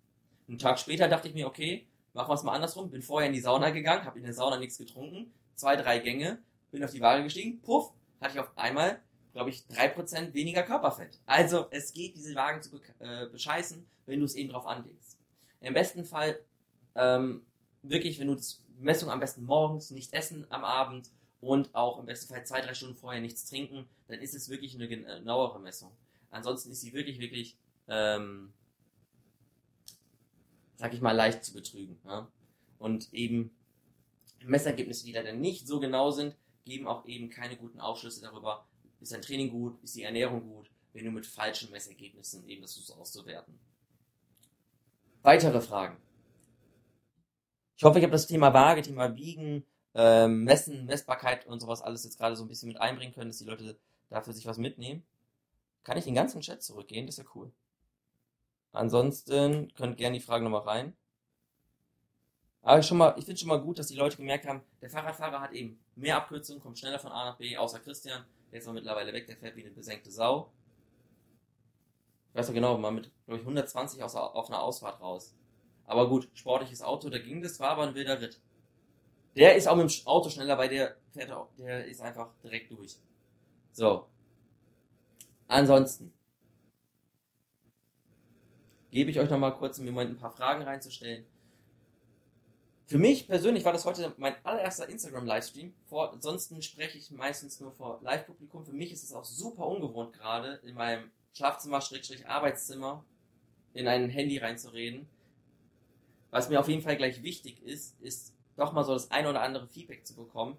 Einen 0.47 0.57
Tag 0.57 0.79
später 0.79 1.07
dachte 1.07 1.27
ich 1.27 1.35
mir, 1.35 1.47
okay, 1.47 1.87
machen 2.13 2.29
wir 2.29 2.35
es 2.35 2.43
mal 2.43 2.53
andersrum, 2.53 2.89
bin 2.89 3.03
vorher 3.03 3.27
in 3.27 3.33
die 3.33 3.39
Sauna 3.39 3.69
gegangen, 3.69 4.05
habe 4.05 4.17
in 4.17 4.25
der 4.25 4.33
Sauna 4.33 4.57
nichts 4.57 4.79
getrunken, 4.79 5.31
zwei, 5.59 5.75
drei 5.75 5.99
Gänge, 5.99 6.41
bin 6.71 6.83
auf 6.83 6.91
die 6.91 7.01
Waage 7.01 7.23
gestiegen, 7.23 7.61
puff, 7.61 7.91
hatte 8.21 8.33
ich 8.33 8.39
auf 8.39 8.57
einmal, 8.57 9.01
glaube 9.33 9.49
ich, 9.49 9.67
drei 9.67 9.87
Prozent 9.87 10.33
weniger 10.33 10.63
Körperfett. 10.63 11.19
Also 11.25 11.67
es 11.71 11.93
geht, 11.93 12.15
diese 12.15 12.35
Waage 12.35 12.61
zu 12.61 12.71
be 12.71 12.81
äh, 12.99 13.27
bescheißen, 13.27 13.85
wenn 14.05 14.19
du 14.19 14.25
es 14.25 14.35
eben 14.35 14.49
drauf 14.49 14.65
anlegst. 14.65 15.17
Im 15.61 15.73
besten 15.73 16.05
Fall, 16.05 16.39
ähm, 16.95 17.45
wirklich, 17.81 18.19
wenn 18.19 18.27
du 18.27 18.35
die 18.35 18.83
Messung 18.83 19.09
am 19.09 19.19
besten 19.19 19.43
morgens, 19.43 19.91
nicht 19.91 20.13
essen 20.13 20.45
am 20.49 20.63
Abend 20.63 21.11
und 21.41 21.73
auch 21.75 21.99
im 21.99 22.05
besten 22.05 22.33
Fall 22.33 22.45
zwei, 22.45 22.61
drei 22.61 22.73
Stunden 22.73 22.95
vorher 22.95 23.21
nichts 23.21 23.45
trinken, 23.45 23.85
dann 24.07 24.19
ist 24.19 24.33
es 24.33 24.49
wirklich 24.49 24.75
eine 24.75 24.87
genauere 24.87 25.59
Messung. 25.59 25.91
Ansonsten 26.31 26.71
ist 26.71 26.81
sie 26.81 26.93
wirklich, 26.93 27.19
wirklich, 27.19 27.57
ähm, 27.87 28.53
sag 30.77 30.93
ich 30.93 31.01
mal, 31.01 31.11
leicht 31.11 31.43
zu 31.43 31.53
betrügen. 31.53 31.99
Ja? 32.05 32.31
Und 32.77 33.13
eben 33.13 33.51
Messergebnisse, 34.45 35.05
die 35.05 35.11
dann 35.11 35.39
nicht 35.39 35.67
so 35.67 35.79
genau 35.79 36.11
sind, 36.11 36.35
geben 36.65 36.87
auch 36.87 37.05
eben 37.05 37.29
keine 37.29 37.57
guten 37.57 37.79
Aufschlüsse 37.79 38.21
darüber, 38.21 38.65
ist 38.99 39.11
dein 39.11 39.21
Training 39.21 39.49
gut, 39.49 39.81
ist 39.83 39.95
die 39.95 40.03
Ernährung 40.03 40.41
gut, 40.41 40.69
wenn 40.93 41.05
du 41.05 41.11
mit 41.11 41.25
falschen 41.25 41.71
Messergebnissen 41.71 42.47
eben 42.47 42.61
das 42.61 42.73
versuchst 42.73 42.97
auszuwerten. 42.97 43.59
Weitere 45.21 45.61
Fragen. 45.61 45.97
Ich 47.77 47.83
hoffe, 47.83 47.99
ich 47.99 48.03
habe 48.03 48.11
das 48.11 48.27
Thema 48.27 48.53
Waage, 48.53 48.81
Thema 48.81 49.15
Wiegen, 49.15 49.65
ähm, 49.93 50.43
Messen, 50.43 50.85
Messbarkeit 50.85 51.45
und 51.47 51.59
sowas 51.59 51.81
alles 51.81 52.03
jetzt 52.03 52.17
gerade 52.17 52.35
so 52.35 52.43
ein 52.43 52.47
bisschen 52.47 52.67
mit 52.67 52.79
einbringen 52.79 53.13
können, 53.13 53.29
dass 53.29 53.37
die 53.37 53.45
Leute 53.45 53.79
dafür 54.09 54.33
sich 54.33 54.45
was 54.45 54.57
mitnehmen, 54.57 55.03
kann 55.83 55.97
ich 55.97 56.03
den 56.03 56.15
ganzen 56.15 56.41
Chat 56.41 56.61
zurückgehen. 56.61 57.05
Das 57.05 57.17
ist 57.17 57.25
ja 57.25 57.31
cool. 57.35 57.51
Ansonsten 58.71 59.73
könnt 59.75 59.97
gerne 59.97 60.17
die 60.17 60.23
Fragen 60.23 60.43
nochmal 60.43 60.61
rein. 60.61 60.93
Aber 62.61 62.83
schon 62.83 62.97
mal, 62.97 63.15
ich 63.17 63.25
finde 63.25 63.39
schon 63.39 63.47
mal 63.47 63.61
gut, 63.61 63.79
dass 63.79 63.87
die 63.87 63.95
Leute 63.95 64.17
gemerkt 64.17 64.45
haben, 64.45 64.61
der 64.81 64.89
Fahrradfahrer 64.89 65.41
hat 65.41 65.53
eben 65.53 65.79
mehr 65.95 66.17
Abkürzungen, 66.17 66.61
kommt 66.61 66.77
schneller 66.77 66.99
von 66.99 67.11
A 67.11 67.25
nach 67.25 67.37
B, 67.37 67.55
außer 67.57 67.79
Christian. 67.79 68.25
Der 68.51 68.59
ist 68.59 68.67
auch 68.67 68.73
mittlerweile 68.73 69.13
weg, 69.13 69.27
der 69.27 69.37
fährt 69.37 69.55
wie 69.55 69.61
eine 69.61 69.71
besenkte 69.71 70.11
Sau. 70.11 70.51
Ich 72.29 72.35
weiß 72.35 72.47
noch 72.47 72.55
genau, 72.55 72.77
mal 72.77 72.91
mit, 72.91 73.11
glaube 73.25 73.39
ich, 73.39 73.41
120 73.41 74.03
aus, 74.03 74.15
auf 74.15 74.49
einer 74.49 74.61
Ausfahrt 74.61 75.01
raus. 75.01 75.35
Aber 75.85 76.07
gut, 76.07 76.29
sportliches 76.33 76.81
Auto, 76.81 77.09
da 77.09 77.17
ging 77.17 77.41
das, 77.41 77.59
war 77.59 77.71
aber 77.71 77.83
ein 77.83 77.95
wilder 77.95 78.21
Ritt. 78.21 78.39
Der 79.35 79.55
ist 79.55 79.67
auch 79.67 79.75
mit 79.75 79.89
dem 79.89 80.07
Auto 80.07 80.29
schneller, 80.29 80.57
weil 80.57 80.69
der 80.69 80.97
fährt 81.11 81.31
auch, 81.31 81.49
der 81.57 81.85
ist 81.85 82.01
einfach 82.01 82.29
direkt 82.43 82.71
durch. 82.71 82.97
So. 83.71 84.05
Ansonsten 85.47 86.13
gebe 88.91 89.09
ich 89.09 89.19
euch 89.19 89.29
noch 89.29 89.39
mal 89.39 89.51
kurz 89.51 89.79
im 89.79 89.85
Moment 89.85 90.11
ein 90.11 90.17
paar 90.17 90.31
Fragen 90.31 90.61
reinzustellen. 90.63 91.25
Für 92.89 92.97
mich 92.97 93.27
persönlich 93.27 93.63
war 93.65 93.71
das 93.71 93.85
heute 93.85 94.15
mein 94.17 94.33
allererster 94.43 94.89
Instagram-Livestream. 94.89 95.71
Ansonsten 95.91 96.59
spreche 96.63 96.97
ich 96.97 97.11
meistens 97.11 97.59
nur 97.59 97.71
vor 97.71 97.99
Live-Publikum. 98.01 98.65
Für 98.65 98.73
mich 98.73 98.91
ist 98.91 99.03
es 99.03 99.13
auch 99.13 99.25
super 99.25 99.67
ungewohnt 99.67 100.13
gerade, 100.13 100.59
in 100.63 100.73
meinem 100.73 101.11
Schlafzimmer, 101.33 101.81
Schrägstrich 101.81 102.27
Arbeitszimmer, 102.27 103.05
in 103.75 103.87
ein 103.87 104.09
Handy 104.09 104.39
reinzureden. 104.39 105.07
Was 106.31 106.49
mir 106.49 106.59
auf 106.59 106.67
jeden 106.67 106.81
Fall 106.81 106.97
gleich 106.97 107.21
wichtig 107.21 107.61
ist, 107.61 107.95
ist 108.01 108.33
doch 108.57 108.73
mal 108.73 108.83
so 108.83 108.93
das 108.93 109.11
eine 109.11 109.29
oder 109.29 109.43
andere 109.43 109.67
Feedback 109.67 110.07
zu 110.07 110.15
bekommen. 110.15 110.57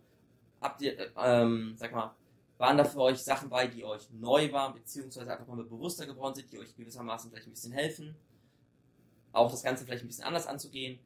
Habt 0.61 0.83
ihr, 0.83 0.97
äh, 1.01 1.11
ähm, 1.17 1.75
sag 1.79 1.91
mal, 1.91 2.15
waren 2.59 2.79
da 2.79 2.85
für 2.85 3.01
euch 3.01 3.19
Sachen 3.19 3.49
bei, 3.49 3.67
die 3.67 3.85
euch 3.85 4.09
neu 4.13 4.53
waren, 4.53 4.75
beziehungsweise 4.75 5.33
einfach 5.33 5.49
mal 5.49 5.65
bewusster 5.65 6.07
geworden 6.07 6.37
sind, 6.37 6.53
die 6.53 6.61
euch 6.61 6.77
gewissermaßen 6.77 7.29
vielleicht 7.29 7.49
ein 7.49 7.55
bisschen 7.55 7.73
helfen? 7.73 8.15
Auch 9.33 9.51
das 9.51 9.65
Ganze 9.65 9.85
vielleicht 9.85 10.05
ein 10.05 10.09
bisschen 10.09 10.25
anders 10.25 10.47
anzugehen. 10.47 11.01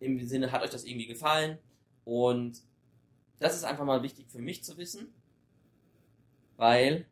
Im 0.00 0.24
Sinne, 0.26 0.52
hat 0.52 0.62
euch 0.62 0.70
das 0.70 0.84
irgendwie 0.84 1.06
gefallen? 1.06 1.58
Und 2.04 2.62
das 3.38 3.54
ist 3.54 3.64
einfach 3.64 3.84
mal 3.84 4.02
wichtig 4.02 4.28
für 4.28 4.40
mich 4.40 4.64
zu 4.64 4.76
wissen, 4.76 5.12
weil 6.56 7.06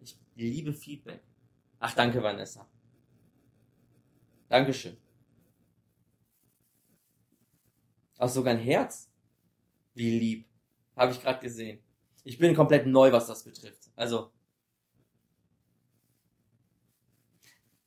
ich 0.00 0.16
liebe 0.34 0.72
Feedback. 0.72 1.22
Ach, 1.78 1.94
danke, 1.94 2.22
Vanessa. 2.22 2.68
Dankeschön. 4.48 4.96
Auch 8.18 8.28
sogar 8.28 8.52
ein 8.52 8.60
Herz. 8.60 9.10
Wie 9.94 10.18
lieb. 10.18 10.48
Habe 10.96 11.12
ich 11.12 11.22
gerade 11.22 11.40
gesehen. 11.40 11.82
Ich 12.22 12.38
bin 12.38 12.54
komplett 12.54 12.86
neu, 12.86 13.10
was 13.12 13.26
das 13.26 13.44
betrifft. 13.44 13.90
Also. 13.96 14.30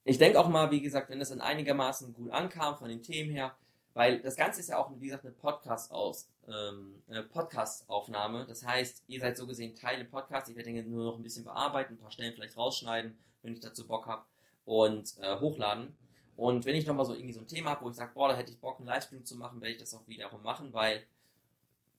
Ich 0.06 0.18
denke 0.18 0.40
auch 0.40 0.50
mal, 0.50 0.72
wie 0.72 0.82
gesagt, 0.82 1.10
wenn 1.10 1.20
das 1.20 1.32
in 1.32 1.40
einigermaßen 1.40 2.14
gut 2.14 2.32
ankam 2.32 2.76
von 2.76 2.90
den 2.90 3.04
Themen 3.04 3.30
her, 3.30 3.56
weil 3.94 4.22
das 4.22 4.36
Ganze 4.36 4.60
ist 4.60 4.70
ja 4.70 4.78
auch, 4.78 4.92
wie 5.00 5.06
gesagt, 5.06 5.26
eine 5.26 5.34
Podcast 5.34 5.92
aus, 5.92 6.30
ähm, 6.48 7.02
eine 7.08 7.24
Podcast-Aufnahme. 7.24 8.46
Das 8.48 8.66
heißt, 8.66 9.04
ihr 9.08 9.20
seid 9.20 9.38
so 9.38 9.46
gesehen 9.46 9.76
Teil 9.76 10.02
im 10.02 10.10
Podcast. 10.10 10.50
Ich 10.50 10.56
werde 10.56 10.74
den 10.74 10.90
nur 10.90 11.06
noch 11.06 11.18
ein 11.18 11.24
bisschen 11.24 11.44
bearbeiten, 11.44 11.94
ein 11.94 12.00
paar 12.00 12.12
Stellen 12.12 12.34
vielleicht 12.34 12.58
rausschneiden, 12.58 13.18
wenn 13.44 13.54
ich 13.54 13.60
dazu 13.60 13.88
Bock 13.88 14.08
habe 14.08 14.26
und 14.66 15.16
äh, 15.20 15.40
hochladen. 15.40 15.96
Und 16.36 16.66
wenn 16.66 16.76
ich 16.76 16.88
nochmal 16.88 17.06
so 17.06 17.14
irgendwie 17.14 17.34
so 17.34 17.42
ein 17.42 17.48
Thema 17.48 17.72
habe, 17.72 17.86
wo 17.86 17.90
ich 17.90 17.96
sage, 17.96 18.12
boah, 18.14 18.30
da 18.30 18.36
hätte 18.36 18.52
ich 18.52 18.60
Bock, 18.60 18.80
einen 18.80 18.88
Livestream 18.88 19.24
zu 19.26 19.36
machen, 19.38 19.62
werde 19.62 19.74
ich 19.74 19.80
das 19.80 19.94
auch 19.94 20.08
wiederum 20.08 20.42
machen, 20.42 20.74
weil 20.74 21.04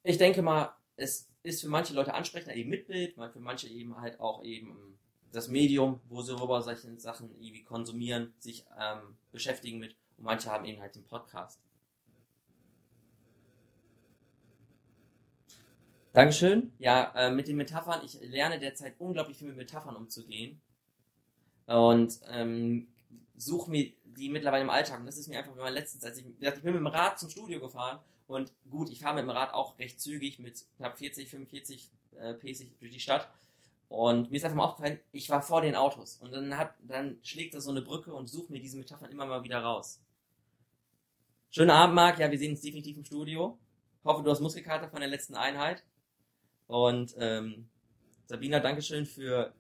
ich 0.02 0.18
denke 0.18 0.42
mal, 0.42 0.74
es 0.96 1.28
ist 1.44 1.60
für 1.60 1.68
manche 1.68 1.94
Leute 1.94 2.14
ansprechender 2.14 2.56
eben 2.56 2.70
mit 2.70 2.86
Bild, 2.86 3.14
für 3.14 3.40
manche 3.40 3.68
eben 3.68 4.00
halt 4.00 4.18
auch 4.18 4.42
eben 4.42 4.98
das 5.30 5.48
Medium, 5.48 6.00
wo 6.08 6.22
sie 6.22 6.34
darüber 6.34 6.62
solche 6.62 6.98
Sachen 6.98 7.30
irgendwie 7.40 7.62
konsumieren, 7.62 8.34
sich 8.38 8.64
ähm, 8.80 9.16
beschäftigen 9.32 9.78
mit 9.78 9.96
und 10.16 10.24
manche 10.24 10.50
haben 10.50 10.64
eben 10.64 10.80
halt 10.80 10.94
den 10.94 11.04
Podcast. 11.04 11.60
Dankeschön. 16.14 16.72
Ja, 16.78 17.12
äh, 17.16 17.30
mit 17.32 17.48
den 17.48 17.56
Metaphern, 17.56 18.00
ich 18.04 18.16
lerne 18.22 18.60
derzeit 18.60 18.94
unglaublich 19.00 19.36
viel 19.36 19.48
mit 19.48 19.56
Metaphern 19.56 19.96
umzugehen. 19.96 20.60
Und 21.66 22.20
ähm, 22.28 22.86
suche 23.36 23.68
mir 23.68 23.92
die 24.04 24.28
mittlerweile 24.28 24.62
im 24.62 24.70
Alltag. 24.70 25.00
Und 25.00 25.06
das 25.06 25.18
ist 25.18 25.26
mir 25.26 25.38
einfach, 25.38 25.56
wenn 25.56 25.64
man 25.64 25.74
letztens, 25.74 26.04
als 26.04 26.18
ich, 26.18 26.24
ich 26.24 26.62
bin 26.62 26.72
mit 26.72 26.74
dem 26.76 26.86
Rad 26.86 27.18
zum 27.18 27.30
Studio 27.30 27.58
gefahren 27.58 27.98
und 28.28 28.52
gut, 28.70 28.90
ich 28.90 29.00
fahre 29.00 29.16
mit 29.16 29.24
dem 29.24 29.30
Rad 29.30 29.52
auch 29.54 29.76
recht 29.80 30.00
zügig 30.00 30.38
mit 30.38 30.64
knapp 30.76 30.96
40, 30.98 31.28
45 31.28 31.90
äh, 32.20 32.34
PC 32.34 32.78
durch 32.78 32.92
die 32.92 33.00
Stadt. 33.00 33.28
Und 33.88 34.30
mir 34.30 34.36
ist 34.36 34.44
einfach 34.44 34.56
mal 34.56 34.64
aufgefallen, 34.66 35.00
ich 35.10 35.28
war 35.30 35.42
vor 35.42 35.62
den 35.62 35.74
Autos. 35.74 36.18
Und 36.18 36.32
dann 36.32 36.56
hat, 36.56 36.74
dann 36.86 37.18
schlägt 37.24 37.54
da 37.54 37.60
so 37.60 37.72
eine 37.72 37.82
Brücke 37.82 38.14
und 38.14 38.28
sucht 38.28 38.50
mir 38.50 38.60
diese 38.60 38.78
Metaphern 38.78 39.10
immer 39.10 39.26
mal 39.26 39.42
wieder 39.42 39.58
raus. 39.58 40.00
Schönen 41.50 41.70
Abend, 41.70 41.96
Marc. 41.96 42.20
Ja, 42.20 42.30
wir 42.30 42.38
sehen 42.38 42.52
uns 42.52 42.60
definitiv 42.60 42.98
im 42.98 43.04
Studio. 43.04 43.58
Hoffe, 44.04 44.22
du 44.22 44.30
hast 44.30 44.38
Muskelkater 44.38 44.88
von 44.88 45.00
der 45.00 45.08
letzten 45.08 45.34
Einheit. 45.34 45.82
Und 46.66 47.14
ähm, 47.18 47.68
Sabina, 48.26 48.60
Dankeschön 48.60 49.06
für 49.06 49.52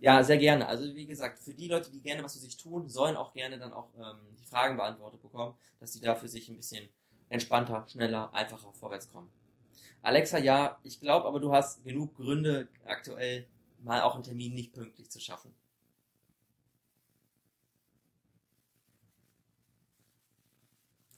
ja, 0.00 0.22
sehr 0.22 0.38
gerne. 0.38 0.66
Also 0.66 0.94
wie 0.94 1.06
gesagt, 1.06 1.38
für 1.38 1.52
die 1.52 1.68
Leute, 1.68 1.90
die 1.90 2.00
gerne 2.00 2.24
was 2.24 2.32
für 2.32 2.40
sich 2.40 2.56
tun, 2.56 2.88
sollen 2.88 3.16
auch 3.16 3.34
gerne 3.34 3.58
dann 3.58 3.72
auch 3.72 3.88
ähm, 3.98 4.16
die 4.40 4.46
Fragen 4.46 4.76
beantwortet 4.76 5.20
bekommen, 5.20 5.54
dass 5.78 5.92
sie 5.92 6.00
da 6.00 6.14
für 6.14 6.28
sich 6.28 6.48
ein 6.48 6.56
bisschen 6.56 6.88
entspannter, 7.28 7.86
schneller, 7.86 8.32
einfacher 8.32 8.72
vorwärts 8.72 9.10
kommen. 9.10 9.30
Alexa, 10.02 10.38
ja, 10.38 10.78
ich 10.82 11.00
glaube 11.00 11.26
aber 11.26 11.38
du 11.38 11.52
hast 11.52 11.84
genug 11.84 12.16
Gründe 12.16 12.68
aktuell 12.86 13.46
mal 13.82 14.00
auch 14.00 14.14
einen 14.14 14.24
Termin 14.24 14.54
nicht 14.54 14.72
pünktlich 14.72 15.10
zu 15.10 15.20
schaffen. 15.20 15.54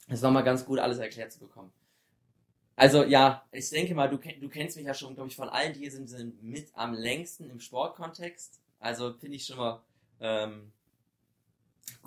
Das 0.07 0.19
ist 0.19 0.23
nochmal 0.23 0.43
ganz 0.43 0.65
gut 0.65 0.79
alles 0.79 0.97
erklärt 0.97 1.31
zu 1.31 1.39
bekommen. 1.39 1.71
Also 2.75 3.03
ja, 3.03 3.45
ich 3.51 3.69
denke 3.69 3.93
mal, 3.93 4.09
du, 4.09 4.17
du 4.17 4.49
kennst 4.49 4.77
mich 4.77 4.85
ja 4.85 4.93
schon, 4.93 5.13
glaube 5.13 5.29
ich, 5.29 5.35
von 5.35 5.49
allen, 5.49 5.73
die 5.73 5.81
hier 5.81 5.91
sind, 5.91 6.07
sind 6.07 6.41
mit 6.41 6.69
am 6.73 6.93
längsten 6.93 7.49
im 7.49 7.59
Sportkontext. 7.59 8.59
Also 8.79 9.13
finde 9.13 9.35
ich 9.35 9.45
schon 9.45 9.57
mal 9.57 9.83
ähm, 10.19 10.71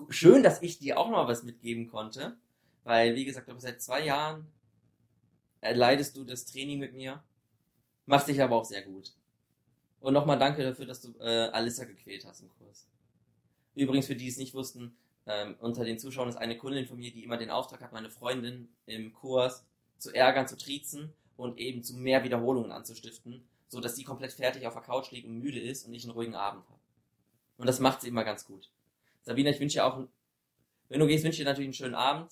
schön, 0.08 0.42
dass 0.42 0.62
ich 0.62 0.78
dir 0.78 0.98
auch 0.98 1.10
noch 1.10 1.28
was 1.28 1.44
mitgeben 1.44 1.88
konnte. 1.88 2.36
Weil, 2.82 3.14
wie 3.14 3.24
gesagt, 3.24 3.46
glaube 3.46 3.60
seit 3.60 3.80
zwei 3.80 4.04
Jahren 4.04 4.46
erleidest 5.60 6.16
du 6.16 6.24
das 6.24 6.46
Training 6.46 6.78
mit 6.78 6.94
mir. 6.94 7.22
Machst 8.06 8.28
dich 8.28 8.40
aber 8.42 8.56
auch 8.56 8.64
sehr 8.64 8.82
gut. 8.82 9.12
Und 10.00 10.14
nochmal 10.14 10.38
danke 10.38 10.62
dafür, 10.62 10.86
dass 10.86 11.00
du 11.00 11.14
äh, 11.18 11.48
Alissa 11.48 11.84
gequält 11.84 12.24
hast 12.24 12.40
im 12.40 12.50
Kurs. 12.50 12.86
Übrigens, 13.74 14.06
für 14.06 14.14
die 14.14 14.28
es 14.28 14.36
nicht 14.36 14.54
wussten, 14.54 14.96
ähm, 15.26 15.56
unter 15.60 15.84
den 15.84 15.98
Zuschauern 15.98 16.28
ist 16.28 16.36
eine 16.36 16.56
Kundin 16.56 16.86
von 16.86 16.98
mir, 16.98 17.12
die 17.12 17.24
immer 17.24 17.36
den 17.36 17.50
Auftrag 17.50 17.80
hat, 17.80 17.92
meine 17.92 18.10
Freundin 18.10 18.68
im 18.86 19.12
Kurs 19.12 19.64
zu 19.98 20.12
ärgern, 20.12 20.48
zu 20.48 20.56
triezen 20.56 21.12
und 21.36 21.58
eben 21.58 21.82
zu 21.82 21.96
mehr 21.96 22.24
Wiederholungen 22.24 22.72
anzustiften 22.72 23.46
so 23.68 23.80
dass 23.80 23.96
sie 23.96 24.04
komplett 24.04 24.32
fertig 24.32 24.66
auf 24.66 24.74
der 24.74 24.82
Couch 24.82 25.10
liegt 25.10 25.26
und 25.26 25.38
müde 25.38 25.60
ist 25.60 25.86
und 25.86 25.94
ich 25.94 26.04
einen 26.04 26.12
ruhigen 26.12 26.34
Abend 26.34 26.64
habe. 26.68 26.80
Und 27.58 27.66
das 27.66 27.80
macht 27.80 28.00
sie 28.00 28.08
immer 28.08 28.24
ganz 28.24 28.46
gut. 28.46 28.70
Sabina, 29.22 29.50
ich 29.50 29.60
wünsche 29.60 29.78
dir 29.78 29.86
auch, 29.86 30.06
wenn 30.88 31.00
du 31.00 31.06
gehst, 31.06 31.24
wünsche 31.24 31.36
ich 31.36 31.44
dir 31.44 31.50
natürlich 31.50 31.66
einen 31.66 31.74
schönen 31.74 31.94
Abend 31.94 32.30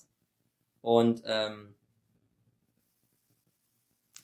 und 0.81 1.21
ähm, 1.25 1.75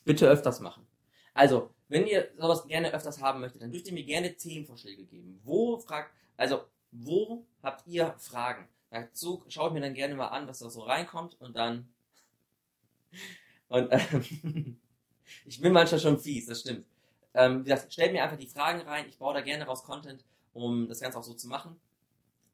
bitte 0.05 0.27
öfters 0.27 0.59
machen. 0.61 0.87
Also, 1.33 1.73
wenn 1.89 2.07
ihr 2.07 2.31
sowas 2.37 2.65
gerne 2.67 2.93
öfters 2.93 3.21
haben 3.21 3.41
möchtet, 3.41 3.61
dann 3.61 3.71
dürft 3.71 3.87
ihr 3.87 3.93
mir 3.93 4.05
gerne 4.05 4.35
Themenvorschläge 4.35 5.05
geben. 5.05 5.41
Wo 5.43 5.77
fragt, 5.79 6.13
also, 6.37 6.63
wo 6.91 7.45
habt 7.61 7.87
ihr 7.87 8.15
Fragen? 8.19 8.67
Dazu 8.89 9.43
schaue 9.47 9.67
ich 9.67 9.73
mir 9.73 9.81
dann 9.81 9.93
gerne 9.93 10.15
mal 10.15 10.27
an, 10.27 10.47
was 10.47 10.59
da 10.59 10.69
so 10.69 10.81
reinkommt 10.81 11.39
und 11.41 11.55
dann 11.55 11.89
und 13.67 13.89
ähm, 13.91 14.77
ich 15.45 15.61
bin 15.61 15.73
manchmal 15.73 15.99
schon 15.99 16.19
fies, 16.19 16.45
das 16.45 16.61
stimmt. 16.61 16.85
Ähm, 17.33 17.59
wie 17.61 17.69
gesagt, 17.69 17.93
stellt 17.93 18.11
mir 18.11 18.23
einfach 18.23 18.37
die 18.37 18.47
Fragen 18.47 18.81
rein. 18.81 19.05
Ich 19.07 19.17
baue 19.17 19.33
da 19.33 19.41
gerne 19.41 19.65
raus 19.65 19.83
Content, 19.83 20.25
um 20.53 20.87
das 20.87 20.99
Ganze 20.99 21.17
auch 21.17 21.23
so 21.23 21.33
zu 21.33 21.47
machen. 21.47 21.79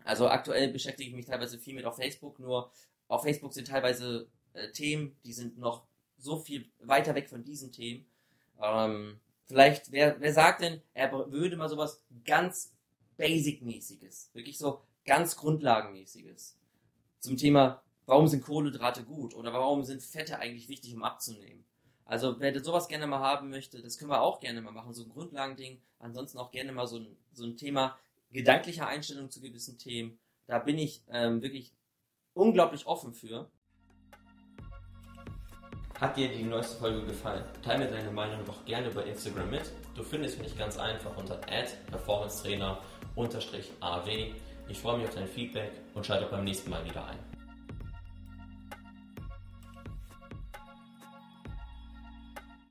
Also 0.03 0.29
aktuell 0.29 0.71
beschäftige 0.71 1.09
ich 1.09 1.15
mich 1.15 1.25
teilweise 1.25 1.57
viel 1.59 1.73
mit 1.73 1.85
auf 1.85 1.95
Facebook, 1.95 2.39
nur 2.39 2.71
auf 3.07 3.23
Facebook 3.23 3.53
sind 3.53 3.67
teilweise 3.67 4.27
äh, 4.53 4.71
Themen, 4.71 5.17
die 5.25 5.33
sind 5.33 5.57
noch 5.57 5.85
so 6.17 6.37
viel 6.37 6.69
weiter 6.79 7.15
weg 7.15 7.29
von 7.29 7.43
diesen 7.43 7.71
Themen. 7.71 8.05
Ähm, 8.61 9.19
vielleicht, 9.45 9.91
wer, 9.91 10.19
wer 10.19 10.33
sagt 10.33 10.61
denn, 10.61 10.81
er 10.93 11.11
würde 11.11 11.57
mal 11.57 11.69
sowas 11.69 12.01
ganz 12.25 12.73
Basic-mäßiges, 13.17 14.29
wirklich 14.33 14.57
so 14.57 14.81
ganz 15.05 15.35
Grundlagenmäßiges 15.35 16.57
zum 17.19 17.35
Thema, 17.35 17.81
warum 18.07 18.27
sind 18.27 18.43
Kohlenhydrate 18.43 19.03
gut 19.03 19.35
oder 19.35 19.53
warum 19.53 19.83
sind 19.83 20.01
Fette 20.01 20.39
eigentlich 20.39 20.67
wichtig, 20.69 20.95
um 20.95 21.03
abzunehmen? 21.03 21.63
Also 22.05 22.39
wer 22.39 22.59
sowas 22.63 22.87
gerne 22.87 23.05
mal 23.05 23.19
haben 23.19 23.49
möchte, 23.49 23.79
das 23.81 23.99
können 23.99 24.09
wir 24.09 24.21
auch 24.21 24.39
gerne 24.39 24.61
mal 24.61 24.71
machen, 24.71 24.93
so 24.93 25.03
ein 25.03 25.09
Grundlagending. 25.09 25.81
Ansonsten 25.99 26.39
auch 26.39 26.51
gerne 26.51 26.71
mal 26.71 26.87
so 26.87 26.99
ein, 26.99 27.17
so 27.33 27.45
ein 27.45 27.57
Thema 27.57 27.97
gedanklicher 28.31 28.87
Einstellung 28.87 29.29
zu 29.29 29.41
gewissen 29.41 29.77
Themen. 29.77 30.17
Da 30.47 30.59
bin 30.59 30.79
ich 30.79 31.03
ähm, 31.09 31.41
wirklich 31.41 31.73
unglaublich 32.33 32.87
offen 32.87 33.13
für. 33.13 33.51
Hat 35.99 36.15
dir 36.15 36.29
die 36.29 36.43
neueste 36.43 36.77
Folge 36.77 37.05
gefallen? 37.05 37.43
Teile 37.61 37.83
mir 37.85 37.91
deine 37.91 38.11
Meinung 38.11 38.45
doch 38.45 38.63
gerne 38.63 38.89
über 38.89 39.05
Instagram 39.05 39.49
mit. 39.49 39.69
Du 39.95 40.03
findest 40.03 40.39
mich 40.39 40.57
ganz 40.57 40.77
einfach 40.77 41.17
unter 41.17 41.35
performancetrainer-aw. 41.35 44.33
Ich 44.69 44.79
freue 44.79 44.99
mich 44.99 45.07
auf 45.07 45.15
dein 45.15 45.27
Feedback 45.27 45.71
und 45.93 46.05
schalte 46.05 46.27
beim 46.27 46.45
nächsten 46.45 46.69
Mal 46.69 46.85
wieder 46.85 47.05
ein. 47.05 47.26